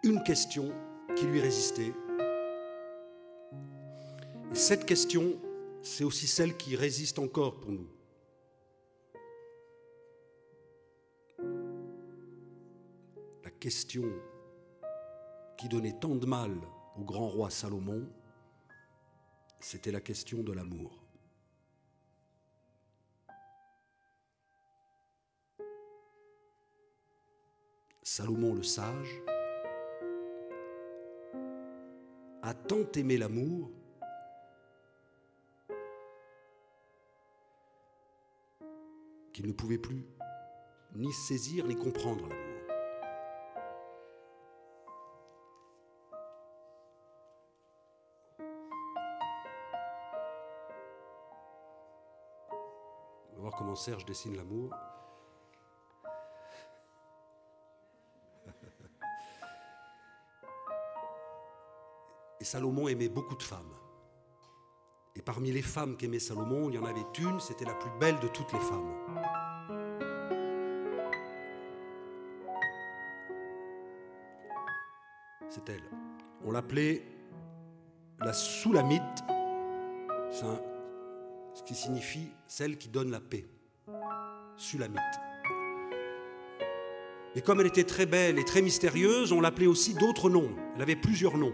Une 0.04 0.22
question 0.24 0.72
qui 1.16 1.26
lui 1.26 1.42
résistait. 1.42 1.92
Et 4.52 4.56
cette 4.56 4.86
question, 4.86 5.40
c'est 5.82 6.04
aussi 6.04 6.28
celle 6.28 6.56
qui 6.56 6.76
résiste 6.76 7.20
encore 7.20 7.60
pour 7.60 7.72
nous. 7.72 7.88
La 13.44 13.52
question 13.52 14.06
qui 15.60 15.68
donnait 15.68 15.99
tant 15.99 16.16
de 16.16 16.26
mal 16.26 16.57
au 16.95 17.03
grand 17.03 17.28
roi 17.28 17.49
Salomon, 17.49 18.07
c'était 19.60 19.91
la 19.91 19.99
question 19.99 20.41
de 20.41 20.53
l'amour. 20.53 21.03
Salomon 28.01 28.53
le 28.53 28.64
sage 28.64 29.22
a 32.41 32.53
tant 32.53 32.89
aimé 32.95 33.18
l'amour 33.18 33.70
qu'il 39.34 39.45
ne 39.45 39.51
pouvait 39.51 39.78
plus 39.78 40.05
ni 40.95 41.12
saisir 41.12 41.68
ni 41.68 41.76
comprendre 41.76 42.30
l'amour. 42.30 42.49
Serge 53.80 54.04
dessine 54.04 54.36
l'amour. 54.36 54.76
Et 62.42 62.44
Salomon 62.44 62.90
aimait 62.90 63.08
beaucoup 63.08 63.36
de 63.36 63.44
femmes. 63.44 63.74
Et 65.16 65.22
parmi 65.22 65.54
les 65.54 65.62
femmes 65.62 65.96
qu'aimait 65.96 66.20
Salomon, 66.20 66.70
il 66.70 66.76
y 66.76 66.78
en 66.78 66.84
avait 66.84 67.06
une, 67.20 67.40
c'était 67.40 67.64
la 67.64 67.74
plus 67.74 67.90
belle 68.02 68.20
de 68.20 68.28
toutes 68.28 68.52
les 68.52 68.60
femmes. 68.60 68.94
C'est 75.50 75.70
elle. 75.70 75.90
On 76.44 76.52
l'appelait 76.52 77.02
la 78.20 78.34
Soulamite, 78.34 79.24
ce 80.32 81.64
qui 81.64 81.76
signifie 81.76 82.30
celle 82.46 82.78
qui 82.78 82.90
donne 82.90 83.10
la 83.10 83.22
paix. 83.22 83.46
Sulamite. 84.60 84.99
Et 87.34 87.41
comme 87.41 87.62
elle 87.62 87.68
était 87.68 87.86
très 87.86 88.05
belle 88.05 88.38
et 88.38 88.43
très 88.43 88.62
mystérieuse, 88.62 89.32
on 89.32 89.39
l'appelait 89.39 89.68
aussi 89.68 89.93
d'autres 89.93 90.30
noms. 90.30 90.49
Elle 90.76 90.82
avait 90.82 90.97
plusieurs 90.97 91.38
noms. 91.38 91.53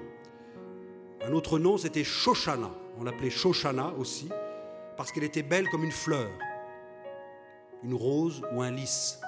Un 1.21 1.31
autre 1.33 1.59
nom, 1.59 1.77
c'était 1.77 2.03
Shoshana. 2.03 2.71
On 2.97 3.03
l'appelait 3.03 3.29
Shoshana 3.29 3.93
aussi, 3.99 4.27
parce 4.97 5.11
qu'elle 5.11 5.23
était 5.23 5.43
belle 5.43 5.69
comme 5.69 5.83
une 5.83 5.91
fleur, 5.91 6.31
une 7.83 7.93
rose 7.93 8.41
ou 8.51 8.63
un 8.63 8.71
lys. 8.71 9.19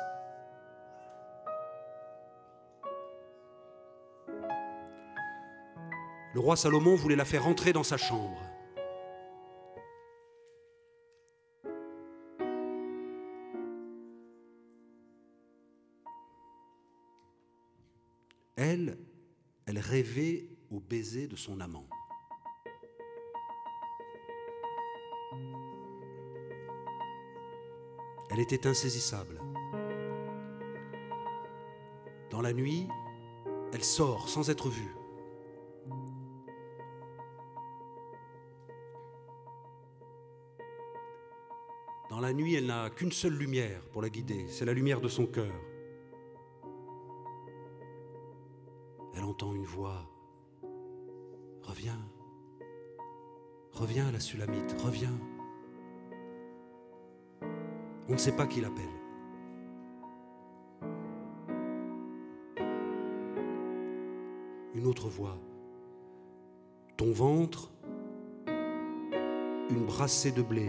Le 6.33 6.39
roi 6.39 6.55
Salomon 6.55 6.95
voulait 6.95 7.15
la 7.15 7.25
faire 7.25 7.45
entrer 7.45 7.73
dans 7.73 7.83
sa 7.83 7.97
chambre. 7.97 8.41
Au 20.71 20.79
baiser 20.79 21.27
de 21.27 21.35
son 21.35 21.59
amant. 21.59 21.87
Elle 28.31 28.39
était 28.39 28.65
insaisissable. 28.65 29.39
Dans 32.31 32.41
la 32.41 32.53
nuit, 32.53 32.87
elle 33.73 33.83
sort 33.83 34.27
sans 34.27 34.49
être 34.49 34.69
vue. 34.69 34.95
Dans 42.09 42.19
la 42.19 42.33
nuit, 42.33 42.55
elle 42.55 42.65
n'a 42.65 42.89
qu'une 42.89 43.11
seule 43.11 43.37
lumière 43.37 43.81
pour 43.91 44.01
la 44.01 44.09
guider, 44.09 44.47
c'est 44.49 44.65
la 44.65 44.73
lumière 44.73 44.99
de 44.99 45.09
son 45.09 45.27
cœur. 45.27 45.53
Entend 49.37 49.53
une 49.53 49.65
voix 49.65 50.03
Reviens. 51.61 51.99
Reviens, 53.71 54.11
la 54.11 54.19
Sulamite, 54.19 54.75
reviens. 54.83 55.15
On 58.09 58.13
ne 58.13 58.17
sait 58.17 58.35
pas 58.35 58.47
qui 58.47 58.61
l'appelle. 58.61 58.85
Une 64.73 64.87
autre 64.87 65.07
voix. 65.07 65.37
Ton 66.95 67.11
ventre, 67.11 67.69
une 68.47 69.85
brassée 69.85 70.31
de 70.31 70.41
blé. 70.41 70.67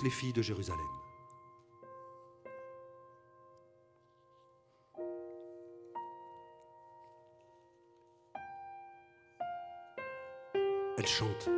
Toutes 0.00 0.04
les 0.04 0.10
filles 0.10 0.32
de 0.32 0.40
Jérusalem. 0.40 0.80
Elle 10.96 11.06
chante. 11.06 11.50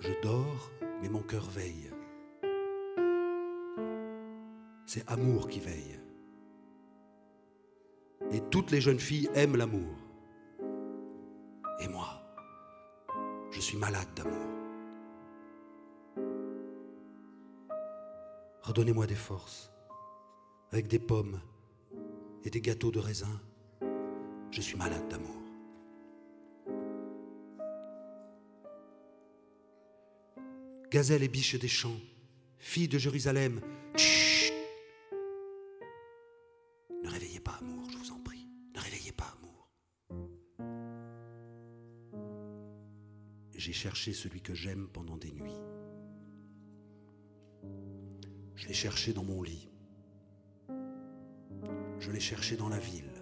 Je 0.00 0.12
dors, 0.22 0.70
mais 1.00 1.08
mon 1.08 1.22
cœur 1.22 1.48
veille. 1.48 1.90
C'est 4.84 5.08
amour 5.08 5.48
qui 5.48 5.60
veille. 5.60 5.98
Et 8.30 8.42
toutes 8.50 8.70
les 8.72 8.82
jeunes 8.82 9.00
filles 9.00 9.30
aiment 9.34 9.56
l'amour. 9.56 9.96
Et 11.80 11.88
moi, 11.88 12.22
je 13.52 13.60
suis 13.60 13.78
malade 13.78 14.12
d'amour. 14.14 14.45
Redonnez-moi 18.66 19.06
des 19.06 19.14
forces, 19.14 19.70
avec 20.72 20.88
des 20.88 20.98
pommes 20.98 21.40
et 22.44 22.50
des 22.50 22.60
gâteaux 22.60 22.90
de 22.90 22.98
raisin. 22.98 23.40
Je 24.50 24.60
suis 24.60 24.76
malade 24.76 25.08
d'amour. 25.08 25.46
gazelles 30.90 31.24
et 31.24 31.28
biches 31.28 31.58
des 31.58 31.68
champs, 31.68 32.00
filles 32.58 32.88
de 32.88 32.96
Jérusalem, 32.98 33.60
chut 33.96 34.52
Ne 37.04 37.10
réveillez 37.10 37.40
pas 37.40 37.58
amour, 37.60 37.90
je 37.90 37.98
vous 37.98 38.12
en 38.12 38.20
prie, 38.20 38.48
ne 38.74 38.80
réveillez 38.80 39.12
pas 39.12 39.36
amour. 39.36 39.68
J'ai 43.54 43.72
cherché 43.72 44.12
celui 44.12 44.40
que 44.40 44.54
j'aime 44.54 44.88
pendant 44.88 45.16
des 45.16 45.32
nuits. 45.32 45.60
Je 48.66 48.70
l'ai 48.70 48.74
cherché 48.74 49.12
dans 49.12 49.22
mon 49.22 49.44
lit. 49.44 49.68
Je 52.00 52.10
l'ai 52.10 52.18
cherché 52.18 52.56
dans 52.56 52.68
la 52.68 52.80
ville. 52.80 53.15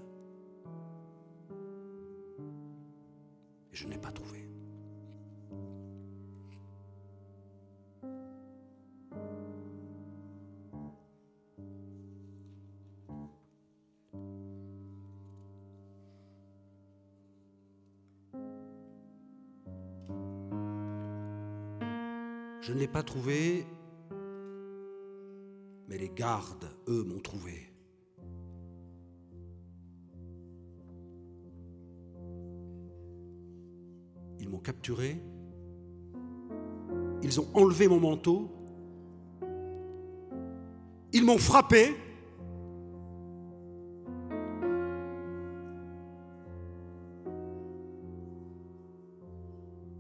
Ils 41.12 41.24
m'ont 41.24 41.38
frappé. 41.38 41.96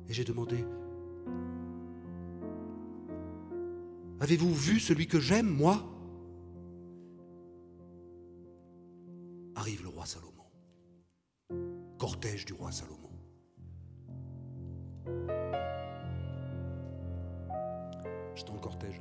Et 0.08 0.12
j'ai 0.12 0.24
demandé, 0.24 0.64
Avez-vous 4.24 4.54
vu 4.54 4.80
celui 4.80 5.06
que 5.06 5.20
j'aime, 5.20 5.48
moi? 5.48 5.82
J'étais 18.34 18.50
en 18.50 18.58
cortège. 18.58 19.00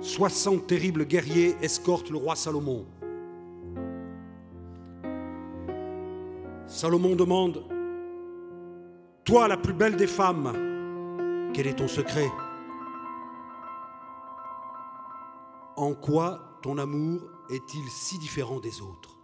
Soixante 0.00 0.66
terribles 0.66 1.06
guerriers 1.06 1.56
escortent 1.62 2.10
le 2.10 2.18
roi 2.18 2.34
Salomon. 2.34 2.84
Salomon 6.66 7.14
demande, 7.14 7.64
Toi 9.24 9.46
la 9.46 9.56
plus 9.56 9.72
belle 9.72 9.96
des 9.96 10.06
femmes, 10.06 11.50
quel 11.54 11.68
est 11.68 11.76
ton 11.76 11.86
secret? 11.86 12.28
En 15.76 15.94
quoi 15.94 16.51
ton 16.62 16.78
amour 16.78 17.28
est-il 17.50 17.88
si 17.90 18.18
différent 18.18 18.60
des 18.60 18.80
autres? 18.80 19.18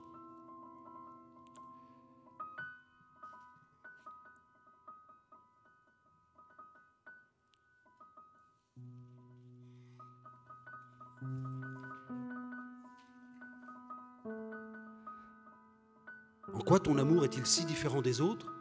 En 16.53 16.61
quoi 16.67 16.81
ton 16.81 16.99
amour 16.99 17.25
est-il 17.25 17.47
si 17.47 17.65
différent 17.65 18.03
des 18.03 18.21
autres? 18.21 18.53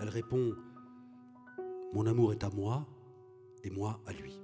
Elle 0.00 0.10
répond, 0.10 0.54
Mon 1.94 2.06
amour 2.06 2.32
est 2.32 2.44
à 2.44 2.50
moi 2.50 2.86
et 3.62 3.70
moi 3.70 4.00
à 4.06 4.12
lui. 4.12 4.38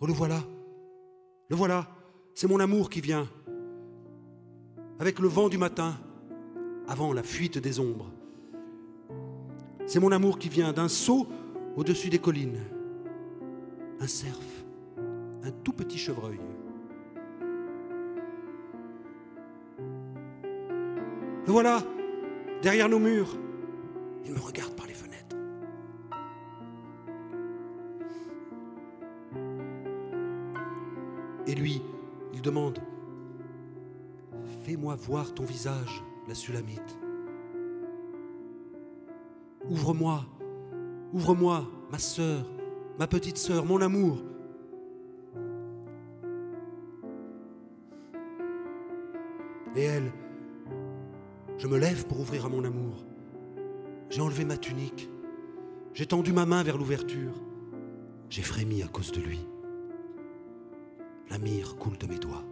Oh, 0.00 0.06
le 0.06 0.12
voilà, 0.12 0.40
le 1.48 1.56
voilà, 1.56 1.86
c'est 2.34 2.48
mon 2.48 2.60
amour 2.60 2.90
qui 2.90 3.00
vient, 3.00 3.28
avec 4.98 5.18
le 5.18 5.28
vent 5.28 5.48
du 5.48 5.58
matin, 5.58 5.94
avant 6.88 7.12
la 7.12 7.22
fuite 7.22 7.58
des 7.58 7.80
ombres. 7.80 8.10
C'est 9.86 10.00
mon 10.00 10.12
amour 10.12 10.38
qui 10.38 10.48
vient 10.48 10.72
d'un 10.72 10.88
saut 10.88 11.26
au-dessus 11.76 12.08
des 12.08 12.18
collines, 12.18 12.60
un 14.00 14.06
cerf, 14.06 14.38
un 15.42 15.50
tout 15.50 15.72
petit 15.72 15.98
chevreuil. 15.98 16.40
Le 21.46 21.52
voilà, 21.52 21.82
derrière 22.62 22.88
nos 22.88 22.98
murs. 22.98 23.36
Il 24.24 24.32
me 24.32 24.40
regarde 24.40 24.74
par 24.74 24.86
les 24.86 24.94
fenêtres. 24.94 25.13
Voir 34.96 35.34
ton 35.34 35.44
visage, 35.44 36.04
la 36.28 36.34
Sulamite. 36.34 36.98
Ouvre-moi, 39.68 40.24
ouvre-moi, 41.12 41.66
ma 41.90 41.98
sœur, 41.98 42.46
ma 42.98 43.06
petite 43.06 43.36
sœur, 43.36 43.64
mon 43.66 43.80
amour. 43.80 44.22
Et 49.76 49.82
elle, 49.82 50.12
je 51.58 51.66
me 51.66 51.76
lève 51.76 52.06
pour 52.06 52.20
ouvrir 52.20 52.46
à 52.46 52.48
mon 52.48 52.64
amour. 52.64 53.04
J'ai 54.10 54.20
enlevé 54.20 54.44
ma 54.44 54.56
tunique. 54.56 55.10
J'ai 55.92 56.06
tendu 56.06 56.32
ma 56.32 56.46
main 56.46 56.62
vers 56.62 56.78
l'ouverture. 56.78 57.34
J'ai 58.30 58.42
frémi 58.42 58.82
à 58.82 58.88
cause 58.88 59.10
de 59.10 59.20
lui. 59.20 59.40
La 61.30 61.38
mire 61.38 61.76
coule 61.76 61.98
de 61.98 62.06
mes 62.06 62.18
doigts. 62.18 62.44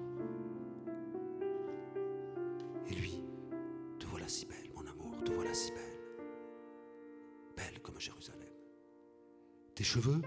Cheveux, 9.93 10.22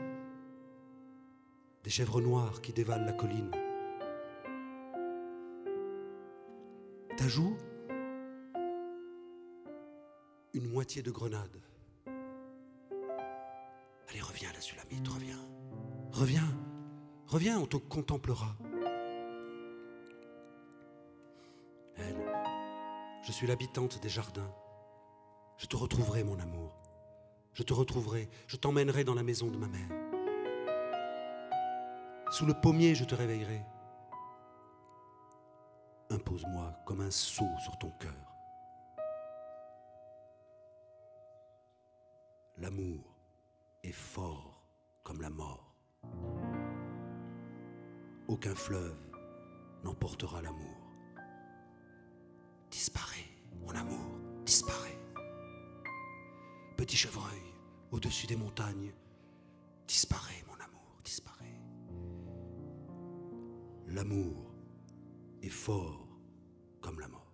des 1.84 1.90
chèvres 1.90 2.22
noires 2.22 2.62
qui 2.62 2.72
dévalent 2.72 3.04
la 3.04 3.14
colline. 3.14 3.50
Ta 7.18 7.28
joue, 7.28 7.58
une 10.54 10.70
moitié 10.72 11.02
de 11.02 11.10
grenade. 11.10 11.60
Allez, 14.08 14.22
reviens, 14.22 14.52
la 14.54 14.62
Sulamite, 14.62 15.08
reviens. 15.08 15.44
Reviens, 16.12 16.54
reviens, 17.26 17.58
on 17.60 17.66
te 17.66 17.78
contemplera. 17.78 18.56
Elle, 21.96 22.24
je 23.24 23.32
suis 23.32 23.48
l'habitante 23.48 24.00
des 24.00 24.10
jardins. 24.10 24.54
Je 25.58 25.66
te 25.66 25.76
retrouverai, 25.76 26.24
mon 26.24 26.38
amour. 26.38 26.85
Je 27.56 27.64
te 27.64 27.74
retrouverai, 27.74 28.30
je 28.48 28.58
t'emmènerai 28.58 29.06
dans 29.06 29.16
la 29.16 29.24
maison 29.24 29.48
de 29.48 29.58
ma 29.58 29.68
mère. 29.68 29.88
Sous 32.30 32.46
le 32.46 32.54
pommier, 32.54 32.96
je 32.96 33.06
te 33.06 33.16
réveillerai. 33.16 33.62
Impose-moi 36.10 36.74
comme 36.86 37.00
un 37.00 37.12
sceau 37.12 37.48
sur 37.64 37.78
ton 37.78 37.92
cœur. 37.92 38.12
L'amour 42.58 43.16
est 43.84 43.94
fort 43.94 44.68
comme 45.06 45.22
la 45.22 45.30
mort. 45.30 45.74
Aucun 48.28 48.54
fleuve 48.54 49.00
n'emportera 49.86 50.42
l'amour. 50.42 50.92
Disparaît, 52.70 53.30
mon 53.62 53.74
amour, 53.74 54.20
disparaît. 54.44 55.05
Petit 56.86 56.98
chevreuil 56.98 57.42
au-dessus 57.90 58.28
des 58.28 58.36
montagnes, 58.36 58.94
disparaît, 59.88 60.44
mon 60.46 60.54
amour, 60.54 61.02
disparaît. 61.04 61.60
L'amour 63.88 64.54
est 65.42 65.50
fort 65.50 66.08
comme 66.82 67.00
la 67.00 67.08
mort. 67.08 67.25